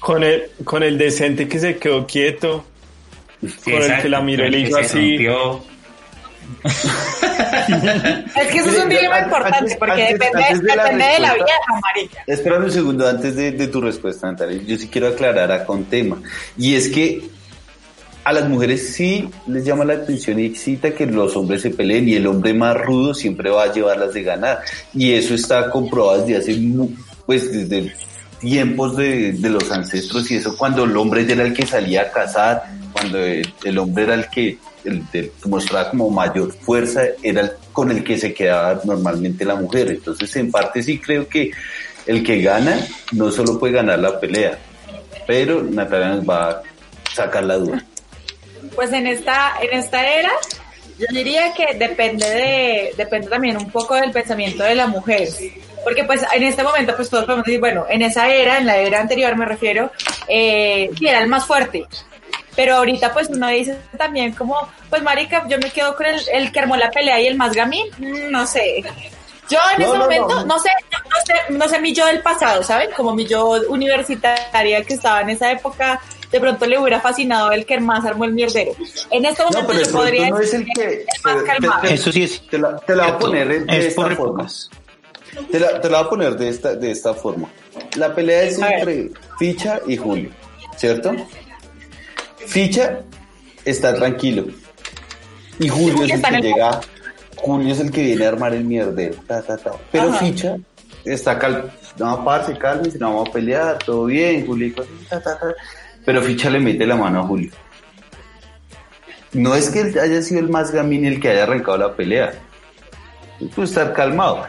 Con 0.00 0.24
el, 0.24 0.50
con 0.64 0.82
el 0.82 0.98
decente 0.98 1.46
que 1.46 1.60
se 1.60 1.76
quedó 1.76 2.04
quieto. 2.04 2.64
con 3.62 3.74
el 3.74 4.02
que 4.02 4.08
la 4.08 4.20
miró 4.22 4.44
y 4.44 4.50
le 4.50 4.58
hizo 4.58 4.78
así. 4.78 5.18
es 8.36 8.46
que 8.48 8.58
eso 8.58 8.70
es 8.70 8.82
un 8.82 8.88
dilema 8.88 9.20
importante 9.20 9.76
porque 9.78 10.02
depende, 10.12 10.42
de, 10.62 10.76
la, 10.76 10.84
de 10.84 11.18
la 11.18 11.34
vida 11.34 11.46
marica. 11.80 12.22
Espera 12.26 12.58
un 12.58 12.70
segundo 12.70 13.08
antes 13.08 13.36
de, 13.36 13.52
de, 13.52 13.68
tu 13.68 13.80
respuesta, 13.80 14.30
Natalia. 14.30 14.62
Yo 14.66 14.76
sí 14.76 14.88
quiero 14.88 15.08
aclarar 15.08 15.50
acá 15.50 15.72
un 15.72 15.84
tema. 15.84 16.20
Y 16.56 16.74
es 16.74 16.88
que 16.88 17.22
a 18.24 18.32
las 18.32 18.48
mujeres 18.48 18.94
sí 18.94 19.28
les 19.46 19.64
llama 19.64 19.84
la 19.84 19.94
atención 19.94 20.40
y 20.40 20.46
excita 20.46 20.92
que 20.92 21.06
los 21.06 21.36
hombres 21.36 21.62
se 21.62 21.70
peleen 21.70 22.08
y 22.08 22.14
el 22.14 22.26
hombre 22.26 22.54
más 22.54 22.76
rudo 22.76 23.14
siempre 23.14 23.50
va 23.50 23.64
a 23.64 23.72
llevarlas 23.72 24.14
de 24.14 24.22
ganar. 24.22 24.60
Y 24.92 25.12
eso 25.12 25.34
está 25.34 25.70
comprobado 25.70 26.26
desde 26.26 26.38
hace, 26.38 26.60
pues 27.24 27.52
desde 27.52 27.92
tiempos 28.40 28.96
de, 28.96 29.32
de 29.32 29.48
los 29.48 29.70
ancestros 29.70 30.30
y 30.30 30.36
eso 30.36 30.56
cuando 30.56 30.84
el 30.84 30.96
hombre 30.96 31.24
era 31.30 31.44
el 31.44 31.54
que 31.54 31.66
salía 31.66 32.02
a 32.02 32.10
cazar, 32.10 32.64
cuando 32.92 33.18
el, 33.18 33.78
hombre 33.78 34.04
era 34.04 34.14
el 34.14 34.28
que 34.28 34.58
el, 34.86 35.32
mostraba 35.44 35.90
como 35.90 36.10
mayor 36.10 36.52
fuerza, 36.52 37.02
era 37.22 37.42
el, 37.42 37.52
con 37.72 37.90
el 37.90 38.02
que 38.02 38.18
se 38.18 38.32
quedaba 38.32 38.80
normalmente 38.84 39.44
la 39.44 39.56
mujer. 39.56 39.88
Entonces, 39.88 40.34
en 40.36 40.50
parte 40.50 40.82
sí 40.82 40.98
creo 40.98 41.28
que 41.28 41.50
el 42.06 42.22
que 42.22 42.40
gana 42.40 42.86
no 43.12 43.30
solo 43.30 43.58
puede 43.58 43.74
ganar 43.74 43.98
la 43.98 44.18
pelea, 44.18 44.58
pero 45.26 45.62
Natalia 45.62 46.08
nos 46.08 46.28
va 46.28 46.50
a 46.50 46.62
sacar 47.12 47.44
la 47.44 47.56
duda. 47.56 47.84
Pues 48.74 48.92
en 48.92 49.06
esta, 49.06 49.54
en 49.60 49.78
esta 49.78 50.06
era, 50.06 50.30
yo 50.98 51.06
diría 51.10 51.52
que 51.52 51.74
depende 51.76 52.28
de, 52.28 52.94
depende 52.96 53.28
también 53.28 53.56
un 53.56 53.70
poco 53.70 53.94
del 53.94 54.12
pensamiento 54.12 54.62
de 54.62 54.74
la 54.74 54.86
mujer. 54.86 55.28
Porque 55.84 56.04
pues 56.04 56.22
en 56.34 56.42
este 56.42 56.62
momento 56.62 56.96
pues 56.96 57.08
todos 57.08 57.24
podemos 57.24 57.44
decir, 57.44 57.60
bueno, 57.60 57.86
en 57.88 58.02
esa 58.02 58.28
era, 58.28 58.58
en 58.58 58.66
la 58.66 58.76
era 58.76 59.00
anterior 59.00 59.36
me 59.36 59.44
refiero, 59.44 59.92
eh, 60.28 60.90
era 61.00 61.20
el 61.20 61.28
más 61.28 61.46
fuerte. 61.46 61.84
Pero 62.56 62.76
ahorita 62.76 63.12
pues 63.12 63.28
uno 63.28 63.48
dice 63.48 63.78
también 63.96 64.32
como, 64.32 64.56
pues 64.90 65.02
marica, 65.02 65.46
yo 65.46 65.58
me 65.58 65.70
quedo 65.70 65.94
con 65.94 66.06
el, 66.06 66.20
el 66.32 66.50
que 66.50 66.60
armó 66.60 66.76
la 66.76 66.90
pelea 66.90 67.20
y 67.20 67.26
el 67.26 67.36
más 67.36 67.54
gamín, 67.54 67.86
mm, 67.98 68.30
no 68.30 68.46
sé. 68.46 68.82
Yo 69.48 69.58
en 69.76 69.82
ese 69.82 69.96
momento, 69.96 70.44
no. 70.44 70.58
sé, 70.58 70.70
no 70.90 71.16
sé, 71.24 71.52
no 71.52 71.68
sé 71.68 71.80
mi 71.80 71.92
yo 71.92 72.06
del 72.06 72.20
pasado, 72.20 72.64
¿saben? 72.64 72.90
Como 72.96 73.14
mi 73.14 73.26
yo 73.26 73.60
universitaria 73.68 74.82
que 74.82 74.94
estaba 74.94 75.20
en 75.20 75.30
esa 75.30 75.52
época 75.52 76.00
de 76.30 76.40
pronto 76.40 76.66
le 76.66 76.78
hubiera 76.78 77.00
fascinado 77.00 77.52
el 77.52 77.64
que 77.64 77.78
más 77.78 78.04
armó 78.04 78.24
el 78.24 78.32
mierdero. 78.32 78.72
En 79.10 79.24
este 79.24 79.44
momento 79.44 79.72
yo 79.72 79.92
podría 79.92 80.30
no 80.30 80.40
es 80.40 80.52
el 80.54 80.66
que, 80.74 81.04
más 81.22 81.42
calmado. 81.44 81.82
Eso 81.84 82.10
sí 82.10 82.24
es. 82.24 82.46
Te 82.48 82.58
la, 82.58 82.76
te 82.78 82.96
la 82.96 83.04
voy 83.04 83.12
a 83.12 83.18
poner 83.18 83.66
de 83.66 83.86
esta 83.86 84.10
forma. 84.10 84.46
Te 85.50 85.60
la, 85.60 85.80
te 85.80 85.90
la, 85.90 85.98
voy 85.98 86.06
a 86.06 86.10
poner 86.10 86.36
de 86.36 86.48
esta, 86.48 86.74
de 86.74 86.90
esta 86.90 87.14
forma. 87.14 87.48
La 87.96 88.14
pelea 88.14 88.42
es 88.42 88.58
entre 88.58 89.10
Ficha 89.38 89.80
y 89.86 89.96
Julio, 89.96 90.30
¿cierto? 90.76 91.14
Ficha 92.46 93.00
está 93.64 93.94
tranquilo. 93.94 94.46
Y 95.58 95.68
Julio 95.68 96.04
es 96.04 96.12
el 96.12 96.22
que 96.22 96.40
llega. 96.42 96.80
Julio 97.36 97.72
es 97.72 97.80
el 97.80 97.90
que 97.90 98.02
viene 98.02 98.24
a 98.24 98.28
armar 98.28 98.54
el 98.54 98.64
mierdero. 98.64 99.16
Pero 99.92 100.12
Ficha 100.14 100.56
está 101.04 101.38
cal 101.38 101.72
no, 101.98 102.24
parce, 102.24 102.56
cálmese, 102.58 102.98
no 102.98 103.08
vamos 103.08 103.28
a 103.30 103.32
pelear, 103.32 103.78
todo 103.78 104.04
bien, 104.06 104.46
Julio. 104.46 104.74
Ta, 105.08 105.20
ta, 105.20 105.38
ta. 105.38 105.54
Pero 106.04 106.20
Ficha 106.22 106.50
le 106.50 106.60
mete 106.60 106.86
la 106.86 106.96
mano 106.96 107.20
a 107.20 107.22
Julio. 107.22 107.50
No 109.32 109.54
es 109.54 109.70
que 109.70 109.80
él 109.80 109.98
haya 109.98 110.22
sido 110.22 110.40
el 110.40 110.48
más 110.48 110.70
gamín 110.72 111.04
el 111.04 111.20
que 111.20 111.30
haya 111.30 111.44
arrancado 111.44 111.78
la 111.78 111.94
pelea. 111.94 112.34
Puede 113.54 113.68
estar 113.68 113.92
calmado. 113.92 114.46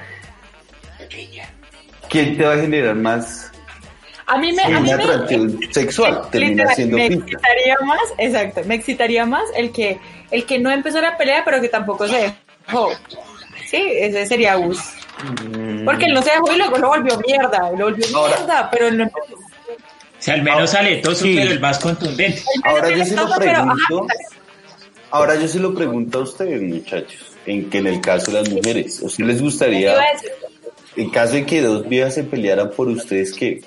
¿quién 2.10 2.38
te 2.38 2.46
va 2.46 2.54
a 2.54 2.58
generar 2.58 2.96
más 2.96 3.52
A 4.30 4.38
mí 4.38 4.52
me, 4.52 4.62
a 4.64 4.80
mí 4.82 4.90
una 4.94 4.98
me- 4.98 5.04
atracción 5.04 5.60
sexual? 5.72 6.22
Termina 6.32 6.52
literal, 6.52 6.76
siendo 6.76 6.98
me 6.98 7.08
pista. 7.08 7.24
excitaría 7.26 7.78
más, 7.86 8.00
exacto, 8.18 8.62
me 8.66 8.76
excitaría 8.76 9.26
más 9.26 9.44
el 9.56 9.72
que 9.72 10.00
el 10.32 10.46
que 10.46 10.60
no 10.60 10.70
empezó 10.70 11.00
la 11.02 11.18
pelea 11.18 11.44
pero 11.46 11.62
que 11.62 11.70
tampoco 11.70 12.08
se 12.08 12.34
dejó. 12.68 12.90
Sí, 13.70 13.82
ese 13.82 14.26
sería 14.26 14.56
Gus. 14.56 14.80
Porque 15.86 16.06
él 16.06 16.14
no 16.14 16.22
se 16.22 16.32
dejó 16.32 16.54
y 16.54 16.58
luego 16.58 16.78
lo 16.78 16.90
volvió 16.90 17.18
mierda, 17.26 17.72
lo 17.72 17.86
volvió 17.86 18.06
Ahora- 18.16 18.36
mierda, 18.38 18.70
pero 18.70 18.92
no 18.92 19.04
empezó. 19.04 19.34
O 19.36 20.20
sea, 20.20 20.34
al 20.34 20.44
menos 20.44 20.70
sale 20.72 20.98
todo 20.98 21.16
Sí. 21.16 21.36
pero 21.38 21.52
el 21.52 21.60
más 21.60 21.80
contundente. 21.80 22.44
Ahora 22.66 22.90
yo 22.90 23.06
se 23.06 23.16
lo 23.16 23.30
pregunto, 23.36 24.08
ahora 25.12 25.36
yo 25.36 25.48
se 25.48 25.60
lo 25.60 25.74
pregunto 25.74 26.20
a 26.20 26.22
ustedes, 26.24 26.62
muchachos, 26.62 27.36
en 27.46 27.70
que 27.70 27.78
en 27.78 27.88
el 27.88 28.02
caso 28.02 28.32
de 28.32 28.42
las 28.42 28.50
mujeres, 28.50 29.02
¿a 29.02 29.06
ustedes 29.06 29.28
les 29.28 29.38
¿qué 29.38 29.44
gustaría, 29.44 29.96
en 30.98 31.10
caso 31.12 31.34
de 31.36 31.46
que 31.46 31.62
dos 31.62 31.88
viejas 31.88 32.16
se 32.16 32.24
pelearan 32.24 32.72
por 32.72 32.88
ustedes, 32.90 33.34
que 33.34 33.62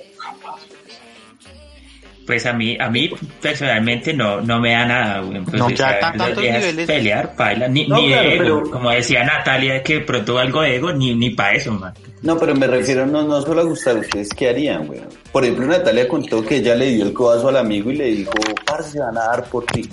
Pues 2.30 2.46
a 2.46 2.52
mí, 2.52 2.76
a 2.78 2.88
mí 2.88 3.10
personalmente 3.42 4.14
no, 4.14 4.40
no 4.40 4.60
me 4.60 4.70
da 4.70 4.86
nada, 4.86 5.18
güey. 5.18 5.40
Pues, 5.40 5.56
No, 5.56 5.66
o 5.66 5.70
sea, 5.70 5.98
tantos 5.98 6.36
niveles. 6.38 6.86
pelear, 6.86 7.34
paila, 7.34 7.66
ni, 7.66 7.88
No, 7.88 7.96
ni 8.00 8.06
claro, 8.06 8.22
de 8.28 8.34
ego, 8.36 8.44
pero- 8.44 8.70
como 8.70 8.90
decía 8.90 9.24
Natalia, 9.24 9.82
que 9.82 9.98
pronto 9.98 10.38
algo 10.38 10.62
de 10.62 10.76
ego, 10.76 10.92
ni, 10.92 11.12
ni 11.16 11.30
para 11.30 11.56
eso, 11.56 11.72
man. 11.72 11.92
No, 12.22 12.38
pero 12.38 12.54
me 12.54 12.68
refiero 12.68 13.04
no, 13.04 13.24
no 13.24 13.42
solo 13.42 13.62
a 13.62 13.64
gustar, 13.64 13.96
¿ustedes 13.96 14.28
qué 14.28 14.50
harían, 14.50 14.86
güey? 14.86 15.00
Por 15.32 15.42
ejemplo, 15.42 15.66
Natalia 15.66 16.06
contó 16.06 16.40
que 16.46 16.58
ella 16.58 16.76
le 16.76 16.86
dio 16.90 17.04
el 17.04 17.12
codazo 17.12 17.48
al 17.48 17.56
amigo 17.56 17.90
y 17.90 17.96
le 17.96 18.04
dijo, 18.04 18.30
parce, 18.64 18.92
se 18.92 19.00
van 19.00 19.18
a 19.18 19.22
dar 19.26 19.44
por 19.46 19.66
ti. 19.66 19.90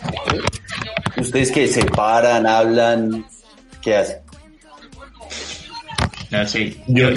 ¿Ustedes 1.18 1.52
que 1.52 1.68
se 1.68 1.86
paran, 1.86 2.46
hablan, 2.46 3.26
qué 3.82 3.96
hacen? 3.96 4.18
No 6.30 6.46
sé. 6.46 6.76
Yo. 6.86 7.10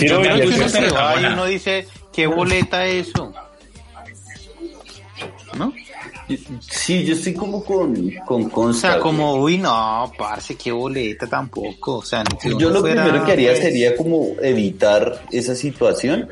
Sí, 6.60 7.04
yo 7.04 7.14
estoy 7.14 7.34
como 7.34 7.64
con, 7.64 8.10
con 8.26 8.44
O 8.44 8.50
Consta. 8.50 8.92
sea, 8.92 9.00
como, 9.00 9.34
uy, 9.34 9.58
no, 9.58 10.12
parce, 10.16 10.56
qué 10.56 10.72
boleta 10.72 11.26
tampoco. 11.26 11.98
O 11.98 12.02
sea, 12.04 12.24
si 12.40 12.50
Yo 12.56 12.70
lo 12.70 12.80
fuera, 12.80 13.04
primero 13.04 13.24
que 13.24 13.32
haría 13.32 13.50
pues, 13.50 13.62
sería 13.62 13.96
como 13.96 14.28
evitar 14.42 15.22
esa 15.30 15.54
situación, 15.54 16.28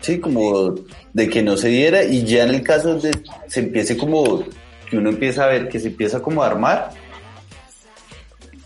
sí, 0.00 0.18
como 0.18 0.74
de 1.12 1.28
que 1.28 1.42
no 1.42 1.56
se 1.56 1.68
diera 1.68 2.04
y 2.04 2.24
ya 2.24 2.44
en 2.44 2.50
el 2.50 2.62
caso 2.62 2.88
donde 2.88 3.10
se 3.46 3.60
empiece 3.60 3.96
como, 3.96 4.44
que 4.90 4.96
uno 4.96 5.10
empieza 5.10 5.44
a 5.44 5.48
ver 5.48 5.68
que 5.68 5.80
se 5.80 5.88
empieza 5.88 6.20
como 6.20 6.42
a 6.42 6.46
armar, 6.46 6.90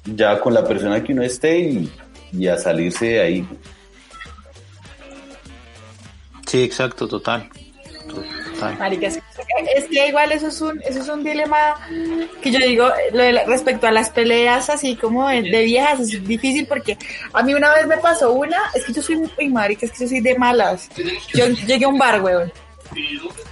ya 0.04 0.40
con 0.40 0.54
la 0.54 0.64
persona 0.64 1.02
que 1.02 1.12
uno 1.12 1.22
esté 1.22 1.58
y, 1.60 1.92
y 2.32 2.46
a 2.48 2.56
salirse 2.56 3.06
de 3.06 3.20
ahí. 3.20 3.48
Sí, 6.46 6.62
exacto, 6.64 7.06
total. 7.06 7.48
Total. 8.60 8.78
Marica, 8.78 9.06
es, 9.08 9.18
es 9.76 9.84
que 9.86 10.08
igual 10.08 10.32
eso 10.32 10.48
es 10.48 10.60
un, 10.60 10.80
eso 10.82 11.00
es 11.00 11.08
un 11.08 11.24
dilema 11.24 11.76
que 12.42 12.50
yo 12.50 12.58
digo 12.58 12.88
lo 13.12 13.22
de 13.22 13.32
la- 13.32 13.44
respecto 13.44 13.86
a 13.86 13.90
las 13.90 14.10
peleas 14.10 14.70
así 14.70 14.96
como 14.96 15.28
de, 15.28 15.42
de 15.42 15.62
viejas 15.64 16.00
es 16.00 16.26
difícil 16.26 16.66
porque 16.66 16.96
a 17.32 17.42
mí 17.42 17.54
una 17.54 17.74
vez 17.74 17.86
me 17.86 17.96
pasó 17.98 18.32
una, 18.32 18.58
es 18.74 18.84
que 18.84 18.92
yo 18.92 19.02
soy 19.02 19.16
muy 19.16 19.48
marica, 19.48 19.86
es 19.86 19.92
que 19.92 20.04
yo 20.04 20.08
soy 20.08 20.20
de 20.20 20.34
malas. 20.36 20.88
Yo 21.34 21.46
llegué 21.48 21.84
a 21.84 21.88
un 21.88 21.98
bar, 21.98 22.22
weón. 22.22 22.52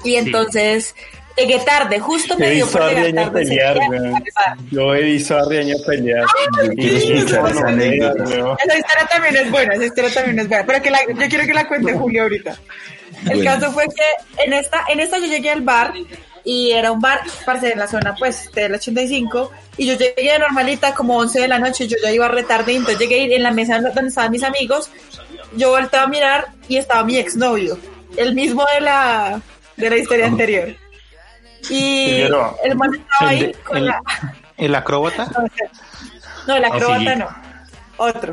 Y 0.04 0.16
entonces 0.16 0.94
llegué 1.36 1.58
tarde, 1.60 2.00
justo 2.00 2.36
me 2.36 2.50
dio 2.50 2.66
por 2.68 2.82
llegar 2.92 3.14
tarde. 3.26 3.30
pelear. 3.44 3.78
Yo 4.70 4.94
he 4.94 5.02
visto 5.04 5.38
a 5.38 5.48
Riaño 5.48 5.76
pelear. 5.86 6.24
escuchar 6.76 7.50
esa 7.50 7.68
anécdota. 7.68 8.24
Esa 8.24 8.78
historia 8.78 9.08
también 9.10 9.36
es 9.36 9.50
buena, 9.50 9.74
esa 9.74 9.84
historia 9.84 10.14
también 10.14 10.38
es 10.40 10.48
buena, 10.48 10.66
pero 10.66 10.82
que 10.82 10.90
la, 10.90 10.98
yo 11.06 11.28
quiero 11.28 11.46
que 11.46 11.54
la 11.54 11.68
cuente 11.68 11.92
Julio 11.92 12.22
ahorita. 12.24 12.58
El 13.30 13.38
Bueno. 13.42 13.50
caso 13.60 13.72
fue 13.72 13.84
que 13.86 14.42
en 14.44 14.52
esta, 14.52 14.84
en 14.88 15.00
esta 15.00 15.18
yo 15.18 15.26
llegué 15.26 15.50
al 15.50 15.62
bar 15.62 15.92
y 16.44 16.70
era 16.72 16.92
un 16.92 17.00
bar, 17.00 17.20
parce, 17.44 17.72
en 17.72 17.78
la 17.78 17.86
zona 17.88 18.14
pues 18.14 18.50
del 18.52 18.74
85 18.74 19.50
y 19.76 19.86
yo 19.86 19.94
llegué 19.94 20.38
normalita 20.38 20.94
como 20.94 21.16
11 21.18 21.40
de 21.40 21.48
la 21.48 21.58
noche, 21.58 21.86
yo 21.86 21.96
ya 22.02 22.10
iba 22.10 22.28
retarde, 22.28 22.74
entonces 22.74 22.98
llegué 22.98 23.34
en 23.34 23.42
la 23.42 23.50
mesa 23.50 23.80
donde 23.80 24.08
estaban 24.08 24.30
mis 24.30 24.42
amigos, 24.42 24.90
yo 25.56 25.70
volteé 25.70 26.00
a 26.00 26.06
mirar 26.06 26.46
y 26.68 26.76
estaba 26.78 27.04
mi 27.04 27.16
exnovio, 27.16 27.78
el 28.16 28.34
mismo 28.34 28.64
de 28.74 28.80
la, 28.80 29.40
de 29.76 29.90
la 29.90 29.96
historia 29.96 30.26
anterior. 30.26 30.74
Y 31.70 32.22
el 32.22 32.76
man 32.76 32.90
estaba 32.94 33.32
El, 33.34 33.44
ahí 33.46 33.52
con 33.64 33.76
el- 33.78 33.86
la... 33.86 34.00
el 34.56 34.74
acróbata. 34.74 35.30
No, 36.46 36.54
o 36.54 36.78
sea, 36.78 37.14
no, 37.16 37.28
Otro. 37.98 38.32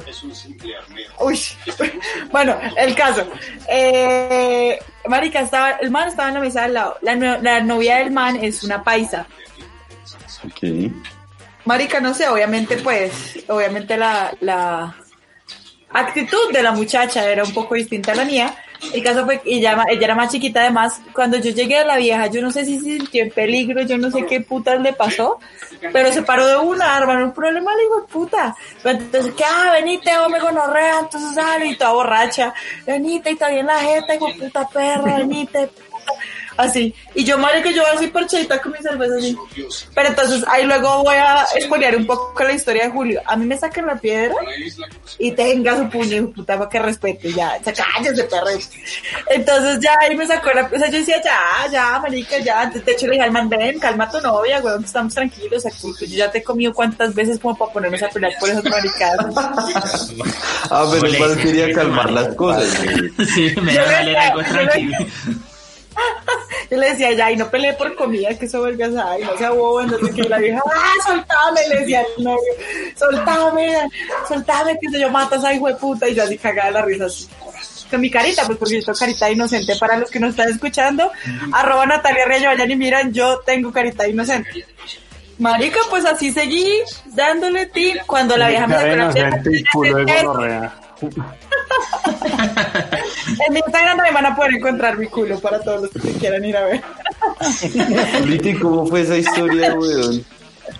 Uy. 1.19 1.39
Bueno, 2.31 2.57
el 2.77 2.95
caso. 2.95 3.27
Eh, 3.67 4.79
marica, 5.07 5.41
estaba, 5.41 5.71
el 5.73 5.91
man 5.91 6.07
estaba 6.07 6.29
en 6.29 6.33
la 6.35 6.39
mesa 6.39 6.63
al 6.65 6.73
lado. 6.73 6.97
La, 7.01 7.15
no- 7.15 7.41
la 7.41 7.59
novia 7.61 7.97
del 7.97 8.11
man 8.11 8.37
es 8.43 8.63
una 8.63 8.83
paisa. 8.83 9.25
Ok. 10.45 10.91
Marica, 11.65 11.99
no 11.99 12.13
sé, 12.13 12.27
obviamente, 12.27 12.77
pues, 12.77 13.39
obviamente 13.47 13.97
la, 13.97 14.31
la 14.41 14.95
actitud 15.91 16.51
de 16.53 16.61
la 16.61 16.71
muchacha 16.71 17.27
era 17.27 17.43
un 17.43 17.53
poco 17.53 17.75
distinta 17.75 18.11
a 18.11 18.15
la 18.15 18.25
mía. 18.25 18.55
El 18.93 19.03
caso 19.03 19.25
fue 19.25 19.41
que 19.41 19.55
ella, 19.55 19.83
ella 19.89 20.05
era 20.05 20.15
más 20.15 20.31
chiquita, 20.31 20.61
además, 20.61 21.01
cuando 21.13 21.37
yo 21.37 21.51
llegué 21.51 21.77
a 21.77 21.85
la 21.85 21.97
vieja, 21.97 22.27
yo 22.27 22.41
no 22.41 22.51
sé 22.51 22.65
si 22.65 22.79
se 22.79 22.97
sintió 22.97 23.23
en 23.23 23.31
peligro, 23.31 23.81
yo 23.81 23.97
no 23.97 24.11
sé 24.11 24.25
qué 24.25 24.41
putas 24.41 24.79
le 24.81 24.93
pasó, 24.93 25.39
pero 25.93 26.11
se 26.11 26.21
paró 26.21 26.45
de 26.47 26.57
una, 26.57 26.97
hermano, 26.97 27.25
un 27.25 27.33
problema, 27.33 27.75
le 27.75 27.83
digo, 27.83 28.05
puta. 28.07 28.55
Entonces, 28.83 29.33
que, 29.33 29.43
ah, 29.43 29.71
venite, 29.73 30.17
hombre, 30.17 30.41
gonorrea, 30.41 30.99
entonces 30.99 31.35
sale, 31.35 31.67
y 31.67 31.75
toda 31.75 31.93
borracha, 31.93 32.53
venite, 32.85 33.29
y 33.29 33.33
está 33.33 33.49
bien 33.49 33.65
la 33.65 33.79
jeta, 33.79 34.15
hijo 34.15 34.27
puta 34.39 34.67
perra, 34.67 35.17
venite, 35.17 35.67
puta. 35.67 36.13
Así. 36.57 36.93
Y 37.13 37.23
yo, 37.23 37.37
marica, 37.37 37.71
yo 37.71 37.83
así 37.87 38.07
parchadita 38.07 38.61
con 38.61 38.71
mi 38.71 38.77
cerveza 38.79 39.15
así. 39.17 39.37
Pero 39.93 40.09
entonces 40.09 40.43
ahí 40.47 40.65
luego 40.65 41.03
voy 41.03 41.15
a 41.15 41.45
expoliar 41.55 41.95
un 41.95 42.05
poco 42.05 42.43
la 42.43 42.53
historia 42.53 42.85
de 42.85 42.91
Julio. 42.91 43.21
A 43.25 43.35
mí 43.35 43.45
me 43.45 43.57
sacan 43.57 43.87
la 43.87 43.95
piedra 43.95 44.35
y 45.17 45.31
tenga 45.31 45.77
su 45.77 45.89
puño, 45.89 46.15
de 46.15 46.21
puta, 46.23 46.57
para 46.57 46.69
que 46.69 46.79
respete, 46.79 47.33
ya, 47.33 47.59
cállese, 47.63 48.23
perro. 48.23 48.47
Entonces 49.29 49.79
ya 49.81 49.95
ahí 50.01 50.15
me 50.15 50.25
sacó 50.27 50.51
la, 50.51 50.63
o 50.63 50.79
sea, 50.79 50.89
yo 50.89 50.99
decía, 50.99 51.21
ya, 51.23 51.71
ya, 51.71 51.99
marica, 51.99 52.37
ya. 52.39 52.65
De 52.67 52.91
hecho 52.91 53.07
le 53.07 53.13
dije 53.13 53.23
al 53.23 53.31
man, 53.31 53.49
ven, 53.49 53.79
calma 53.79 54.05
a 54.05 54.11
tu 54.11 54.21
novia, 54.21 54.59
weón, 54.61 54.79
que 54.79 54.87
estamos 54.87 55.13
tranquilos 55.13 55.65
aquí. 55.65 55.93
Yo 55.99 56.17
ya 56.17 56.31
te 56.31 56.39
he 56.39 56.43
comido 56.43 56.73
cuántas 56.73 57.13
veces 57.13 57.39
como 57.39 57.57
para 57.57 57.71
ponernos 57.73 58.01
a 58.03 58.09
pelear 58.09 58.33
por 58.39 58.49
esas 58.49 58.63
maricadas. 58.63 59.35
Ah, 60.69 60.87
pero 60.91 61.07
igual 61.07 61.37
quería 61.37 61.71
calmar 61.73 62.11
las 62.11 62.33
cosas. 62.35 62.65
Sí, 63.33 63.53
me 63.61 63.73
da 63.73 63.83
valer 63.91 64.17
algo 64.17 64.43
tranquilo. 64.43 64.97
Yo 66.69 66.77
le 66.77 66.89
decía, 66.89 67.11
ya, 67.13 67.31
y 67.31 67.37
no 67.37 67.49
peleé 67.49 67.73
por 67.73 67.95
comida, 67.95 68.37
que 68.37 68.45
eso 68.45 68.61
vergas 68.61 68.93
ay, 68.95 69.23
no 69.23 69.37
sea 69.37 69.51
bobo, 69.51 69.81
entonces 69.81 70.15
que 70.15 70.23
la 70.23 70.39
vieja, 70.39 70.61
ah, 70.65 70.93
soltame, 71.05 71.67
le 71.69 71.79
decía 71.79 71.99
al 71.99 72.23
novio, 72.23 72.53
soltame, 72.95 73.89
soltame, 74.27 74.79
que 74.79 74.89
se 74.89 74.99
yo 74.99 75.09
mato 75.09 75.35
a 75.35 75.37
esa 75.37 75.53
hijo 75.53 75.67
de 75.67 75.75
puta, 75.75 76.07
y 76.07 76.15
yo 76.15 76.23
así 76.23 76.37
cagada 76.37 76.67
de 76.67 76.73
la 76.73 76.81
risa 76.81 77.05
así. 77.05 77.27
Con 77.89 78.01
mi 78.01 78.09
carita, 78.09 78.43
pues 78.45 78.57
porque 78.57 78.79
yo 78.79 78.85
tengo 78.85 78.97
carita 78.97 79.29
inocente 79.29 79.75
para 79.75 79.97
los 79.97 80.09
que 80.09 80.19
nos 80.19 80.31
están 80.31 80.49
escuchando, 80.49 81.11
arroba 81.53 81.85
Natalia 81.85 82.25
Reyes, 82.25 82.47
vayan 82.47 82.71
y 82.71 82.75
miran, 82.75 83.13
yo 83.13 83.39
tengo 83.45 83.71
carita 83.71 84.07
inocente. 84.07 84.65
Marica, 85.37 85.79
pues 85.89 86.05
así 86.05 86.31
seguí 86.31 86.79
dándole 87.07 87.65
tip 87.67 87.97
cuando 88.07 88.37
la 88.37 88.47
vieja 88.49 88.67
me 88.67 88.75
sacó 88.75 88.95
la 88.95 90.73
En 93.47 93.53
mi 93.53 93.59
Instagram 93.59 93.97
también 93.97 94.13
van 94.13 94.25
a 94.27 94.35
poder 94.35 94.53
encontrar 94.55 94.97
mi 94.97 95.07
culo 95.07 95.39
para 95.39 95.59
todos 95.59 95.81
los 95.93 96.03
que 96.03 96.11
quieran 96.13 96.43
ir 96.45 96.57
a 96.57 96.65
ver. 96.65 96.81
Ahorita, 98.19 98.49
¿y 98.49 98.55
¿cómo 98.59 98.85
fue 98.85 99.01
esa 99.01 99.17
historia, 99.17 99.73
weón? 99.75 100.23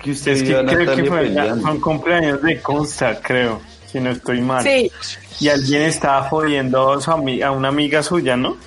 Que 0.03 0.11
usted 0.11 0.31
Es 0.33 0.43
que 0.43 0.65
creo 0.65 0.95
que 0.95 1.03
fue 1.05 1.51
un 1.71 1.81
cumpleaños 1.81 2.41
de 2.41 2.61
Consta, 2.61 3.19
creo, 3.21 3.61
si 3.91 3.99
no 3.99 4.11
estoy 4.11 4.41
mal. 4.41 4.63
Sí, 4.63 4.91
Y 5.39 5.49
alguien 5.49 5.83
estaba 5.83 6.23
jodiendo 6.29 6.93
a, 6.93 7.01
su 7.01 7.11
ami- 7.11 7.43
a 7.43 7.51
una 7.51 7.67
amiga 7.69 8.01
suya, 8.01 8.35
¿no? 8.35 8.57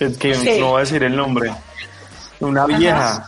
Es 0.00 0.16
que 0.18 0.34
Sí. 0.34 0.58
no 0.60 0.70
voy 0.70 0.78
a 0.78 0.80
decir 0.84 1.02
el 1.04 1.14
nombre. 1.16 1.52
Una 2.40 2.66
vieja. 2.66 3.26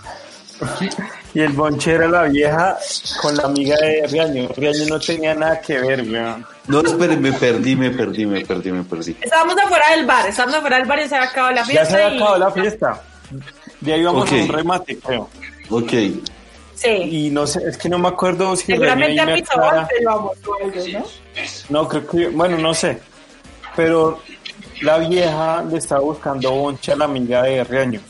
Y 1.34 1.40
el 1.40 1.52
bonche 1.52 1.92
era 1.92 2.08
la 2.08 2.22
vieja 2.24 2.76
con 3.22 3.36
la 3.36 3.44
amiga 3.44 3.76
de 3.76 4.06
Riaño. 4.08 4.48
Riaño 4.56 4.86
no 4.88 4.98
tenía 4.98 5.34
nada 5.34 5.60
que 5.60 5.78
ver, 5.78 6.02
weón. 6.02 6.44
No, 6.68 6.80
espere, 6.80 7.16
me 7.16 7.32
perdí, 7.32 7.74
me 7.76 7.90
perdí, 7.90 8.26
me 8.26 8.44
perdí, 8.44 8.70
me 8.72 8.84
perdí. 8.84 9.16
estábamos 9.20 9.56
afuera 9.58 9.90
del 9.96 10.04
bar, 10.06 10.26
estábamos 10.28 10.56
afuera 10.56 10.76
del 10.76 10.86
bar 10.86 10.98
y 11.00 11.08
se 11.08 11.16
había 11.16 11.28
acabado 11.30 11.54
la 11.54 11.60
Ya 11.62 11.66
fiesta. 11.66 11.84
se 11.86 11.94
había 12.02 12.08
y- 12.14 12.16
acabado 12.16 12.38
la 12.38 12.50
fiesta. 12.50 13.02
De 13.80 13.92
ahí 13.94 14.00
íbamos 14.00 14.22
Ok. 14.24 14.32
a 14.32 14.34
un 14.36 14.48
remate, 14.48 14.98
creo. 14.98 15.28
Ok. 15.70 15.92
Sí, 16.74 16.88
Y 16.88 17.30
no 17.30 17.46
sé, 17.46 17.60
es 17.68 17.76
que 17.76 17.88
no 17.88 17.98
me 17.98 18.08
acuerdo 18.08 18.54
si 18.54 18.66
seguramente 18.66 19.20
a 19.20 19.26
me 19.26 19.34
Pizza 19.34 19.54
aclara- 19.54 19.82
Hut 19.82 19.88
te 19.88 19.98
llevamos 19.98 20.36
o 20.46 20.54
algo, 20.64 20.88
¿no? 20.92 21.04
No, 21.82 21.88
creo 21.88 22.06
que, 22.06 22.28
bueno, 22.28 22.56
no 22.58 22.72
sé. 22.74 23.00
Pero 23.74 24.20
la 24.82 24.98
vieja 24.98 25.64
le 25.68 25.78
estaba 25.78 26.00
buscando 26.02 26.50
boncha 26.52 26.92
a 26.92 26.96
la 26.96 27.04
amiga 27.06 27.42
de 27.42 27.64
Riaño. 27.64 28.00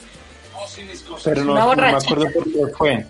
Pero 1.25 1.45
no, 1.45 1.55
me 1.75 1.87
acuerdo 1.93 2.27
por 2.35 2.45
qué 2.45 2.61
fue. 2.77 3.07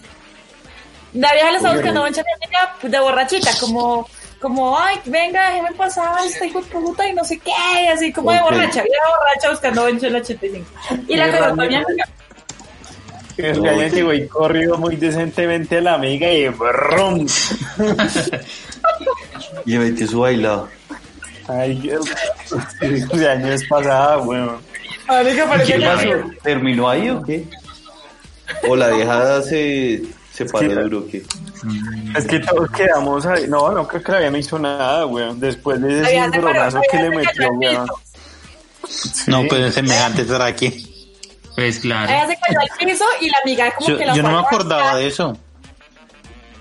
La 1.15 1.33
vieja 1.33 1.51
le 1.51 1.57
estaba 1.57 1.75
buscando 1.75 2.01
boncha 2.03 2.21
a 2.21 2.25
mi 2.25 2.45
amiga 2.45 2.77
pues, 2.81 2.93
de 2.93 3.01
borrachita, 3.01 3.51
como 3.59 4.09
como, 4.41 4.78
ay, 4.78 4.99
venga, 5.07 5.51
déjeme 5.51 5.72
pasar 5.72 6.24
esta 6.24 6.47
hijo 6.47 6.61
de 6.61 6.66
puta 6.68 7.09
y 7.09 7.12
no 7.12 7.24
sé 7.24 7.39
qué, 7.39 7.51
y 7.84 7.86
así 7.89 8.12
como 8.12 8.32
de 8.32 8.41
borracha, 8.41 8.82
vida 8.82 8.97
borracha 9.18 9.51
buscando 9.51 9.84
bencho 9.84 10.07
en 10.07 10.16
el 10.16 10.22
85. 10.22 10.66
Y 11.09 11.16
la 11.16 11.26
que 11.26 11.53
mi 11.53 11.74
amiga. 11.74 11.86
El 13.36 13.62
gallo 13.62 13.86
llegó 13.86 14.12
y 14.12 14.26
corrió 14.26 14.76
muy 14.78 14.97
decentemente 14.97 15.78
a 15.78 15.80
la 15.80 15.95
amiga 15.95 16.30
y 16.32 16.49
¡brum! 16.49 17.26
y 19.64 19.78
metió 19.78 20.09
su 20.09 20.20
bailado. 20.20 20.68
Ay, 21.47 21.91
de 23.12 23.28
años 23.30 23.62
pasada, 23.68 24.18
weón. 24.18 24.61
¿Qué 25.64 25.78
pasó? 25.80 26.09
¿Terminó 26.43 26.89
ahí 26.89 27.09
o 27.11 27.22
qué? 27.22 27.45
¿O 28.68 28.74
la 28.76 28.89
dejada 28.89 29.43
se, 29.43 30.03
se 30.39 30.53
paró 30.53 30.82
duro 30.84 30.99
o 31.01 31.07
qué? 31.07 31.22
Es 32.16 32.26
que 32.26 32.39
todos 32.41 32.70
quedamos 32.70 33.26
ahí. 33.26 33.49
No, 33.49 33.72
no 33.72 33.89
creo 33.89 34.03
que 34.03 34.12
la 34.12 34.30
me 34.30 34.39
hizo 34.39 34.59
nada, 34.59 35.07
weón. 35.07 35.41
Después 35.41 35.80
de 35.80 36.01
ese 36.01 36.22
cimbronazo 36.30 36.80
que 36.91 36.97
le 36.97 37.11
metió, 37.11 37.51
weón. 37.51 37.89
No, 39.26 39.43
pues 39.49 39.74
semejante 39.74 40.22
estar 40.22 40.43
aquí. 40.43 40.84
Pues 41.57 41.80
claro. 41.80 42.12
Ella 42.12 42.26
se 42.28 42.39
cayó 42.41 42.61
al 42.61 42.68
piso 42.78 43.05
y 43.20 43.30
la 43.30 43.39
amiga 43.43 43.70
como 43.74 43.89
yo, 43.89 43.99
que 43.99 44.07
la 44.07 44.14
Yo 44.14 44.22
no 44.22 44.30
me 44.30 44.39
acordaba 44.39 44.95
de 44.95 45.09
eso. 45.09 45.36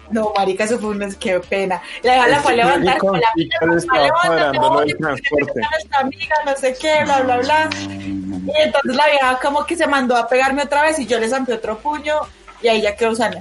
No, 0.09 0.34
marica, 0.36 0.63
eso 0.63 0.80
fue 0.80 0.89
un... 0.89 1.15
Qué 1.19 1.39
pena. 1.41 1.82
La, 2.01 2.28
la 2.28 2.39
fue 2.39 2.53
a 2.53 2.55
levantar 2.55 2.97
con 2.97 3.19
la 3.19 3.28
amiga, 3.34 3.59
estaba 3.78 4.09
cuadrando 4.09 4.80
del 4.80 4.97
transporte. 4.97 5.61
Nuestra 5.71 5.99
amiga, 5.99 6.36
no 6.45 6.55
sé 6.55 6.78
qué, 6.80 7.03
bla, 7.03 7.21
bla, 7.21 7.38
bla. 7.38 7.69
Y 7.80 8.61
entonces 8.61 8.95
la 8.95 9.05
vieja 9.07 9.39
como 9.39 9.65
que 9.65 9.75
se 9.75 9.86
mandó 9.86 10.15
a 10.15 10.28
pegarme 10.28 10.63
otra 10.63 10.84
vez 10.84 10.97
y 10.99 11.05
yo 11.05 11.19
le 11.19 11.30
zampé 11.30 11.53
otro 11.53 11.78
puño 11.78 12.15
y 12.61 12.67
ahí 12.69 12.82
ya 12.82 12.95
quedó 12.95 13.13
sana. 13.15 13.39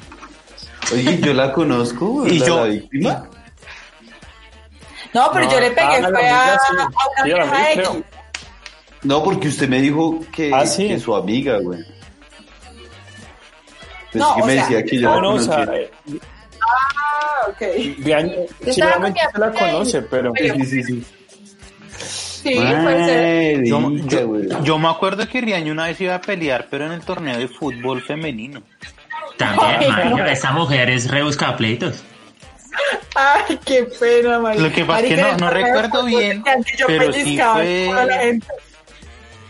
Oye, 0.92 1.18
yo 1.20 1.34
la 1.34 1.52
conozco, 1.52 2.26
¿Y 2.26 2.38
la, 2.38 2.46
yo? 2.46 2.56
la 2.56 2.64
víctima. 2.64 3.28
No, 5.12 5.30
pero 5.32 5.44
No, 5.46 5.52
yo 5.52 5.60
le 5.60 5.70
pegué, 5.70 5.82
ah, 5.86 6.08
fue 6.10 6.28
a, 6.28 6.58
sí. 6.58 6.76
a 6.76 7.24
una 7.24 7.72
Sí, 7.72 7.80
X. 7.80 7.88
No, 9.02 9.22
porque 9.24 9.48
usted 9.48 9.68
me 9.68 9.80
dijo 9.80 10.20
que, 10.32 10.52
Ah, 10.54 10.66
sí. 10.66 10.88
que 10.88 10.98
su 10.98 11.14
amiga, 11.14 11.58
güey. 11.58 11.80
Pensé 14.12 14.18
No, 14.18 14.34
que 14.36 14.42
o 14.42 14.46
me 14.46 14.52
sea, 14.54 14.62
decía 14.62 14.84
que 14.84 14.98
yo 15.00 15.08
No, 15.08 15.14
la 15.16 15.20
no, 15.22 15.34
o 15.34 15.38
sea, 15.40 15.62
eh, 15.74 15.90
Ah, 16.60 17.48
ok. 17.48 17.58
de 17.98 18.14
año, 18.14 18.32
Yo 18.34 18.46
sí, 18.64 18.70
estaba 18.80 18.92
obviamente 18.96 19.20
con 19.20 19.32
se 19.32 19.38
la 19.40 19.52
conoce, 19.52 20.02
pero 20.02 20.32
Sí, 20.36 20.64
sí, 20.66 20.82
sí. 20.82 21.04
Sí, 21.98 22.54
puede 22.54 23.04
ser. 23.06 23.64
Yo, 23.64 23.90
yo- 24.06 24.62
yo 24.62 24.78
me 24.78 24.88
acuerdo 24.88 25.26
que 25.28 25.40
Riaño 25.40 25.72
una 25.72 25.86
vez 25.86 26.00
iba 26.00 26.14
a 26.14 26.20
pelear, 26.20 26.68
pero 26.70 26.86
en 26.86 26.92
el 26.92 27.00
torneo 27.00 27.38
de 27.38 27.48
fútbol 27.48 28.02
femenino. 28.02 28.62
También, 29.36 29.90
marica, 29.90 30.32
esta 30.32 30.52
mujer 30.52 30.90
es 30.90 31.10
rebusca 31.10 31.56
pleitos. 31.56 32.02
Ay, 33.14 33.58
qué 33.64 33.84
pena, 33.98 34.38
marica. 34.38 34.62
Lo 34.68 34.72
que 34.72 34.84
pasa 34.84 35.00
es 35.06 35.08
que 35.14 35.16
no- 35.20 35.36
no 35.36 35.50
recuerdo 35.50 36.04
bien, 36.04 36.42
que 36.42 36.76
yo 36.76 36.86
pero 36.86 37.12
sí 37.12 37.22
pellizcaba 37.22 37.62
el 37.62 37.66
fue- 37.66 37.86
culo 37.86 37.98
a 38.00 38.04
la 38.06 38.18
gente. 38.18 38.46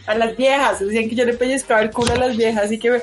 A 0.07 0.15
las 0.15 0.37
viejas, 0.37 0.79
decían 0.79 1.09
que 1.09 1.17
yo 1.17 1.25
le 1.25 1.33
pellizcaba 1.35 1.81
el 1.83 1.91
culo 1.91 2.13
a 2.13 2.17
las 2.17 2.37
viejas, 2.37 2.65
así 2.67 2.79
que, 2.79 3.03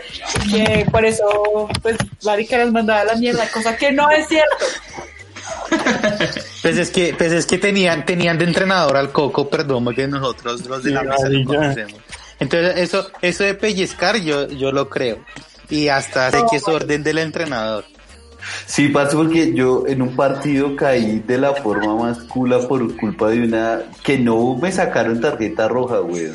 que 0.49 0.85
por 0.89 1.03
eso, 1.05 1.67
pues, 1.81 1.97
marica 2.23 2.57
las 2.57 2.71
mandaba 2.71 3.01
a 3.01 3.05
la 3.05 3.15
mierda, 3.15 3.45
cosa 3.51 3.75
que 3.75 3.91
no 3.91 4.09
es 4.09 4.25
cierto. 4.29 4.65
Pues 6.61 6.77
es 6.77 6.89
que, 6.91 7.13
pues 7.17 7.31
es 7.33 7.45
que 7.45 7.57
tenían, 7.57 8.05
tenían 8.05 8.37
de 8.37 8.45
entrenador 8.45 8.95
al 8.95 9.11
Coco, 9.11 9.49
perdón, 9.49 9.93
que 9.93 10.07
nosotros 10.07 10.65
los 10.65 10.83
de 10.83 10.91
la 10.91 11.03
mesa 11.03 11.27
lo 11.27 11.43
conocemos. 11.45 11.95
Entonces, 12.39 12.77
eso, 12.77 13.11
eso 13.21 13.43
de 13.43 13.53
pellizcar 13.55 14.17
yo, 14.21 14.47
yo 14.47 14.71
lo 14.71 14.89
creo. 14.89 15.19
Y 15.69 15.87
hasta 15.87 16.31
sé 16.31 16.43
que 16.49 16.57
es 16.57 16.67
orden 16.67 17.03
del 17.03 17.17
entrenador. 17.17 17.85
Sí, 18.65 18.89
pasó 18.89 19.17
porque 19.17 19.53
yo 19.53 19.85
en 19.87 20.01
un 20.01 20.15
partido 20.15 20.75
caí 20.75 21.19
de 21.25 21.37
la 21.37 21.53
forma 21.53 21.95
más 21.95 22.19
cula 22.23 22.59
por 22.67 22.95
culpa 22.97 23.29
de 23.29 23.43
una 23.43 23.81
que 24.03 24.17
no 24.17 24.57
me 24.57 24.71
sacaron 24.71 25.21
tarjeta 25.21 25.67
roja, 25.67 25.99
güey, 25.99 26.29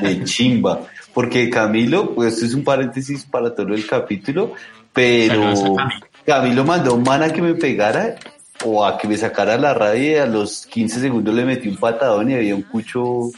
de 0.00 0.24
chimba. 0.24 0.86
Porque 1.12 1.50
Camilo, 1.50 2.14
pues 2.14 2.34
esto 2.34 2.46
es 2.46 2.54
un 2.54 2.64
paréntesis 2.64 3.24
para 3.24 3.54
todo 3.54 3.74
el 3.74 3.86
capítulo, 3.86 4.52
pero. 4.92 5.76
Camilo 6.24 6.64
mandó 6.64 6.92
a 6.92 6.94
un 6.94 7.02
man 7.02 7.22
a 7.22 7.32
que 7.32 7.40
me 7.40 7.54
pegara 7.54 8.16
o 8.64 8.84
a 8.84 8.98
que 8.98 9.08
me 9.08 9.16
sacara 9.16 9.56
la 9.56 9.72
radio 9.72 10.10
y 10.10 10.16
a 10.16 10.26
los 10.26 10.66
15 10.66 11.00
segundos 11.00 11.34
le 11.34 11.44
metí 11.44 11.68
un 11.68 11.76
patadón 11.76 12.30
y 12.30 12.34
había 12.34 12.54
un 12.54 12.62
cucho 12.62 13.30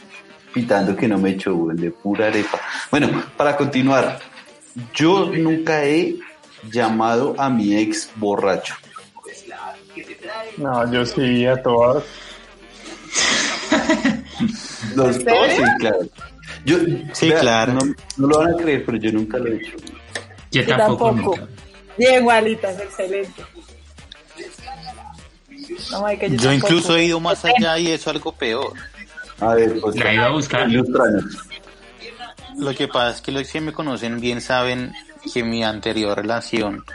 pitando 0.53 0.95
que 0.95 1.07
no 1.07 1.17
me 1.17 1.31
echó, 1.31 1.55
güey, 1.55 1.77
de 1.77 1.91
pura 1.91 2.27
arepa. 2.27 2.59
Bueno, 2.89 3.23
para 3.37 3.55
continuar, 3.55 4.19
yo 4.95 5.27
nunca 5.27 5.83
he 5.85 6.15
llamado 6.71 7.35
a 7.37 7.49
mi 7.49 7.75
ex 7.77 8.09
borracho. 8.15 8.75
no, 10.57 10.91
yo 10.91 11.05
sí 11.05 11.45
a 11.45 11.61
todas. 11.61 12.03
Los 14.95 15.17
¿En 15.17 15.25
dos, 15.25 15.37
sí, 15.55 15.63
claro. 15.79 15.97
Yo, 16.65 16.77
Sí, 17.13 17.29
vea, 17.29 17.39
claro. 17.39 17.73
No, 17.73 17.81
no 18.17 18.27
lo 18.27 18.37
van 18.39 18.53
a 18.53 18.57
creer, 18.57 18.85
pero 18.85 18.97
yo 18.97 19.11
nunca 19.11 19.37
lo 19.37 19.47
he 19.47 19.55
hecho. 19.57 19.77
Yo 20.51 20.61
Yo 20.63 20.67
tampoco. 20.77 21.05
tampoco. 21.07 21.37
nunca. 21.37 21.51
Bien, 21.97 22.23
Gualitas, 22.23 22.79
excelente. 22.79 23.43
No, 25.91 26.11
Yo 26.11 26.51
incluso 26.53 26.95
he 26.97 27.05
ido 27.05 27.19
más 27.19 27.45
allá 27.45 27.77
y 27.79 27.87
eso 27.91 28.09
algo 28.09 28.31
peor. 28.33 28.73
A 29.39 29.55
ver, 29.55 29.79
pues. 29.79 29.95
La 29.95 30.11
he 30.11 30.15
ido 30.15 30.25
a 30.25 30.29
buscar. 30.31 30.67
Lo 32.61 32.75
que 32.75 32.87
pasa 32.87 33.15
es 33.15 33.21
que 33.21 33.31
los 33.31 33.51
que 33.51 33.59
me 33.59 33.73
conocen 33.73 34.21
bien 34.21 34.39
saben 34.39 34.93
que 35.33 35.39
en 35.39 35.49
mi 35.49 35.63
anterior 35.63 36.15
relación 36.15 36.85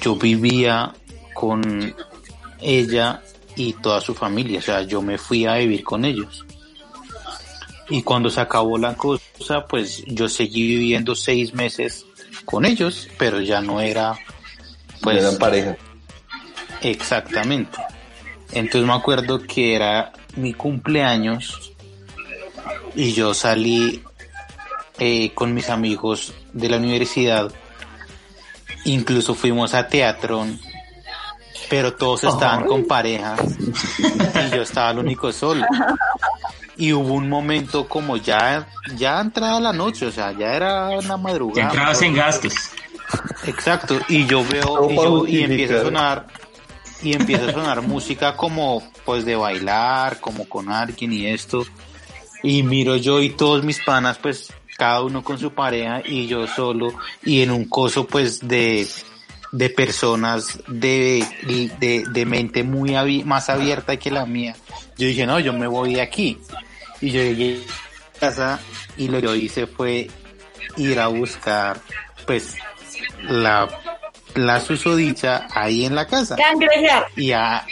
yo 0.00 0.16
vivía 0.16 0.94
con 1.34 1.94
ella 2.58 3.22
y 3.54 3.74
toda 3.74 4.00
su 4.00 4.14
familia, 4.14 4.60
o 4.60 4.62
sea, 4.62 4.80
yo 4.80 5.02
me 5.02 5.18
fui 5.18 5.44
a 5.44 5.56
vivir 5.56 5.84
con 5.84 6.06
ellos. 6.06 6.46
Y 7.90 8.02
cuando 8.02 8.30
se 8.30 8.40
acabó 8.40 8.78
la 8.78 8.94
cosa, 8.94 9.66
pues 9.68 10.04
yo 10.06 10.26
seguí 10.26 10.66
viviendo 10.66 11.14
seis 11.14 11.52
meses 11.52 12.06
con 12.46 12.64
ellos, 12.64 13.10
pero 13.18 13.42
ya 13.42 13.60
no 13.60 13.78
era, 13.78 14.14
Pues, 15.02 15.02
pues, 15.02 15.18
eran 15.18 15.36
pareja. 15.36 15.76
Exactamente. 16.80 17.78
Entonces 18.52 18.88
me 18.88 18.94
acuerdo 18.94 19.42
que 19.42 19.74
era 19.74 20.12
mi 20.36 20.54
cumpleaños 20.54 21.72
y 22.94 23.12
yo 23.12 23.34
salí 23.34 24.02
eh, 25.04 25.32
con 25.34 25.52
mis 25.52 25.68
amigos 25.68 26.32
de 26.52 26.68
la 26.68 26.76
universidad. 26.76 27.50
Incluso 28.84 29.34
fuimos 29.34 29.74
a 29.74 29.86
teatro, 29.88 30.46
pero 31.68 31.94
todos 31.94 32.22
estaban 32.24 32.66
con 32.66 32.84
pareja 32.84 33.36
y 33.98 34.54
yo 34.54 34.62
estaba 34.62 34.90
el 34.92 34.98
único 34.98 35.32
solo. 35.32 35.64
Y 36.76 36.92
hubo 36.92 37.14
un 37.14 37.28
momento 37.28 37.88
como 37.88 38.16
ya, 38.16 38.66
ya 38.96 39.20
entrada 39.20 39.60
la 39.60 39.72
noche, 39.72 40.06
o 40.06 40.10
sea, 40.12 40.32
ya 40.32 40.54
era 40.54 40.88
una 40.98 41.16
madrugada. 41.16 41.68
entrabas 41.68 42.02
en 42.02 42.14
gastos. 42.14 42.54
Exacto, 43.46 43.98
y 44.08 44.26
yo 44.26 44.44
veo 44.44 44.88
y, 44.90 44.96
yo- 44.96 45.26
y 45.26 45.42
empieza 45.42 45.74
a 45.74 45.82
sonar 45.82 46.26
y 47.02 47.14
empieza 47.14 47.46
a 47.48 47.52
sonar 47.52 47.82
música 47.82 48.36
como 48.36 48.82
pues 49.04 49.24
de 49.24 49.34
bailar, 49.36 50.18
como 50.20 50.48
con 50.48 50.70
alguien 50.70 51.12
y 51.12 51.26
esto. 51.26 51.64
Y 52.44 52.62
miro 52.62 52.96
yo 52.96 53.20
y 53.20 53.30
todos 53.30 53.64
mis 53.64 53.80
panas 53.84 54.18
pues 54.18 54.52
cada 54.76 55.02
uno 55.02 55.22
con 55.22 55.38
su 55.38 55.52
pareja 55.52 56.02
y 56.04 56.26
yo 56.26 56.46
solo 56.46 56.92
y 57.24 57.42
en 57.42 57.50
un 57.50 57.66
coso 57.66 58.06
pues 58.06 58.46
de 58.46 58.86
de 59.52 59.68
personas 59.68 60.58
de, 60.66 61.24
de, 61.78 62.04
de 62.10 62.26
mente 62.26 62.64
muy 62.64 63.22
más 63.22 63.50
abierta 63.50 63.98
que 63.98 64.10
la 64.10 64.24
mía. 64.24 64.56
Yo 64.96 65.06
dije, 65.06 65.26
no, 65.26 65.38
yo 65.38 65.52
me 65.52 65.66
voy 65.66 65.94
de 65.94 66.00
aquí. 66.00 66.38
Y 67.02 67.10
yo 67.10 67.22
llegué 67.22 67.60
a 68.16 68.18
casa 68.18 68.60
y 68.96 69.08
lo 69.08 69.20
que 69.20 69.26
yo 69.26 69.34
hice 69.34 69.66
fue 69.66 70.10
ir 70.78 70.98
a 70.98 71.08
buscar 71.08 71.80
pues 72.26 72.54
la, 73.22 73.68
la 74.34 74.60
susodicha 74.60 75.46
ahí 75.54 75.84
en 75.84 75.94
la 75.94 76.06
casa. 76.06 76.36
Cangrejear. 76.36 77.06
Y 77.16 77.32
a, 77.32 77.64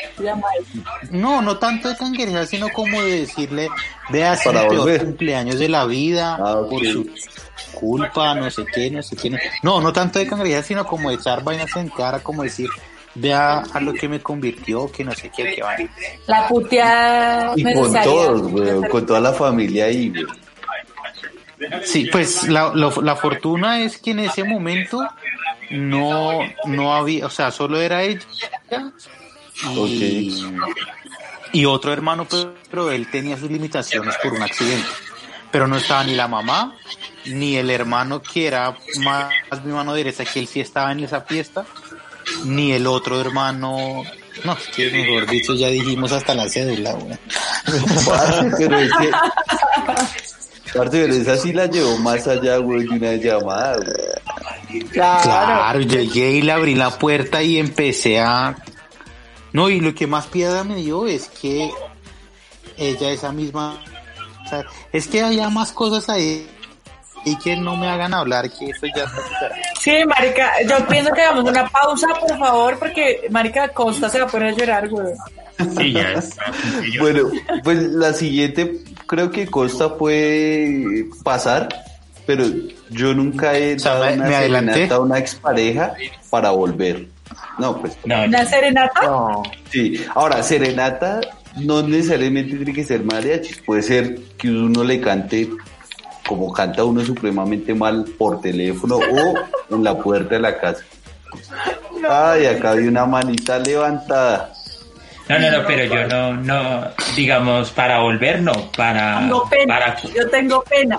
no, 1.11 1.43
no 1.43 1.59
tanto 1.59 1.89
de 1.89 1.97
cangrejar, 1.97 2.47
sino 2.47 2.69
como 2.71 3.03
de 3.03 3.21
decirle, 3.21 3.69
vea, 4.11 4.35
es 4.35 4.47
el 4.47 4.53
peor 4.69 4.99
cumpleaños 5.05 5.59
de 5.59 5.69
la 5.69 5.85
vida, 5.87 6.37
Ah, 6.41 6.63
por 6.69 6.85
su 6.85 7.09
culpa, 7.75 8.35
no 8.35 8.51
sé 8.51 8.65
qué, 8.73 8.91
no 8.91 9.03
sé 9.03 9.17
qué. 9.17 9.31
No, 9.31 9.39
no, 9.63 9.81
no 9.81 9.93
tanto 9.93 10.19
de 10.19 10.27
cangrejar, 10.27 10.63
sino 10.63 10.87
como 10.87 11.11
de 11.11 11.17
echar 11.17 11.43
vainas 11.43 11.75
en 11.77 11.89
cara, 11.89 12.21
como 12.21 12.43
decir, 12.43 12.69
vea 13.15 13.63
a 13.73 13.81
lo 13.81 13.93
que 13.93 14.09
me 14.09 14.21
convirtió, 14.21 14.91
que 14.91 15.05
no 15.05 15.13
sé 15.13 15.31
qué, 15.35 15.61
vaina. 15.63 15.91
La 16.27 16.49
puteada 16.49 17.53
Y 17.57 17.63
con 17.75 17.93
todos, 18.03 18.43
güey, 18.43 18.89
con 18.89 19.07
toda 19.07 19.21
la 19.21 19.33
familia 19.33 19.87
ahí, 19.87 20.11
güey. 20.11 20.27
Sí, 21.85 22.09
pues 22.11 22.49
la, 22.49 22.73
la 22.75 23.17
fortuna 23.17 23.83
es 23.83 23.99
que 23.99 24.13
en 24.13 24.21
ese 24.21 24.45
momento 24.45 25.07
no, 25.71 26.41
no 26.67 26.95
había, 26.95 27.27
o 27.27 27.31
sea, 27.31 27.51
solo 27.51 27.81
era 27.81 28.03
ella 28.03 28.21
y, 29.73 30.33
y 31.53 31.65
otro 31.65 31.93
hermano, 31.93 32.27
pero, 32.29 32.55
pero 32.71 32.91
él 32.91 33.11
tenía 33.11 33.37
sus 33.37 33.51
limitaciones 33.51 34.17
por 34.23 34.33
un 34.33 34.43
accidente. 34.43 34.89
Pero 35.51 35.67
no 35.67 35.77
estaba 35.77 36.05
ni 36.05 36.15
la 36.15 36.29
mamá, 36.29 36.77
ni 37.27 37.57
el 37.57 37.71
hermano 37.71 38.23
que 38.23 38.47
era 38.47 38.77
más 38.99 39.33
mi 39.65 39.73
mano 39.73 39.95
derecha, 39.95 40.25
que 40.25 40.39
él 40.39 40.47
sí 40.47 40.61
estaba 40.61 40.93
en 40.93 41.01
esa 41.01 41.23
fiesta, 41.23 41.65
ni 42.45 42.73
el 42.73 42.87
otro 42.87 43.21
hermano 43.21 44.05
No, 44.45 44.53
es 44.53 44.69
que 44.69 44.91
mejor 44.91 45.27
dicho, 45.27 45.55
ya 45.55 45.69
dijimos 45.69 46.13
hasta 46.13 46.35
la 46.35 46.49
cédula, 46.49 46.93
güey. 46.93 47.19
Parce, 48.07 48.51
pero 48.59 48.79
es 48.79 48.93
que. 48.93 49.11
Parce, 50.75 50.91
pero 50.91 51.15
esa 51.15 51.37
sí 51.37 51.53
la 51.53 51.67
llevó 51.67 51.97
más 51.99 52.27
allá, 52.29 52.59
güey, 52.59 52.87
de 52.87 52.89
una 52.91 53.15
llamada, 53.15 53.77
güey. 53.77 54.89
Claro. 54.91 55.23
Claro, 55.23 55.81
llegué 55.81 56.33
y 56.33 56.43
le 56.43 56.53
abrí 56.53 56.75
la 56.75 56.91
puerta 56.91 57.43
y 57.43 57.59
empecé 57.59 58.21
a... 58.21 58.57
No, 59.53 59.69
y 59.69 59.81
lo 59.81 59.95
que 59.95 60.07
más 60.07 60.27
piedra 60.27 60.63
me 60.63 60.77
dio 60.77 61.07
es 61.07 61.29
que 61.29 61.71
ella 62.77 63.11
esa 63.11 63.33
misma... 63.33 63.83
o 64.45 64.49
sea, 64.49 64.65
es 64.93 65.09
que 65.09 65.23
había 65.23 65.49
más 65.49 65.73
cosas 65.73 66.09
ahí 66.09 66.49
y 67.25 67.37
que 67.37 67.57
no 67.57 67.77
me 67.77 67.89
hagan 67.89 68.15
hablar, 68.15 68.51
que 68.51 68.67
eso 68.71 68.87
ya 68.87 69.05
está 69.05 69.17
superado. 69.17 69.63
Sí, 69.79 69.93
marica, 70.07 70.53
yo 70.69 70.87
pienso 70.87 71.13
que 71.13 71.21
hagamos 71.21 71.51
una 71.51 71.69
pausa, 71.69 72.09
por 72.19 72.39
favor, 72.39 72.79
porque 72.79 73.27
marica 73.31 73.69
Costa 73.69 74.09
se 74.09 74.21
va 74.21 74.27
a 74.27 74.29
poner 74.29 74.55
a 74.55 74.57
llorar, 74.57 74.89
güey. 74.89 75.13
Sí, 75.77 75.93
ya 75.93 76.13
es. 76.13 76.37
Yo- 76.93 77.03
Bueno, 77.03 77.31
pues 77.65 77.83
la 77.93 78.13
siguiente 78.13 78.79
creo 79.07 79.31
que 79.31 79.47
Costa 79.47 79.97
puede 79.97 81.07
pasar, 81.25 81.69
pero 82.27 82.45
yo 82.91 83.15
nunca 83.15 83.57
he 83.59 83.75
O 83.77 83.79
sea, 83.79 83.95
dado 83.95 84.05
me- 84.07 84.13
una 84.15 84.61
me 84.63 84.85
a 84.91 84.99
una 85.01 85.19
expareja 85.19 85.95
para 86.31 86.51
volver. 86.51 87.07
No, 87.59 87.81
pues 87.81 87.97
no, 88.05 88.25
¿Una 88.25 88.45
serenata? 88.45 89.01
No. 89.03 89.43
sí. 89.71 90.01
Ahora, 90.15 90.43
serenata 90.43 91.21
no 91.57 91.83
necesariamente 91.83 92.57
tiene 92.57 92.73
que 92.73 92.85
ser 92.85 93.05
mariachi, 93.05 93.55
puede 93.67 93.83
ser 93.83 94.19
que 94.39 94.49
uno 94.49 94.83
le 94.85 95.01
cante 95.01 95.49
como 96.27 96.53
canta 96.53 96.85
uno 96.85 97.05
supremamente 97.05 97.75
mal 97.75 98.05
por 98.17 98.41
teléfono 98.41 98.97
o 98.97 99.35
en 99.75 99.83
la 99.85 99.99
puerta 99.99 100.37
de 100.37 100.41
la 100.41 100.59
casa. 100.59 100.85
Ay, 102.09 102.47
acá 102.47 102.73
hay 102.73 102.87
una 102.87 103.05
manita 103.05 103.59
levantada. 103.59 104.53
No, 105.39 105.51
no, 105.51 105.59
no, 105.59 105.67
pero 105.67 105.85
yo 105.95 106.07
no, 106.09 106.33
no, 106.35 106.89
digamos, 107.17 107.71
para 107.71 108.01
volver, 108.01 108.41
no, 108.43 108.53
para, 108.77 109.19
Tengo 109.21 109.49
pena, 109.49 109.79
para, 109.79 109.97
yo 110.03 110.29
tengo 110.31 110.63
pena. 110.65 110.99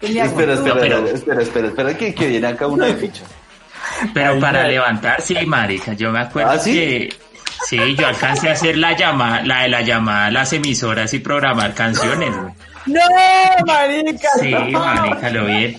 Tenía 0.00 0.24
Espera, 0.24 0.54
espera, 0.54 0.74
No, 0.74 0.80
pero- 0.80 1.06
espera, 1.08 1.42
espera, 1.42 1.68
espera, 1.68 1.96
que, 1.96 2.14
que 2.14 2.26
viene 2.28 2.46
acá 2.48 2.66
una 2.66 2.86
de 2.86 2.94
ficha. 2.94 3.22
pero 4.12 4.38
para 4.40 4.66
levantar, 4.68 5.20
sí, 5.20 5.34
marica, 5.46 5.92
yo 5.94 6.10
me 6.10 6.20
acuerdo 6.20 6.50
¿Ah, 6.52 6.58
sí? 6.58 6.72
que, 6.74 7.14
sí, 7.66 7.96
yo 7.96 8.06
alcancé 8.06 8.48
a 8.48 8.52
hacer 8.52 8.76
la 8.76 8.92
llamada, 8.96 9.42
la 9.42 9.62
de 9.62 9.68
la 9.68 9.80
llamada 9.82 10.26
a 10.26 10.30
las 10.30 10.52
emisoras 10.52 11.12
y 11.14 11.20
programar 11.20 11.74
canciones, 11.74 12.30
güey. 12.36 12.52
No, 12.86 13.00
marica. 13.66 14.28
Sí, 14.40 14.50
no. 14.50 14.78
marica, 14.80 15.30
lo 15.30 15.46
vi. 15.46 15.76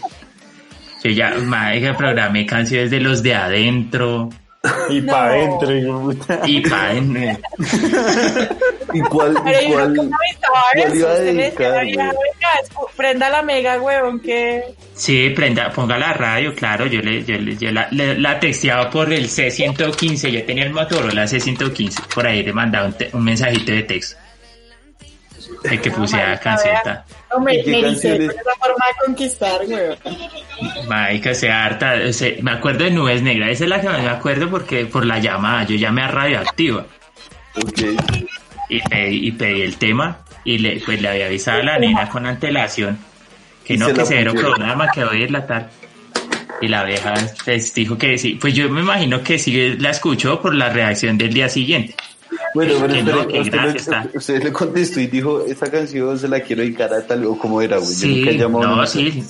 Yo 1.03 1.11
ya, 1.11 1.35
marica, 1.43 1.95
programé 1.95 2.47
canciones 2.47 2.89
de 2.89 2.99
los 2.99 3.21
de 3.21 3.35
adentro 3.35 4.29
Y 4.89 5.01
No. 5.01 5.11
para 5.13 5.29
adentro, 5.33 5.75
hijo 5.77 6.09
de 6.09 6.15
puta. 6.15 6.39
y 6.45 6.61
pa' 6.61 6.85
adentro. 6.89 7.21
¿Y 8.93 8.99
cuál, 9.01 9.35
Pero 9.43 9.61
y 9.61 9.71
cuál, 9.71 9.93
nunca 9.93 10.17
avisaba 10.17 10.63
cuál 10.73 10.97
iba 10.97 11.09
a 11.09 11.13
eso. 11.13 11.21
Usted 11.21 11.25
le 11.25 11.43
dedicar, 11.43 11.71
decía, 11.85 12.03
güey? 12.05 12.29
"Venga, 12.33 12.49
escu- 12.63 12.89
prenda 12.95 13.29
la 13.29 13.41
mega, 13.41 13.81
huevón, 13.81 14.19
que... 14.19 14.63
Sí, 14.93 15.29
prenda, 15.31 15.71
ponga 15.71 15.97
la 15.97 16.13
radio, 16.13 16.53
claro, 16.55 16.85
yo 16.85 17.01
le, 17.01 17.23
yo, 17.25 17.35
le- 17.37 17.57
yo 17.57 17.71
la, 17.71 17.87
le- 17.91 18.17
la 18.17 18.39
texteaba 18.39 18.89
por 18.89 19.11
el 19.11 19.25
C115, 19.27 20.29
yo 20.29 20.43
tenía 20.45 20.63
el 20.63 20.71
Motorola 20.73 21.25
C115, 21.25 22.07
por 22.13 22.25
ahí 22.27 22.43
le 22.43 22.53
mandaba 22.53 22.85
un, 22.87 22.93
te- 22.93 23.09
un 23.13 23.23
mensajito 23.23 23.71
de 23.71 23.83
texto. 23.83 24.17
El 25.69 25.81
que 25.81 25.91
puse 25.91 26.15
a 26.15 26.25
marica, 26.27 26.39
canceta. 26.41 27.05
No, 27.31 27.39
me, 27.39 27.55
¿Y 27.55 27.63
qué 27.63 27.71
me 27.71 27.77
ericé 27.79 28.09
canciones? 28.09 28.27
con 28.29 28.39
esa 28.39 28.55
forma 28.59 28.85
de 28.87 29.05
conquistar, 29.05 29.61
huevón. 29.67 30.87
Marica, 30.87 31.33
se 31.33 31.49
harta, 31.51 31.95
o 32.07 32.13
sea, 32.13 32.31
me 32.41 32.51
acuerdo 32.51 32.83
de 32.85 32.91
Nubes 32.91 33.21
Negras, 33.21 33.49
esa 33.51 33.63
es 33.65 33.69
la 33.69 33.81
que 33.81 33.87
más 33.89 34.01
me 34.01 34.09
acuerdo 34.09 34.49
porque 34.49 34.85
por 34.85 35.05
la 35.05 35.19
llamada, 35.19 35.63
yo 35.63 35.75
llamé 35.75 36.03
a 36.03 36.07
Radioactiva 36.07 36.85
Ok. 37.55 37.79
y 38.69 38.79
pedí, 38.81 39.27
y 39.27 39.31
pedí 39.31 39.61
el 39.61 39.77
tema 39.77 40.19
y 40.43 40.57
le, 40.59 40.81
pues 40.85 41.01
le 41.01 41.09
había 41.09 41.25
avisado 41.27 41.59
a 41.61 41.63
la 41.63 41.79
nena 41.79 42.07
con 42.09 42.25
antelación 42.25 42.97
que 43.63 43.73
Y 43.73 43.77
no, 43.77 43.87
se 43.87 43.93
que 43.93 43.99
la 43.99 44.05
severo 44.05 44.31
pusieron. 44.33 44.55
programa, 44.55 44.91
que 44.91 45.03
hoy 45.03 45.23
es 45.23 45.31
la 45.31 45.45
tarde. 45.47 45.69
Y 46.61 46.67
la 46.69 46.83
vieja 46.83 47.13
pues, 47.43 47.73
dijo 47.73 47.97
que 47.97 48.17
sí, 48.17 48.37
pues 48.39 48.53
yo 48.53 48.69
me 48.69 48.79
imagino 48.81 49.21
que 49.23 49.37
sí 49.39 49.75
la 49.77 49.89
escuchó 49.89 50.41
por 50.41 50.53
la 50.55 50.69
reacción 50.69 51.17
del 51.17 51.33
día 51.33 51.49
siguiente. 51.49 51.95
Bueno, 52.53 52.73
pero 52.81 52.93
Que 52.93 53.03
no, 53.03 53.27
que 53.27 53.39
usted, 53.39 53.75
está. 53.75 54.07
usted 54.13 54.43
le 54.43 54.51
contestó 54.51 54.99
y 54.99 55.07
dijo, 55.07 55.45
esta 55.45 55.69
canción 55.69 56.17
se 56.17 56.27
la 56.27 56.39
quiero 56.39 56.61
dedicar 56.61 56.93
a 56.93 57.05
tal, 57.05 57.25
o 57.25 57.37
cómo 57.37 57.61
era, 57.61 57.77
güey. 57.77 57.89
Yo 57.89 57.95
Sí, 57.95 58.15
nunca 58.19 58.31
he 58.31 58.43
a 58.43 58.47
no, 58.47 58.87
sí. 58.87 59.23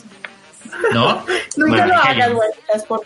No, 0.93 1.25
Nunca 1.57 1.71
Bueno, 1.77 1.87
lo 1.87 1.93
hagas, 1.95 2.29
yo- 2.29 2.35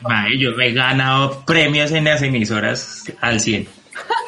güey, 0.01 0.39
yo 0.39 0.51
me 0.55 0.67
he 0.67 0.73
ganado 0.73 1.43
premios 1.45 1.91
en 1.91 2.05
las 2.05 2.21
emisoras 2.21 3.03
al 3.21 3.39
100. 3.39 3.67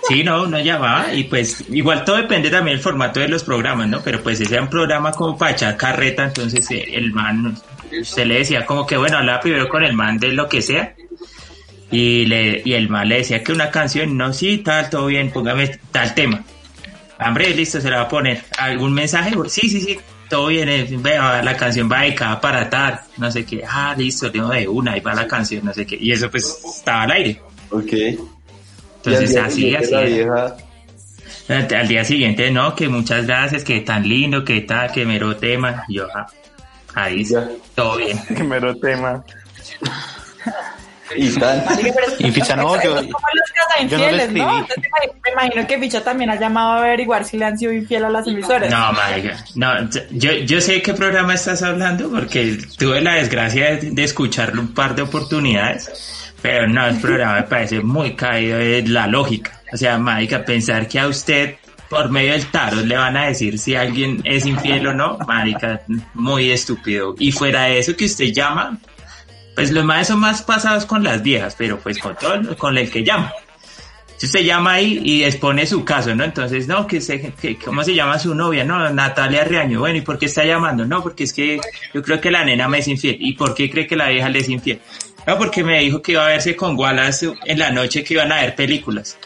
Sí, 0.07 0.23
no, 0.23 0.45
no 0.47 0.59
llamaba 0.59 1.13
y 1.13 1.23
pues 1.25 1.63
igual 1.69 2.03
todo 2.03 2.17
depende 2.17 2.49
también 2.49 2.75
del 2.77 2.83
formato 2.83 3.19
de 3.19 3.29
los 3.29 3.43
programas, 3.43 3.87
¿no? 3.87 4.01
Pero 4.01 4.21
pues 4.21 4.41
ese 4.41 4.53
era 4.55 4.63
un 4.63 4.69
programa 4.69 5.11
como 5.11 5.37
para 5.37 5.51
echar 5.51 5.77
carreta, 5.77 6.25
entonces 6.25 6.69
eh, 6.71 6.83
el 6.93 7.13
man, 7.13 7.55
se 8.03 8.25
le 8.25 8.39
decía 8.39 8.65
como 8.65 8.85
que 8.85 8.97
bueno, 8.97 9.17
hablaba 9.17 9.39
primero 9.39 9.69
con 9.69 9.83
el 9.83 9.93
man 9.93 10.17
de 10.17 10.33
lo 10.33 10.49
que 10.49 10.61
sea 10.61 10.93
y, 11.91 12.25
le, 12.25 12.61
y 12.65 12.73
el 12.73 12.89
man 12.89 13.07
le 13.09 13.17
decía 13.17 13.43
que 13.43 13.51
una 13.51 13.69
canción, 13.69 14.17
no, 14.17 14.33
sí, 14.33 14.59
tal, 14.59 14.89
todo 14.89 15.07
bien, 15.07 15.31
póngame 15.31 15.79
tal 15.91 16.13
tema. 16.15 16.43
Hombre, 17.19 17.53
listo, 17.53 17.79
se 17.79 17.89
la 17.89 17.97
va 17.97 18.03
a 18.03 18.07
poner. 18.07 18.41
¿Algún 18.57 18.93
mensaje? 18.93 19.31
Sí, 19.47 19.69
sí, 19.69 19.81
sí, 19.81 19.99
todo 20.29 20.47
bien, 20.47 20.69
eh, 20.69 20.87
vea, 20.89 21.43
la 21.43 21.55
canción 21.55 21.91
va 21.91 22.01
dedicada 22.01 22.39
para 22.41 22.69
tal, 22.69 22.99
no 23.17 23.29
sé 23.31 23.45
qué. 23.45 23.61
Ah, 23.69 23.93
listo, 23.97 24.31
tengo 24.31 24.49
de 24.49 24.67
una, 24.67 24.93
ahí 24.93 25.01
va 25.01 25.13
la 25.13 25.27
canción, 25.27 25.65
no 25.65 25.73
sé 25.73 25.85
qué. 25.85 25.97
Y 25.99 26.11
eso 26.11 26.31
pues 26.31 26.57
estaba 26.77 27.03
al 27.03 27.11
aire. 27.11 27.41
Ok. 27.69 27.93
Entonces 29.03 29.35
así, 29.37 29.75
así. 29.75 29.93
Vieja, 29.95 30.55
Al, 31.49 31.75
al 31.75 31.87
día 31.87 32.03
siguiente, 32.05 32.49
no, 32.51 32.75
que 32.75 32.87
muchas 32.87 33.27
gracias, 33.27 33.63
que 33.63 33.81
tan 33.81 34.07
lindo, 34.07 34.43
que 34.45 34.61
tal, 34.61 34.91
que 34.91 35.05
mero 35.05 35.35
tema. 35.35 35.83
Yo, 35.89 36.07
ah, 36.15 36.25
ahí, 36.95 37.23
Ya. 37.25 37.47
todo 37.75 37.97
bien. 37.97 38.19
Qué 38.35 38.43
mero 38.43 38.75
tema. 38.77 39.23
Y 41.15 41.29
tal. 41.39 41.63
Y 42.19 42.31
Ficha, 42.31 42.55
no, 42.55 42.81
yo- 42.81 42.99
es 42.99 43.07
como 43.07 43.27
los 43.33 43.89
yo 43.89 43.97
no 43.97 44.11
le 44.11 44.11
casainfieles, 44.17 44.31
¿no? 44.33 44.59
escribí. 44.59 44.59
Entonces, 44.59 44.91
me 45.25 45.31
imagino 45.31 45.67
que 45.67 45.79
Ficha 45.79 46.03
también 46.03 46.29
ha 46.29 46.39
llamado 46.39 46.71
a 46.73 46.77
averiguar 46.79 47.25
si 47.25 47.37
le 47.37 47.45
han 47.45 47.57
sido 47.57 47.71
infiel 47.73 48.05
a 48.05 48.09
las 48.09 48.27
emisoras. 48.27 48.69
No, 48.69 48.91
marica, 48.93 49.43
no, 49.55 49.89
yo, 50.11 50.31
yo 50.33 50.61
sé 50.61 50.81
qué 50.81 50.93
programa 50.93 51.33
estás 51.33 51.61
hablando 51.63 52.09
porque 52.09 52.57
tuve 52.77 53.01
la 53.01 53.15
desgracia 53.15 53.75
de, 53.77 53.91
de 53.91 54.03
escucharlo 54.03 54.61
un 54.61 54.73
par 54.73 54.95
de 54.95 55.01
oportunidades, 55.03 56.33
pero 56.41 56.67
no, 56.67 56.85
el 56.87 56.97
programa 56.99 57.35
me 57.35 57.43
parece 57.43 57.81
muy 57.81 58.15
caído 58.15 58.57
de 58.57 58.83
la 58.87 59.07
lógica. 59.07 59.61
O 59.73 59.77
sea, 59.77 59.97
marica, 59.97 60.43
pensar 60.43 60.87
que 60.87 60.99
a 60.99 61.07
usted 61.07 61.55
por 61.89 62.09
medio 62.09 62.31
del 62.31 62.45
tarot 62.47 62.85
le 62.85 62.95
van 62.95 63.17
a 63.17 63.25
decir 63.25 63.59
si 63.59 63.75
alguien 63.75 64.21
es 64.23 64.45
infiel 64.45 64.87
o 64.87 64.93
no, 64.93 65.17
marica, 65.27 65.81
muy 66.13 66.49
estúpido. 66.51 67.15
Y 67.19 67.33
fuera 67.33 67.63
de 67.63 67.79
eso 67.79 67.95
que 67.97 68.05
usted 68.05 68.31
llama, 68.31 68.77
pues 69.55 69.71
los 69.71 69.83
más 69.83 70.07
son 70.07 70.19
más 70.19 70.41
pasados 70.41 70.85
con 70.85 71.03
las 71.03 71.21
viejas, 71.21 71.55
pero 71.57 71.79
pues 71.79 71.99
con 71.99 72.15
todo, 72.15 72.57
con 72.57 72.77
el 72.77 72.89
que 72.89 73.03
llama. 73.03 73.33
Si 74.21 74.27
usted 74.27 74.41
llama 74.41 74.73
ahí 74.73 75.01
y 75.03 75.23
expone 75.23 75.65
su 75.65 75.83
caso, 75.83 76.13
¿no? 76.13 76.23
Entonces, 76.23 76.67
no, 76.67 76.85
que 76.85 77.01
se, 77.01 77.33
que, 77.33 77.57
¿cómo 77.57 77.83
se 77.83 77.95
llama 77.95 78.19
su 78.19 78.35
novia? 78.35 78.63
No, 78.63 78.87
Natalia 78.91 79.43
Riaño. 79.43 79.79
Bueno, 79.79 79.97
¿y 79.97 80.01
por 80.01 80.19
qué 80.19 80.27
está 80.27 80.45
llamando? 80.45 80.85
No, 80.85 81.01
porque 81.01 81.23
es 81.23 81.33
que 81.33 81.59
yo 81.91 82.03
creo 82.03 82.21
que 82.21 82.29
la 82.29 82.45
nena 82.45 82.67
me 82.67 82.77
es 82.77 82.87
infiel. 82.87 83.17
¿Y 83.19 83.33
por 83.33 83.55
qué 83.55 83.67
cree 83.71 83.87
que 83.87 83.95
la 83.95 84.09
vieja 84.09 84.29
le 84.29 84.37
es 84.37 84.49
infiel? 84.49 84.79
No, 85.25 85.39
porque 85.39 85.63
me 85.63 85.79
dijo 85.79 86.03
que 86.03 86.11
iba 86.11 86.23
a 86.23 86.27
verse 86.27 86.55
con 86.55 86.77
Wallace 86.77 87.33
en 87.45 87.57
la 87.57 87.71
noche 87.71 88.03
que 88.03 88.13
iban 88.13 88.31
a 88.31 88.41
ver 88.41 88.53
películas. 88.55 89.17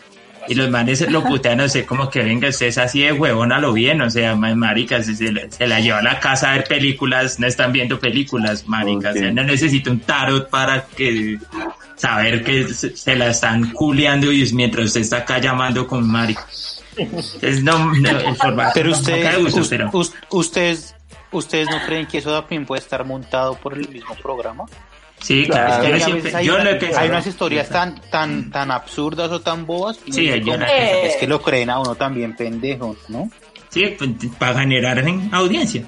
Y 0.48 0.56
los 0.56 0.70
manes 0.70 1.10
lo 1.10 1.24
putean, 1.24 1.58
no 1.58 1.68
sé, 1.70 1.86
como 1.86 2.10
que 2.10 2.24
venga, 2.24 2.50
usted 2.50 2.68
es 2.68 2.78
así 2.78 3.02
de 3.02 3.12
huevón 3.12 3.52
a 3.52 3.60
lo 3.60 3.74
bien, 3.74 4.02
o 4.02 4.10
sea, 4.10 4.36
ma- 4.36 4.54
maricas, 4.56 5.06
se, 5.08 5.32
la- 5.32 5.50
se 5.50 5.66
la 5.68 5.80
lleva 5.80 6.00
a 6.00 6.04
la 6.04 6.20
casa 6.20 6.52
a 6.52 6.56
ver 6.56 6.66
películas, 6.66 7.40
no 7.40 7.48
están 7.48 7.72
viendo 7.72 8.00
películas, 8.00 8.68
maricas, 8.68 9.12
Ok. 9.12 9.18
o 9.18 9.20
sea, 9.20 9.32
no 9.32 9.44
necesita 9.44 9.90
un 9.92 10.00
tarot 10.02 10.50
para 10.50 10.86
que 10.86 11.40
saber 11.96 12.44
que 12.44 12.68
se, 12.74 12.96
se 12.96 13.16
la 13.16 13.30
están 13.30 13.72
culeando 13.72 14.32
y 14.32 14.48
mientras 14.54 14.86
usted 14.88 15.02
está 15.02 15.18
acá 15.18 15.40
llamando 15.40 15.88
con 15.88 16.08
marica. 16.10 16.46
Entonces, 16.98 17.64
no, 17.64 17.94
no, 17.94 18.10
el 18.10 18.36
formato 18.36 18.72
Pero 18.76 18.90
no- 18.92 18.96
ustedes, 18.98 19.18
nunca 19.24 19.38
de 19.38 19.44
gusto, 19.44 19.60
us- 19.62 19.68
pero- 19.70 19.90
us- 19.94 20.14
ustedes, 20.30 20.96
ustedes 21.32 21.68
no 21.70 21.80
creen 21.86 22.06
que 22.06 22.20
eso 22.20 22.40
también 22.40 22.66
puede 22.66 22.82
estar 22.82 23.04
montado 23.06 23.56
por 23.56 23.74
el 23.74 23.90
mismo 23.90 24.16
programa. 24.16 24.66
Sí, 25.26 25.46
claro, 25.46 25.68
Claro. 25.68 25.84
es 25.84 25.90
que 25.90 25.94
Hay, 25.94 26.00
yo 26.00 26.06
siempre- 26.06 26.36
hay 26.36 26.46
yo 26.46 26.58
lo 26.58 26.98
hay 27.00 27.10
unas 27.10 27.28
historias 27.28 27.70
tan, 27.70 28.02
tan, 28.12 28.52
tan 28.52 28.72
absurdas 28.72 29.32
o 29.32 29.42
tan 29.42 29.66
bobas. 29.66 29.98
que 29.98 30.12
Sí, 30.12 30.30
una- 30.50 30.66
Es 30.68 31.16
que 31.18 31.28
lo 31.28 31.42
creen 31.42 31.70
a 31.70 31.80
uno 31.80 31.96
también 31.96 32.36
pendejo, 32.36 32.96
¿no? 33.10 33.30
Sí, 33.70 33.96
pues, 33.98 34.10
para 34.40 34.60
generar 34.62 35.00
en 35.00 35.30
audiencia. 35.34 35.84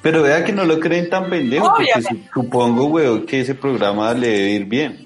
Pero 0.00 0.22
vea 0.22 0.44
que 0.44 0.52
no 0.52 0.64
lo 0.64 0.78
creen 0.80 1.10
tan 1.10 1.28
pendejo, 1.28 1.74
porque 1.76 1.90
supongo, 2.32 2.84
güey, 2.84 3.26
que 3.26 3.40
ese 3.40 3.54
programa 3.54 4.14
le 4.14 4.28
debe 4.28 4.50
ir 4.52 4.64
bien. 4.64 5.04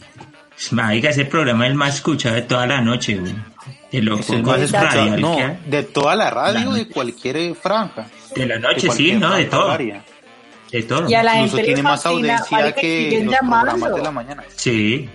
Marica, 0.70 1.08
ese 1.08 1.24
programa 1.24 1.64
es 1.66 1.70
el 1.72 1.76
más 1.76 1.94
escuchado 1.96 2.34
de 2.36 2.42
toda 2.42 2.66
la 2.66 2.80
noche, 2.80 3.16
güey. 3.16 3.34
De 3.90 4.00
lo 4.00 4.18
Es 4.18 4.28
radial 4.72 5.20
no, 5.20 5.36
de 5.66 5.82
toda 5.82 6.14
la 6.14 6.30
radio, 6.30 6.70
La- 6.70 6.76
de 6.76 6.88
cualquier 6.88 7.54
franja. 7.54 8.06
De 8.34 8.46
la 8.46 8.54
de 8.54 8.60
noche, 8.60 8.90
sí, 8.90 9.12
¿no? 9.12 9.34
De 9.34 9.44
todo. 9.46 9.66
horaria. 9.66 10.02
De 10.72 10.82
todo. 10.84 11.08
Y 11.08 11.14
a 11.14 11.22
la 11.22 11.34
Incluso 11.36 11.56
gente 11.56 11.66
tiene 11.66 11.82
más 11.82 12.06
audiencia 12.06 12.68
y 12.68 12.72
que 12.72 12.80
siguen 13.10 13.26
los 13.26 13.34
programas 13.36 13.74
llamando. 13.74 13.96
de 13.96 14.02
la 14.02 14.10
mañana. 14.10 14.44
Sí. 14.56 15.08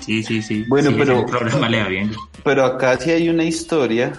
Sí, 0.00 0.22
sí, 0.22 0.42
sí. 0.42 0.64
Bueno, 0.68 0.90
Sí, 0.90 0.96
pero- 0.98 1.24
programa 1.26 1.68
le 1.68 1.82
va 1.82 1.88
bien. 1.88 2.12
Pero 2.42 2.64
acá 2.64 2.98
sí 2.98 3.10
hay 3.10 3.28
una 3.28 3.44
historia 3.44 4.12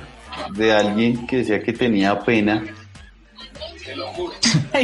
de 0.51 0.73
alguien 0.73 1.25
que 1.27 1.38
decía 1.38 1.61
que 1.61 1.73
tenía 1.73 2.19
pena, 2.19 2.63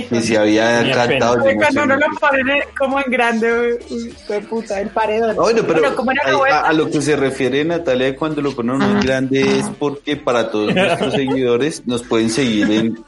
que 0.09 0.21
se 0.21 0.37
había 0.37 0.91
cantado. 0.93 1.37
yo 1.43 1.49
Ay, 1.49 1.55
no 1.55 1.61
cuando 1.61 1.83
uno 1.83 1.95
lo 1.97 2.05
pone 2.19 2.63
como 2.77 2.99
en 2.99 3.11
grande, 3.11 3.79
uy, 3.89 4.13
fue 4.27 4.41
puta, 4.41 4.79
el 4.79 4.89
paredón. 4.89 5.35
Bueno, 5.35 5.61
pero 5.67 5.95
Bueno, 6.03 6.21
a, 6.49 6.55
a- 6.59 6.69
a 6.69 6.73
lo 6.73 6.89
que 6.89 7.01
se 7.01 7.15
refiere 7.15 7.63
Natalia 7.65 8.15
cuando 8.15 8.41
lo 8.41 8.55
ponen 8.55 8.77
muy 8.77 9.01
grande 9.03 9.59
es 9.59 9.69
porque 9.79 10.17
para 10.17 10.51
todos 10.51 10.73
nuestros 10.75 11.13
seguidores 11.15 11.85
nos 11.87 12.03
pueden 12.03 12.29
seguir 12.29 12.69
en 12.71 12.99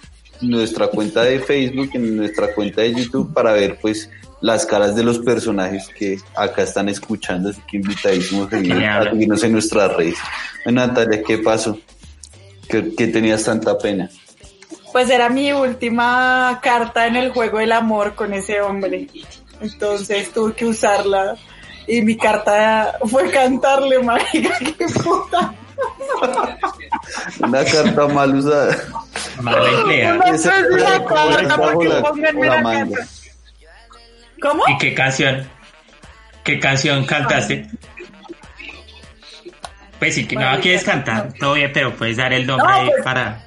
nuestra 0.43 0.87
cuenta 0.87 1.23
de 1.23 1.39
Facebook, 1.39 1.89
en 1.93 2.17
nuestra 2.17 2.53
cuenta 2.53 2.81
de 2.81 2.93
YouTube 2.93 3.33
para 3.33 3.53
ver 3.53 3.77
pues 3.81 4.09
las 4.41 4.65
caras 4.65 4.95
de 4.95 5.03
los 5.03 5.19
personajes 5.19 5.87
que 5.97 6.19
acá 6.35 6.63
están 6.63 6.89
escuchando, 6.89 7.49
así 7.49 7.61
que 7.67 7.77
invitadísimos 7.77 8.47
a 8.47 8.57
seguirnos, 8.57 8.83
a 8.83 8.95
hablan. 8.95 9.13
seguirnos 9.13 9.43
en 9.43 9.51
nuestras 9.53 9.93
redes. 9.95 10.17
Bueno, 10.65 10.85
Natalia, 10.85 11.23
¿qué 11.23 11.37
pasó? 11.37 11.79
¿Qué, 12.67 12.93
qué 12.95 13.07
tenías 13.07 13.43
tanta 13.43 13.77
pena? 13.77 14.09
Pues 14.91 15.09
era 15.09 15.29
mi 15.29 15.51
última 15.51 16.59
carta 16.61 17.07
en 17.07 17.15
el 17.15 17.31
juego 17.31 17.59
del 17.59 17.71
amor 17.71 18.15
con 18.15 18.33
ese 18.33 18.61
hombre. 18.61 19.07
Entonces 19.61 20.31
tuve 20.31 20.53
que 20.53 20.65
usarla. 20.65 21.35
Y 21.87 22.01
mi 22.01 22.15
carta 22.15 22.97
fue 23.09 23.29
cantarle, 23.29 23.99
marica, 24.03 24.57
qué 24.59 24.85
puta. 25.03 25.55
Una 27.39 27.65
carta 27.65 28.07
mal 28.07 28.35
usada. 28.35 28.77
Mala 29.41 29.69
empleada. 29.69 30.33
¿Cómo? 34.41 34.63
¿Y 34.67 34.77
qué 34.77 34.93
canción? 34.93 35.49
¿Qué 36.43 36.59
canción 36.59 37.05
cantaste? 37.05 37.69
Pues 39.99 40.15
si 40.15 40.27
que 40.27 40.35
no 40.35 40.59
quieres 40.59 40.83
cantar, 40.83 41.31
todo 41.39 41.53
bien, 41.53 41.71
pero 41.73 41.95
puedes 41.95 42.17
dar 42.17 42.33
el 42.33 42.45
nombre 42.45 42.67
No, 42.67 42.73
ahí 42.73 42.87
pues- 42.89 43.03
para... 43.03 43.45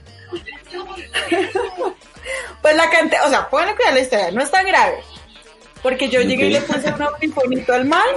Pues 2.63 2.77
la 2.77 2.91
canté, 2.91 3.17
o 3.21 3.29
sea, 3.29 3.49
pueden 3.49 3.77
crear 3.77 3.95
la 3.95 4.01
historia, 4.01 4.31
no 4.33 4.43
es 4.43 4.51
tan 4.51 4.67
grave. 4.67 4.97
Porque 5.83 6.09
yo 6.09 6.21
llegué 6.21 6.47
y 6.47 6.53
le 6.55 6.61
puse 6.63 6.93
un 6.93 7.01
audifonito 7.01 7.73
al 7.73 7.85
mal, 7.85 8.09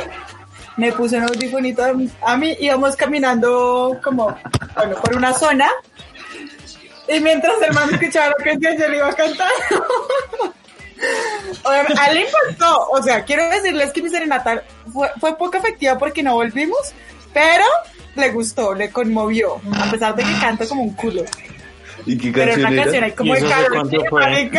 me 0.80 0.92
puse 0.94 1.18
un 1.18 1.24
audifonito 1.24 1.84
a 1.84 2.38
mí- 2.38 2.58
íbamos 2.60 2.96
caminando 2.96 4.00
como, 4.04 4.36
bueno, 4.76 4.96
por 5.02 5.16
una 5.16 5.34
zona, 5.34 5.70
y 7.08 7.20
mientras 7.20 7.62
el 7.62 7.74
man 7.74 7.90
escuchaba 7.94 8.34
la 8.38 8.44
canción, 8.44 8.78
yo 8.78 8.88
le 8.88 8.98
iba 8.98 9.10
a 9.10 9.14
cantar. 9.14 9.48
A 11.66 12.08
él 12.10 12.16
le 12.16 12.22
impactó, 12.26 12.90
o 12.90 13.02
sea, 13.02 13.24
quiero 13.24 13.48
decirles 13.50 13.92
que 13.94 14.02
mi 14.02 14.10
serenata 14.10 14.64
fue, 14.92 15.10
fue 15.20 15.38
poco 15.38 15.56
efectiva 15.58 15.98
porque 15.98 16.22
no 16.22 16.34
volvimos, 16.34 16.94
pero 17.34 17.64
le 18.16 18.32
gustó, 18.32 18.74
le 18.74 18.90
conmovió, 18.92 19.62
a 19.80 19.90
pesar 19.90 20.14
de 20.16 20.24
que 20.24 20.34
canta 20.42 20.68
como 20.68 20.84
un 20.84 20.94
culo. 20.94 21.24
¿Y 22.06 22.18
qué 22.18 22.32
Pero 22.34 22.54
una 22.56 22.70
era? 22.70 22.84
canción 22.84 23.04
ahí 23.06 23.12
como 23.14 23.36
¿Y 23.36 23.40
de 23.42 23.48
G, 23.48 24.10
fue? 24.10 24.52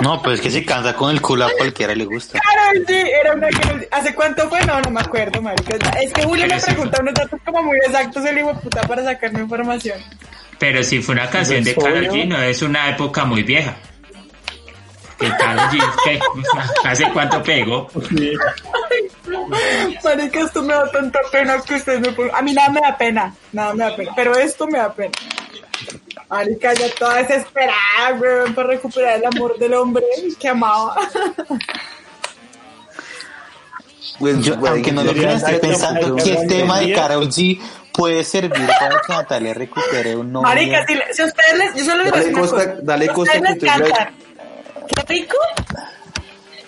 No, 0.00 0.20
pues 0.22 0.36
es 0.36 0.40
que 0.40 0.50
se 0.50 0.64
cansa 0.64 0.94
con 0.94 1.10
el 1.10 1.20
culo 1.20 1.46
a 1.46 1.50
cualquiera 1.56 1.94
le 1.94 2.04
gusta. 2.04 2.40
Karol 2.40 2.84
G, 2.86 3.06
era 3.20 3.34
una 3.34 3.48
que 3.48 3.88
¿Hace 3.90 4.14
cuánto 4.14 4.48
fue? 4.48 4.64
No, 4.66 4.80
no 4.80 4.90
me 4.90 5.00
acuerdo, 5.00 5.40
marica. 5.40 5.76
Es 6.00 6.12
que 6.12 6.24
Julio 6.24 6.46
me 6.46 6.60
pregunta 6.60 7.00
unos 7.00 7.14
datos 7.14 7.40
como 7.44 7.62
muy 7.62 7.78
exactos 7.86 8.24
el 8.24 8.38
hijo 8.38 8.54
puta 8.60 8.82
para 8.82 9.04
sacarme 9.04 9.40
información. 9.40 9.98
Pero 10.58 10.82
si 10.82 11.00
fue 11.00 11.14
una 11.14 11.30
canción 11.30 11.62
de. 11.62 11.74
Karol 11.74 12.08
G, 12.08 12.26
no 12.26 12.40
es 12.42 12.62
una 12.62 12.90
época 12.90 13.24
muy 13.24 13.42
vieja. 13.42 13.76
Que 15.18 15.28
Karol 15.28 15.68
G, 15.70 15.80
¿qué? 16.04 16.20
¿hace 16.88 17.04
cuánto 17.12 17.42
pegó? 17.42 17.88
Marica, 20.02 20.40
esto 20.40 20.62
me 20.62 20.74
da 20.74 20.90
tanta 20.90 21.20
pena 21.30 21.60
que 21.62 21.74
ustedes 21.74 22.00
me 22.00 22.12
pongan. 22.12 22.34
A 22.34 22.42
mí 22.42 22.52
nada 22.52 22.70
me 22.70 22.80
da 22.80 22.96
pena, 22.96 23.34
nada 23.52 23.74
me 23.74 23.84
da 23.84 23.96
pena, 23.96 24.12
pero 24.14 24.34
esto 24.36 24.66
me 24.66 24.78
da 24.78 24.92
pena. 24.92 25.12
Marica, 26.28 26.72
ya 26.74 26.92
toda 26.98 27.22
desesperada, 27.22 28.14
weón, 28.18 28.54
para 28.54 28.68
recuperar 28.68 29.18
el 29.18 29.26
amor 29.26 29.58
del 29.58 29.74
hombre 29.74 30.04
que 30.38 30.48
amaba. 30.48 30.96
Pues, 34.18 34.44
Yo, 34.44 34.56
güey, 34.56 34.72
aunque 34.72 34.92
no 34.92 35.02
lo 35.02 35.12
crean, 35.12 35.36
estoy 35.36 35.58
pensando 35.58 36.16
que 36.16 36.34
el 36.34 36.46
tema 36.46 36.80
de 36.80 36.92
Karol 36.92 37.28
G 37.28 37.60
puede 37.92 38.24
servir 38.24 38.66
para 38.78 39.00
que 39.00 39.12
Natalia 39.12 39.54
recupere 39.54 40.16
un 40.16 40.32
novio. 40.32 40.48
Marica, 40.48 40.86
si, 40.86 40.94
si 41.12 41.22
ustedes 41.22 41.58
les. 41.58 41.74
Yo 41.74 41.84
solo 41.84 42.04
les 42.04 42.12
voy 42.12 42.20
a 42.20 42.22
Dale 42.22 42.32
costa, 42.32 42.56
cosa. 42.56 42.80
dale 42.82 43.08
costa 43.08 43.40
que. 43.40 43.54
¿Qué 44.86 45.02
rico? 45.08 45.36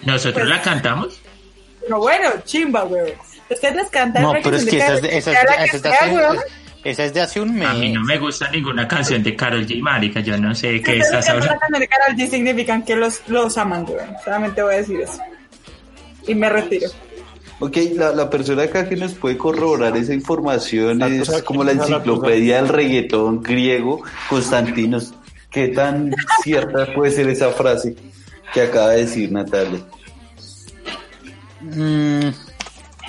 ¿Nosotros 0.02 0.48
la 0.48 0.62
cantamos? 0.62 1.20
Pero 1.80 1.98
bueno, 1.98 2.30
chimba, 2.44 2.84
weón. 2.84 3.12
Ustedes 3.48 3.76
les 3.76 3.90
cantan. 3.90 4.22
No, 4.22 4.32
pero 4.42 4.56
es 4.56 4.64
que 4.64 4.78
esa 4.78 4.94
es 4.94 5.04
esa 5.04 5.32
es 5.32 5.74
esa 5.74 6.06
es 6.06 6.40
esa 6.90 7.04
es 7.04 7.14
de 7.14 7.20
hace 7.20 7.40
un 7.40 7.54
mes. 7.54 7.68
A 7.68 7.74
mí 7.74 7.92
no 7.92 8.02
me 8.02 8.18
gusta 8.18 8.50
ninguna 8.50 8.86
canción 8.88 9.22
de 9.22 9.34
Karol 9.36 9.66
G, 9.66 9.80
marica, 9.80 10.20
yo 10.20 10.38
no 10.38 10.54
sé 10.54 10.80
qué 10.82 10.92
Si 10.94 10.98
estás 11.00 11.20
ustedes 11.26 11.26
cantan 11.26 11.36
la 11.36 11.42
hablando. 11.42 11.60
canción 11.60 11.80
de 11.80 11.88
Karol 11.88 12.16
G 12.16 12.30
significan 12.30 12.82
que 12.84 12.96
los, 12.96 13.20
los 13.28 13.58
aman, 13.58 13.84
weón. 13.88 14.16
Solamente 14.24 14.62
voy 14.62 14.74
a 14.74 14.76
decir 14.78 15.00
eso. 15.00 15.18
Y 16.26 16.34
me 16.34 16.48
retiro. 16.48 16.88
Ok, 17.58 17.76
la, 17.94 18.12
la 18.12 18.28
persona 18.28 18.64
acá 18.64 18.86
que 18.88 18.96
nos 18.96 19.14
puede 19.14 19.38
corroborar 19.38 19.96
esa 19.96 20.12
información 20.12 20.98
La 20.98 21.06
es 21.08 21.42
como 21.42 21.64
la 21.64 21.72
enciclopedia 21.72 22.56
del 22.56 22.68
reggaetón 22.68 23.42
griego, 23.42 24.02
Constantinos. 24.28 25.14
¿Qué 25.50 25.68
tan 25.68 26.14
cierta 26.42 26.92
puede 26.94 27.12
ser 27.12 27.28
esa 27.28 27.50
frase 27.50 27.96
que 28.52 28.60
acaba 28.60 28.90
de 28.90 29.06
decir 29.06 29.32
Natalia? 29.32 29.80
Mm, 31.62 32.28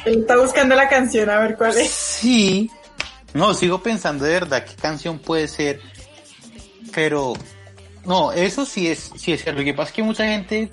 Él 0.06 0.20
está 0.22 0.38
buscando 0.38 0.76
la 0.76 0.88
canción 0.88 1.30
a 1.30 1.40
ver 1.40 1.58
cuál 1.58 1.78
es. 1.78 1.90
sí. 1.90 2.72
No, 3.34 3.54
sigo 3.54 3.82
pensando 3.82 4.26
de 4.26 4.34
verdad 4.34 4.66
qué 4.66 4.76
canción 4.76 5.20
puede 5.20 5.48
ser. 5.48 5.82
Pero, 6.94 7.34
no, 8.06 8.32
eso 8.32 8.66
sí 8.66 8.88
es, 8.88 9.12
sí 9.18 9.34
es 9.34 9.44
cierto. 9.44 9.64
Que 9.64 9.74
pasa 9.74 9.90
es 9.90 9.96
que 9.96 10.04
mucha 10.04 10.26
gente. 10.26 10.72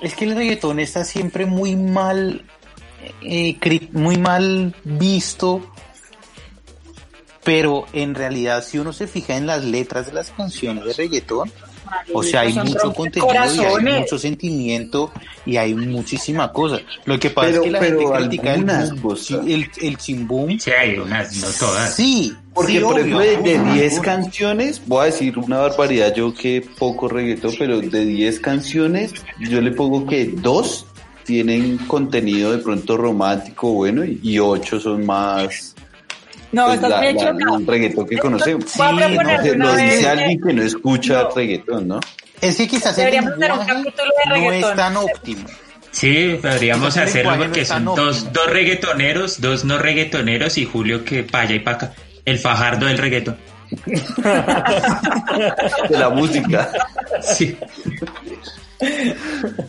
Es 0.00 0.14
que 0.14 0.24
el 0.26 0.36
reggaetón 0.36 0.80
está 0.80 1.04
siempre 1.04 1.46
muy 1.46 1.76
mal. 1.76 2.44
eh, 3.22 3.56
muy 3.92 4.18
mal 4.18 4.74
visto. 4.84 5.72
Pero 7.44 7.86
en 7.92 8.16
realidad, 8.16 8.64
si 8.64 8.78
uno 8.78 8.92
se 8.92 9.06
fija 9.06 9.36
en 9.36 9.46
las 9.46 9.64
letras 9.64 10.06
de 10.06 10.12
las 10.12 10.32
canciones 10.32 10.84
de 10.84 10.92
reggaetón, 10.94 11.50
o 12.12 12.22
sea, 12.22 12.40
hay 12.40 12.52
mucho 12.54 12.92
contenido 12.92 13.32
y 13.34 13.58
hay 13.86 14.00
mucho 14.00 14.18
sentimiento 14.18 15.10
y 15.44 15.56
hay 15.56 15.74
muchísima 15.74 16.52
cosa. 16.52 16.78
Lo 17.04 17.18
que 17.18 17.30
pasa 17.30 17.48
Pero- 17.48 17.60
es 17.60 17.64
que 17.66 17.70
la 17.72 17.78
pero 17.80 17.98
gente 18.00 18.18
critica 18.28 18.48
el, 18.54 18.60
algunas 18.60 18.90
boom, 18.90 19.00
cosas. 19.02 19.26
sí, 19.26 19.52
el, 19.52 19.70
el 19.82 19.96
chimbum. 19.96 20.58
Sí, 20.58 20.70
hay 20.70 20.98
unas, 20.98 21.36
no 21.36 21.46
todas. 21.58 21.94
Sí, 21.94 22.32
Porque, 22.54 22.72
sí, 22.72 22.80
por 22.80 22.92
obvio, 22.94 23.00
ejemplo, 23.20 23.20
de, 23.20 23.36
de 23.50 23.54
algunas, 23.56 23.74
10 23.74 23.92
algunas. 23.92 24.16
canciones, 24.16 24.82
voy 24.86 25.02
a 25.02 25.04
decir 25.06 25.38
una 25.38 25.58
barbaridad, 25.58 26.14
yo 26.14 26.34
que 26.34 26.66
poco 26.78 27.08
reggaetón, 27.08 27.54
pero 27.58 27.80
de 27.80 28.04
10 28.04 28.40
canciones, 28.40 29.12
yo 29.38 29.60
le 29.60 29.70
pongo 29.70 30.06
que 30.06 30.26
dos 30.26 30.86
tienen 31.24 31.78
contenido 31.78 32.52
de 32.52 32.58
pronto 32.58 32.96
romántico 32.96 33.72
bueno 33.72 34.04
y, 34.04 34.20
y 34.22 34.38
ocho 34.38 34.78
son 34.80 35.04
más 35.04 35.74
No, 36.52 36.64
pues, 36.66 36.76
estás 36.76 36.90
la- 36.90 37.08
equivocado. 37.10 37.56
el 37.58 37.66
reggaetón 37.66 38.06
que 38.06 38.18
conocemos. 38.18 38.70
Sí, 38.70 38.78
no, 38.80 39.66
lo 39.66 39.76
dice 39.76 40.08
alguien 40.08 40.40
que 40.40 40.52
no 40.52 40.62
escucha 40.62 41.22
No. 41.24 41.30
reggaetón, 41.34 41.88
¿no? 41.88 42.00
Es 42.40 42.56
que 42.56 42.68
quizás 42.68 42.94
Deberíamos 42.96 43.32
hacer 43.32 43.52
un 43.52 43.66
capítulo 43.66 44.10
de 44.24 44.28
no 44.30 44.34
es 44.36 44.42
reggaetón. 44.42 44.76
tan 44.76 44.96
óptimo. 44.96 45.46
Sí, 45.90 46.38
podríamos 46.42 46.96
hacerlo 46.96 47.32
no 47.36 47.38
porque 47.44 47.64
son 47.64 47.84
dos, 47.86 47.98
óptimo. 48.18 48.30
dos 48.34 48.50
reggaetoneros, 48.50 49.40
dos 49.40 49.64
no 49.64 49.78
reggaetoneros 49.78 50.58
y 50.58 50.66
Julio 50.66 51.04
que 51.04 51.22
pa' 51.24 51.40
allá 51.40 51.54
y 51.54 51.60
pa' 51.60 51.70
acá. 51.72 51.92
El 52.24 52.38
fajardo 52.38 52.86
del 52.86 52.98
reggaetón. 52.98 53.36
De 55.88 55.98
la 55.98 56.10
música. 56.10 56.70
Sí. 57.22 57.56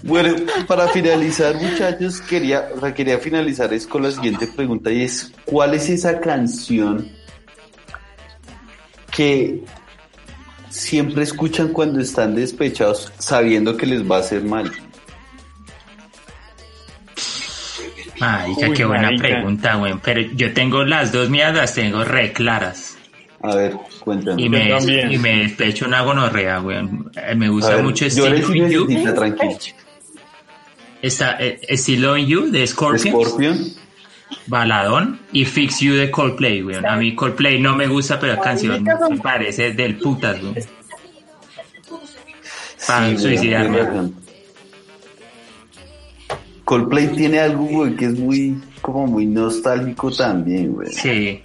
Bueno, 0.03 0.35
para 0.67 0.87
finalizar, 0.89 1.55
muchachos, 1.55 2.21
quería, 2.21 2.69
o 2.75 2.79
sea, 2.79 2.93
quería 2.93 3.17
finalizar 3.19 3.73
es 3.73 3.87
con 3.87 4.03
la 4.03 4.11
siguiente 4.11 4.47
pregunta 4.47 4.91
y 4.91 5.03
es, 5.03 5.31
¿cuál 5.45 5.73
es 5.73 5.89
esa 5.89 6.19
canción 6.19 7.09
que 9.11 9.63
siempre 10.69 11.23
escuchan 11.23 11.69
cuando 11.69 11.99
están 12.01 12.35
despechados 12.35 13.11
sabiendo 13.17 13.77
que 13.77 13.85
les 13.85 14.09
va 14.09 14.17
a 14.17 14.19
hacer 14.19 14.43
mal? 14.43 14.71
Marica, 18.19 18.67
Uy, 18.69 18.75
qué 18.75 18.85
buena 18.85 19.03
marica. 19.11 19.27
pregunta, 19.27 19.75
güey. 19.75 19.93
Pero 20.03 20.21
yo 20.35 20.53
tengo 20.53 20.83
las 20.83 21.11
dos 21.11 21.29
mías, 21.29 21.55
las 21.55 21.73
tengo 21.73 22.03
re 22.03 22.33
claras. 22.33 22.97
A 23.41 23.55
ver, 23.55 23.77
cuéntame. 23.99 24.41
Y 24.41 24.49
me, 24.49 24.69
también. 24.69 25.11
y 25.11 25.17
me 25.17 25.43
despecho 25.43 25.85
una 25.85 26.01
gonorrea, 26.01 26.59
güey. 26.59 26.77
Eh, 27.15 27.35
Me 27.35 27.49
gusta 27.49 27.75
ver, 27.75 27.83
mucho 27.83 28.07
yo 28.07 28.27
Estilo 28.27 28.55
in 28.55 28.69
You. 28.69 28.87
Está 31.01 31.37
eh, 31.39 31.59
Estilo 31.67 32.17
in 32.17 32.27
You 32.27 32.51
de 32.51 32.65
Scorpions. 32.67 33.27
Scorpion. 33.29 33.57
Baladón 34.47 35.19
y 35.31 35.45
Fix 35.45 35.79
You 35.79 35.93
de 35.95 36.11
Coldplay, 36.11 36.61
güey. 36.61 36.77
A 36.85 36.95
mí 36.97 37.15
Coldplay 37.15 37.59
no 37.61 37.75
me 37.75 37.87
gusta, 37.87 38.19
pero 38.19 38.33
la 38.35 38.41
canción 38.41 38.83
me 38.83 39.17
parece 39.19 39.71
del 39.73 39.97
putas, 39.97 40.41
güey. 40.41 40.53
Para 42.85 43.09
Sí, 43.09 43.17
suicidarme. 43.17 43.79
Coldplay 46.65 47.07
tiene 47.15 47.39
algo, 47.39 47.63
güey, 47.65 47.95
que 47.95 48.05
es 48.05 48.19
muy, 48.19 48.61
como 48.81 49.07
muy 49.07 49.25
nostálgico 49.25 50.11
también, 50.11 50.73
güey. 50.73 50.91
Sí. 50.91 51.41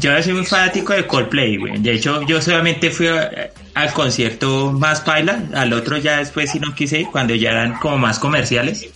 Yo 0.00 0.22
soy 0.22 0.32
muy 0.32 0.46
fanático 0.46 0.92
de 0.94 1.06
Coldplay, 1.06 1.56
güey. 1.58 1.78
De 1.78 1.92
hecho, 1.92 2.22
yo 2.22 2.40
solamente 2.40 2.90
fui 2.90 3.08
a- 3.08 3.50
al 3.74 3.92
concierto 3.92 4.72
más 4.72 5.00
paila, 5.02 5.42
al 5.54 5.72
otro 5.74 5.98
ya 5.98 6.18
después 6.18 6.50
sí 6.50 6.58
no 6.58 6.74
quise 6.74 7.00
ir, 7.00 7.06
cuando 7.12 7.34
ya 7.34 7.50
eran 7.50 7.78
como 7.78 7.98
más 7.98 8.18
comerciales. 8.18 8.88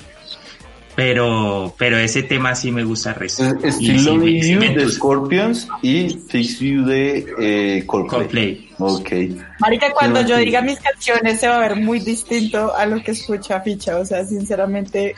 Pero, 0.97 1.75
pero 1.79 1.97
ese 1.99 2.23
tema 2.25 2.55
sí 2.55 2.73
me 2.73 2.83
gusta 2.85 3.15
resto. 3.15 3.45
Still 3.45 3.73
sí 3.73 4.53
You 4.53 4.61
de. 4.61 4.89
Scorpions 4.91 5.69
y 5.83 6.19
Fix 6.29 6.59
You 6.59 6.85
de 6.85 7.27
eh, 7.39 7.85
Coldplay. 7.87 8.69
Coldplay. 8.77 9.37
Ok. 9.39 9.41
Marica, 9.61 9.93
cuando 9.93 10.21
yo 10.27 10.37
diga 10.39 10.61
mis 10.63 10.79
canciones 10.81 11.41
se 11.41 11.49
va 11.49 11.57
a 11.59 11.61
ver 11.61 11.77
muy 11.77 12.01
distinto 12.01 12.75
a 12.75 12.85
lo 12.87 13.03
que 13.03 13.13
escucha 13.13 13.61
Ficha. 13.61 13.97
O 13.99 14.05
sea, 14.05 14.25
sinceramente, 14.27 15.15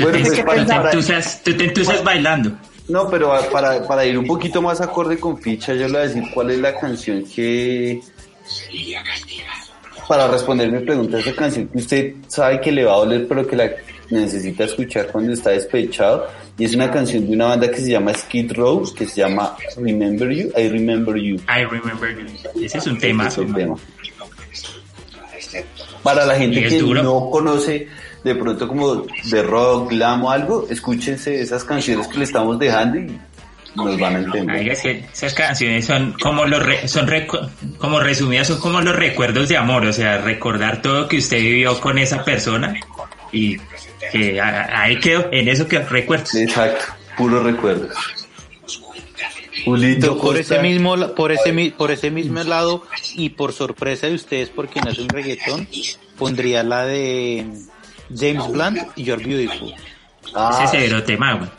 Bueno, 0.00 0.18
pues 0.20 0.32
que 0.32 0.44
para, 0.44 0.60
Tú 0.60 0.66
te 0.68 0.74
para- 0.74 0.90
entusas, 0.90 1.42
tú 1.42 1.54
te 1.56 1.64
entusas 1.64 2.04
bailando. 2.04 2.52
No, 2.88 3.08
pero 3.08 3.32
a- 3.34 3.42
para, 3.50 3.86
para 3.86 4.04
ir 4.06 4.18
un 4.18 4.26
poquito 4.26 4.60
más 4.62 4.80
acorde 4.80 5.18
con 5.18 5.38
ficha, 5.38 5.74
yo 5.74 5.86
le 5.86 5.92
voy 5.92 5.96
a 5.96 6.08
decir 6.08 6.22
cuál 6.34 6.50
es 6.50 6.58
la 6.58 6.74
canción 6.78 7.24
que... 7.24 8.00
Para 10.08 10.26
responder 10.28 10.70
mi 10.72 10.80
pregunta, 10.80 11.18
esa 11.18 11.34
canción 11.34 11.68
que 11.68 11.78
usted 11.78 12.14
sabe 12.28 12.60
que 12.60 12.72
le 12.72 12.84
va 12.84 12.94
a 12.94 12.96
doler, 12.98 13.28
pero 13.28 13.46
que 13.46 13.56
la 13.56 13.70
necesita 14.08 14.64
escuchar 14.64 15.08
cuando 15.08 15.34
está 15.34 15.50
despechado. 15.50 16.26
Y 16.56 16.64
es 16.64 16.74
una 16.74 16.90
canción 16.90 17.26
de 17.26 17.34
una 17.34 17.46
banda 17.48 17.70
que 17.70 17.76
se 17.76 17.90
llama 17.90 18.14
Skid 18.14 18.52
Row, 18.52 18.82
que 18.94 19.06
se 19.06 19.20
llama 19.20 19.54
Remember 19.76 20.30
You, 20.30 20.48
I 20.56 20.68
Remember 20.68 21.14
You. 21.16 21.36
I 21.46 21.64
remember 21.64 22.16
you. 22.18 22.64
Ese 22.64 22.78
es 22.78 22.86
un 22.86 22.98
tema. 22.98 23.28
Ese 23.28 23.42
es 23.42 23.48
el 23.48 23.54
tema. 23.54 23.76
Para 26.02 26.24
la 26.24 26.36
gente 26.36 26.62
que 26.66 26.78
duro. 26.78 27.02
no 27.02 27.30
conoce 27.30 27.88
de 28.28 28.34
pronto 28.36 28.68
como 28.68 29.06
de 29.24 29.42
rock, 29.42 29.90
glam 29.90 30.24
o 30.24 30.30
algo, 30.30 30.66
escúchense 30.70 31.40
esas 31.40 31.64
canciones 31.64 32.06
que 32.08 32.18
le 32.18 32.24
estamos 32.24 32.58
dejando 32.58 32.98
y 32.98 33.18
nos 33.74 33.98
van 33.98 34.16
a 34.16 34.18
entender. 34.20 34.56
Ay, 34.56 34.68
es 34.70 34.80
que 34.80 35.04
esas 35.12 35.34
canciones 35.34 35.84
son 35.86 36.12
como 36.20 36.44
los 36.46 36.62
re- 36.64 36.88
son 36.88 37.06
recu- 37.06 37.48
como 37.78 38.00
resumidas 38.00 38.46
son 38.48 38.58
como 38.60 38.80
los 38.80 38.94
recuerdos 38.96 39.48
de 39.48 39.56
amor, 39.56 39.84
o 39.84 39.92
sea, 39.92 40.18
recordar 40.18 40.82
todo 40.82 41.06
que 41.08 41.18
usted 41.18 41.38
vivió 41.38 41.80
con 41.80 41.98
esa 41.98 42.24
persona 42.24 42.74
y 43.32 43.56
que 44.12 44.40
ahí 44.40 44.98
quedó 44.98 45.28
en 45.32 45.48
eso 45.48 45.68
que 45.68 45.78
recuerdo. 45.80 46.24
Exacto, 46.34 46.84
puro 47.16 47.42
recuerdo. 47.42 47.88
Julito, 49.64 50.06
Yo 50.06 50.12
por 50.14 50.36
Costa, 50.36 50.40
ese 50.40 50.58
mismo 50.62 50.96
por 51.14 51.32
ese 51.32 51.52
mi- 51.52 51.70
por 51.70 51.90
ese 51.90 52.10
mismo 52.10 52.42
lado 52.44 52.84
y 53.14 53.30
por 53.30 53.52
sorpresa 53.52 54.06
de 54.06 54.14
ustedes 54.14 54.50
porque 54.50 54.80
no 54.80 54.90
es 54.90 54.98
un 54.98 55.08
reggaetón 55.08 55.68
pondría 56.16 56.62
la 56.62 56.84
de 56.84 57.44
James 58.14 58.46
Blunt 58.48 58.78
You're 58.96 59.22
Beautiful 59.22 59.74
ah, 60.34 60.60
Ese 60.64 60.78
severo 60.78 61.02
tema, 61.04 61.34
güey. 61.34 61.50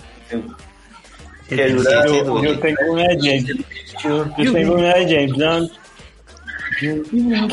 Yo, 1.49 2.41
yo 2.43 2.59
tengo 2.59 2.93
una 2.93 3.03
de 3.07 3.17
James, 3.19 3.65
yo, 4.03 4.25
yo 4.37 4.53
tengo 4.53 4.73
una 4.75 4.93
de 4.93 5.05
James 5.05 5.33
Blunt 5.33 5.71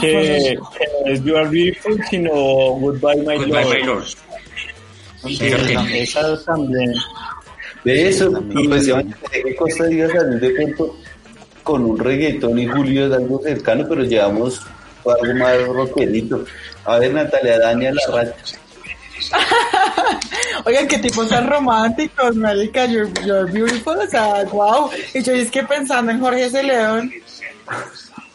que, 0.00 0.58
es 1.06 1.24
You 1.24 1.36
Are 1.36 1.48
Beautiful, 1.48 2.00
sino 2.08 2.30
Goodbye 2.32 3.16
My 3.16 3.36
Goodbye, 3.38 3.64
Lord. 3.64 3.74
my 3.80 3.82
lord. 3.86 4.04
Sí, 5.24 5.36
Pero 5.40 5.66
que- 5.66 5.74
también. 5.74 6.02
Esa 6.02 6.44
también. 6.44 6.94
De 7.84 8.08
eso, 8.08 8.32
que 9.30 9.54
Costa 9.56 9.84
diga 9.84 10.08
salir 10.08 10.40
de 10.40 10.50
pronto 10.50 10.96
con 11.62 11.84
un 11.84 11.98
reggaetón 11.98 12.58
y 12.58 12.66
Julio 12.66 13.06
es 13.06 13.12
algo 13.12 13.40
cercano, 13.42 13.86
pero 13.88 14.04
llevamos 14.04 14.60
algo 15.04 15.34
más 15.34 15.66
rockerito. 15.66 16.44
A 16.84 16.98
ver, 16.98 17.14
Natalia, 17.14 17.58
Dania, 17.58 17.92
la 17.92 18.02
racha. 18.12 18.58
oigan, 20.64 20.88
qué 20.88 20.98
tipos 20.98 21.28
tan 21.28 21.46
románticos, 21.48 22.36
marica, 22.36 22.86
you're, 22.86 23.10
you're 23.24 23.50
beautiful, 23.50 23.96
o 23.98 24.06
sea, 24.06 24.44
wow. 24.44 24.90
Y 25.14 25.22
yo 25.22 25.32
es 25.32 25.50
que 25.50 25.62
pensando 25.62 26.12
en 26.12 26.20
Jorge 26.20 26.50
C. 26.50 26.62
León, 26.62 27.12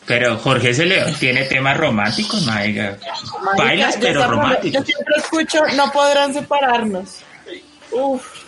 Pero 0.06 0.38
Jorge 0.38 0.74
se 0.74 0.86
le 0.86 1.04
tiene 1.14 1.44
temas 1.46 1.78
románticos, 1.78 2.46
marica. 2.46 2.98
marica, 3.44 3.64
Bailas, 3.64 3.98
pero 4.00 4.28
románticos. 4.28 4.80
Yo 4.80 4.86
siempre 4.86 5.16
escucho, 5.18 5.60
no 5.76 5.92
podrán 5.92 6.34
separarnos. 6.34 7.20
Uf, 7.92 8.42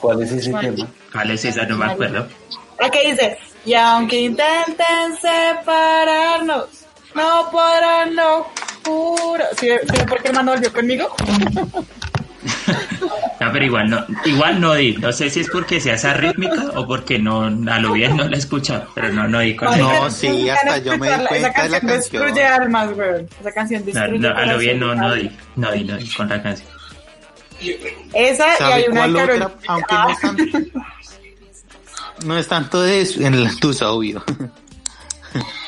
¿Cuál 0.00 0.22
es 0.22 0.32
ese 0.32 0.52
tema? 0.52 0.88
¿Cuál 1.12 1.30
es 1.32 1.44
esa? 1.44 1.64
No 1.66 1.76
me 1.76 1.86
acuerdo. 1.86 2.26
que 2.92 3.10
dice, 3.10 3.38
y 3.64 3.74
aunque 3.74 4.20
intenten 4.20 5.16
separarnos, 5.20 6.79
no 7.14 7.48
podrán, 7.50 8.14
no 8.14 8.46
juro. 8.84 9.44
¿Sí, 9.58 9.68
¿sí 9.68 10.02
por 10.08 10.22
qué 10.22 10.28
hermano 10.28 10.52
volvió 10.52 10.72
conmigo? 10.72 11.14
No, 13.40 13.50
pero 13.52 13.64
igual 13.64 13.88
no, 13.88 14.04
igual 14.26 14.60
no 14.60 14.74
di. 14.74 14.92
No 14.98 15.12
sé 15.12 15.30
si 15.30 15.40
es 15.40 15.48
porque 15.50 15.80
sea 15.80 15.94
esa 15.94 16.12
rítmica 16.14 16.72
o 16.74 16.86
porque 16.86 17.18
no, 17.18 17.44
a 17.46 17.78
lo 17.78 17.92
bien 17.92 18.14
no 18.16 18.28
la 18.28 18.36
he 18.36 18.38
escuchado, 18.38 18.86
pero 18.94 19.10
no, 19.12 19.26
no 19.28 19.40
di 19.40 19.56
con 19.56 19.68
No, 19.78 19.90
ella. 19.90 20.10
sí, 20.10 20.48
hasta 20.50 20.76
yo 20.78 20.96
me 20.98 21.08
di 21.10 21.24
cuenta 21.26 21.48
Esa 21.48 21.62
de 21.62 21.68
la 21.70 21.80
canción 21.80 21.86
destruye 22.00 22.44
almas, 22.44 22.90
weón. 22.96 23.28
Esa 23.40 23.52
canción 23.52 23.80
No, 23.80 23.86
destruye 23.86 24.18
no, 24.18 24.28
a 24.28 24.44
lo 24.46 24.58
bien 24.58 24.78
no, 24.78 24.94
no 24.94 25.14
di, 25.14 25.30
no 25.56 25.72
di, 25.72 25.84
no 25.84 25.96
di 25.96 26.08
con 26.10 26.28
la 26.28 26.42
canción. 26.42 26.68
Esa 28.12 28.54
y 28.54 28.56
¿Sabe 28.58 28.72
hay 28.74 28.84
una 28.88 29.06
de 29.08 29.12
otra? 29.14 29.26
Carol- 29.26 29.52
Aunque 29.68 29.94
no 29.94 30.10
es 30.10 30.20
tanto, 30.20 30.44
no 32.26 32.38
es 32.38 32.48
tanto 32.48 32.82
de 32.82 33.00
eso, 33.00 33.20
en 33.22 33.42
la 33.44 33.50
tusa, 33.58 33.90
obvio. 33.90 34.22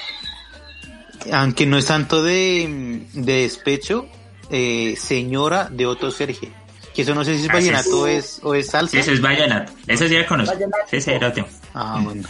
Aunque 1.32 1.66
no 1.66 1.78
es 1.78 1.86
tanto 1.86 2.22
de, 2.22 3.02
de 3.12 3.42
despecho, 3.42 4.06
eh, 4.50 4.94
señora 4.98 5.68
de 5.70 5.86
Otto 5.86 6.10
Sergio. 6.10 6.48
Que 6.94 7.02
eso 7.02 7.14
no 7.14 7.24
sé 7.24 7.36
si 7.38 7.44
es 7.44 7.50
Ah, 7.50 7.54
vallenato 7.54 8.00
o 8.00 8.06
es, 8.06 8.40
o 8.42 8.54
es 8.54 8.68
salsa. 8.68 8.98
Eso 8.98 9.12
es 9.12 9.20
vallenato. 9.20 9.72
Esa 9.86 10.08
sí 10.08 10.14
la 10.14 10.26
conozco. 10.26 10.54
Ese 10.90 11.14
era 11.14 11.32
tema. 11.32 11.48
Ah, 11.74 12.00
bueno. 12.02 12.28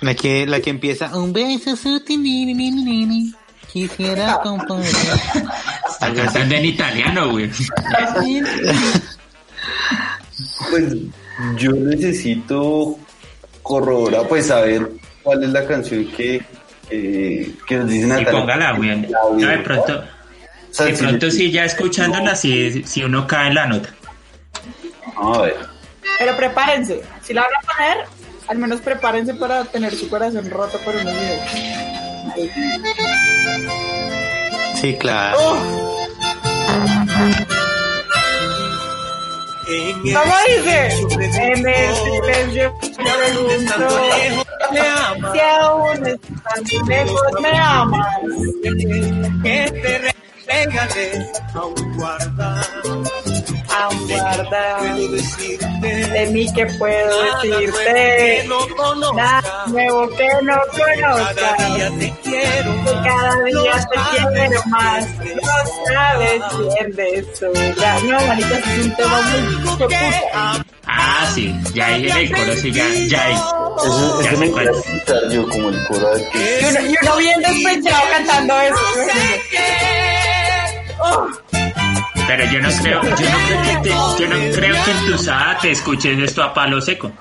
La 0.00 0.14
que, 0.14 0.46
la 0.46 0.60
que 0.60 0.70
empieza, 0.70 1.16
un 1.16 1.32
beso 1.32 1.76
sutil, 1.76 3.34
quisiera 3.72 4.40
componer. 4.42 4.86
Está 5.88 6.12
cantando 6.14 6.54
en 6.56 6.64
italiano, 6.64 7.30
güey. 7.30 7.50
Pues 10.70 10.94
yo 11.56 11.72
necesito 11.72 12.98
corroborar, 13.62 14.26
pues 14.28 14.46
saber 14.46 14.90
cuál 15.22 15.44
es 15.44 15.50
la 15.50 15.66
canción 15.66 16.06
que, 16.16 16.42
que, 16.92 17.50
que 17.66 17.76
nos 17.76 17.88
dice 17.88 18.20
Y 18.20 18.24
póngala, 18.26 18.72
güey. 18.72 19.00
De 19.00 19.58
pronto, 19.64 19.98
O 19.98 20.74
sea, 20.74 20.86
de 20.86 20.96
si- 20.96 21.02
pronto 21.04 21.30
sí, 21.30 21.50
ya 21.50 21.64
escuchándola, 21.64 22.34
si, 22.36 22.82
si 22.84 23.02
uno 23.02 23.26
cae 23.26 23.48
en 23.48 23.54
la 23.54 23.66
nota. 23.66 23.88
A 25.16 25.38
ver. 25.42 25.56
Pero 26.18 26.36
prepárense. 26.36 27.02
Si 27.22 27.32
la 27.34 27.42
van 27.42 27.50
a 27.50 27.60
poner, 27.72 28.06
al 28.48 28.58
menos 28.58 28.80
prepárense 28.80 29.34
para 29.34 29.64
tener 29.64 29.94
su 29.94 30.08
corazón 30.08 30.48
roto 30.50 30.78
por 30.78 30.94
unos 30.94 31.12
minutos. 31.14 31.48
Sí, 34.80 34.96
claro. 34.98 35.38
¿Cómo 39.64 40.34
dice? 40.46 40.88
En 41.40 41.68
el 41.68 41.94
silencio 41.94 42.74
pregunto 42.80 43.74
si 45.32 45.40
aún 45.40 46.06
estás 46.06 46.88
lejos 46.88 47.40
me 47.40 47.50
amas. 47.58 48.06
Aún 51.54 53.31
guarda 54.08 54.82
de 55.80 56.26
mí 56.32 56.52
que 56.52 56.66
puedo 56.78 57.22
decirte 57.42 58.44
nada 59.14 59.64
nuevo 59.68 60.08
que 60.10 60.28
no 60.42 60.56
conozcas. 60.70 61.56
Que 62.22 62.92
cada 63.04 63.44
día 63.44 63.88
te 63.90 63.98
quiero 64.10 64.62
más. 64.66 65.06
No 65.18 65.92
sabes 65.92 66.42
quién 66.74 66.92
de 66.92 67.26
sobra. 67.34 68.00
No, 68.00 68.26
manita, 68.26 68.58
es 68.58 68.84
un 68.84 68.96
tema 68.96 69.22
muy 69.22 69.76
puta. 69.76 70.64
Ah, 70.86 71.30
sí, 71.34 71.54
ya 71.74 71.86
ahí 71.86 72.10
en 72.10 72.16
el 72.16 72.32
coro, 72.32 72.54
sí, 72.56 72.72
ya, 72.72 72.84
ya 73.06 73.24
ahí. 73.24 73.34
Eso, 73.34 74.22
Ya 74.22 74.30
eso 74.30 74.38
me 74.38 74.46
escuchar 74.46 75.30
yo 75.30 75.48
como 75.48 75.68
el 75.70 75.86
coro 75.86 76.14
de 76.14 76.28
que 76.28 76.60
Y 76.60 76.64
uno, 76.64 76.80
y 76.80 76.96
uno 77.02 77.16
bien 77.16 77.40
despechado 77.40 78.02
cantando 78.10 78.54
eso. 78.60 78.76
Oh, 81.04 81.28
Pero 82.26 82.44
yo 82.52 82.60
no 82.60 82.68
creo, 82.80 83.02
yo 83.02 83.10
no 83.10 83.16
creo 83.16 83.62
que 83.62 83.76
te, 83.82 83.88
yo 83.90 84.28
no 84.28 84.54
creo 84.54 84.84
que 84.84 84.90
en 84.90 85.06
tu 85.06 85.18
sada 85.18 85.58
te 85.60 85.70
escuches 85.70 86.18
esto 86.18 86.42
a 86.42 86.54
palo 86.54 86.80
seco. 86.80 87.12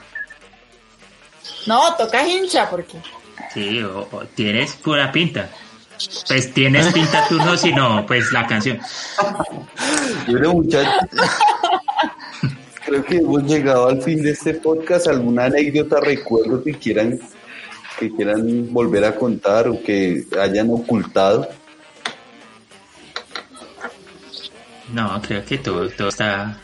no, 1.67 1.95
toca 1.95 2.25
hincha 2.27 2.69
porque. 2.69 2.97
Sí, 3.53 3.81
o, 3.81 4.07
o 4.11 4.25
tienes 4.35 4.73
pura 4.75 5.11
pinta. 5.11 5.49
Pues 6.27 6.53
tienes 6.53 6.91
pinta 6.93 7.25
tú 7.27 7.37
no, 7.37 7.55
sino 7.57 8.05
pues 8.05 8.31
la 8.31 8.47
canción. 8.47 8.79
Bueno, 10.27 10.53
muchachos, 10.53 10.93
creo 12.85 13.03
que 13.05 13.17
hemos 13.17 13.43
llegado 13.43 13.87
al 13.87 14.01
fin 14.01 14.21
de 14.21 14.31
este 14.31 14.55
podcast. 14.55 15.07
¿Alguna 15.07 15.45
anécdota, 15.45 15.99
recuerdo 15.99 16.63
que 16.63 16.73
quieran 16.73 17.19
que 17.99 18.11
quieran 18.15 18.73
volver 18.73 19.05
a 19.05 19.15
contar 19.15 19.67
o 19.67 19.81
que 19.83 20.25
hayan 20.39 20.69
ocultado? 20.71 21.47
No, 24.93 25.21
creo 25.21 25.43
que 25.45 25.57
todo, 25.59 25.89
todo 25.89 26.09
está, 26.09 26.57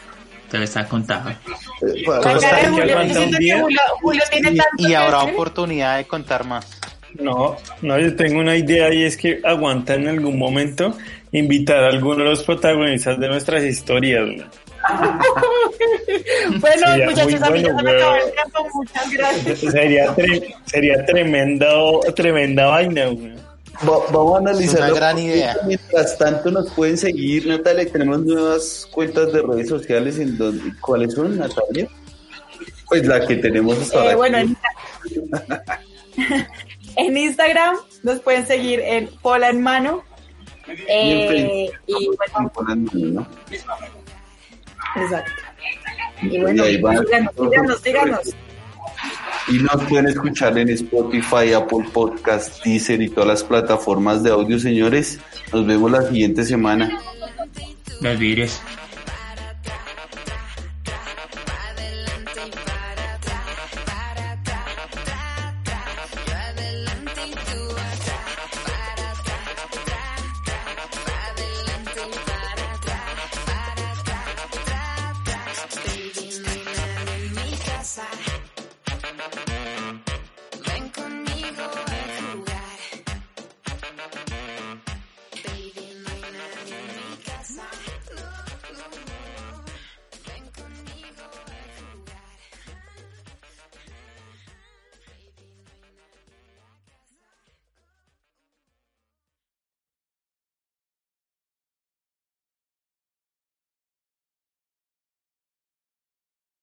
todo 0.52 0.62
está 0.62 0.86
contado. 0.88 1.30
Eh, 1.30 2.04
cara 2.22 2.34
de 2.34 2.40
que 2.40 2.68
Julio, 2.68 2.86
yo 2.86 2.92
aguanta 2.94 3.14
siento 3.14 3.24
un 3.26 3.32
que 3.34 3.40
día. 3.44 3.62
Julio, 3.62 3.80
Julio 4.02 4.24
tiene 4.32 4.52
Y, 4.52 4.56
tanto 4.58 4.88
y 4.90 4.94
habrá 4.94 5.22
hacer. 5.22 5.34
oportunidad 5.34 5.98
de 5.98 6.06
contar 6.06 6.44
más. 6.46 6.80
No, 7.20 7.56
no, 7.82 8.00
yo 8.00 8.16
tengo 8.16 8.40
una 8.40 8.56
idea 8.56 8.94
y 8.94 9.04
es 9.04 9.18
que 9.18 9.40
aguanta 9.44 9.96
en 9.96 10.08
algún 10.08 10.38
momento 10.38 10.96
invitar 11.32 11.84
a 11.86 11.88
alguno 11.90 12.18
de 12.24 12.30
los 12.30 12.44
protagonistas 12.44 13.20
de 13.20 13.28
nuestras 13.28 13.64
historias. 13.64 14.24
Bueno, 16.60 16.88
Sería 16.88 17.06
muchachos, 17.10 17.42
a 17.42 17.50
mí 17.50 17.62
bueno, 17.64 17.84
me 17.84 17.92
acabó 17.92 18.16
el 18.16 18.32
tiempo. 18.32 18.70
Muchas 18.74 19.12
gracias. 19.12 19.60
Sería, 19.60 20.16
tre- 20.16 20.56
sería 20.66 21.06
tremendo, 21.06 22.00
tremenda 22.16 22.68
vaina. 22.68 23.06
güey. 23.08 23.34
Va- 23.84 24.06
vamos 24.12 24.36
a 24.36 24.40
analizar. 24.40 24.82
una 24.82 24.90
gran 24.94 25.20
idea. 25.20 25.58
Mientras 25.66 26.18
tanto, 26.18 26.50
nos 26.52 26.72
pueden 26.72 26.98
seguir, 26.98 27.46
Natalia. 27.48 27.92
Tenemos 27.92 28.22
nuevas 28.24 28.88
cuentas 28.92 29.32
de 29.34 29.42
redes 29.42 29.70
sociales. 29.70 30.18
en 30.20 30.38
donde, 30.38 30.74
¿Cuáles 30.80 31.14
son, 31.14 31.38
Natalia? 31.38 31.88
Pues 32.88 33.06
la 33.06 33.26
que 33.28 33.36
tenemos 33.36 33.78
hasta 33.80 33.98
Eh, 33.98 34.02
ahora. 34.02 34.16
bueno, 34.16 34.38
en, 34.38 34.58
en 36.96 37.18
Instagram 37.18 37.76
nos 38.04 38.20
pueden 38.22 38.46
seguir 38.48 38.80
en 38.80 39.08
Pola 39.22 39.50
en 39.50 39.62
Mano. 39.62 40.04
Eh, 40.88 41.70
y 41.86 42.08
bueno, 42.08 42.52
¿no? 42.94 43.28
exacto. 44.96 45.32
Y 46.24 46.42
bueno, 46.42 46.66
Y 46.66 46.68
ahí 46.70 46.82
van. 46.82 46.98
síganos, 47.06 47.34
síganos, 47.36 47.80
síganos. 47.82 48.20
Y 49.50 49.60
nos 49.60 49.84
pueden 49.86 50.08
escuchar 50.08 50.58
en 50.58 50.70
Spotify, 50.70 51.54
Apple 51.54 51.86
Podcast, 51.94 52.64
Deezer 52.66 53.02
y 53.02 53.10
todas 53.10 53.28
las 53.28 53.44
plataformas 53.44 54.22
de 54.24 54.32
audio, 54.32 54.60
señores. 54.60 55.20
Nos 55.54 55.66
vemos 55.66 55.90
la 55.90 56.02
siguiente 56.02 56.44
semana. 56.44 57.00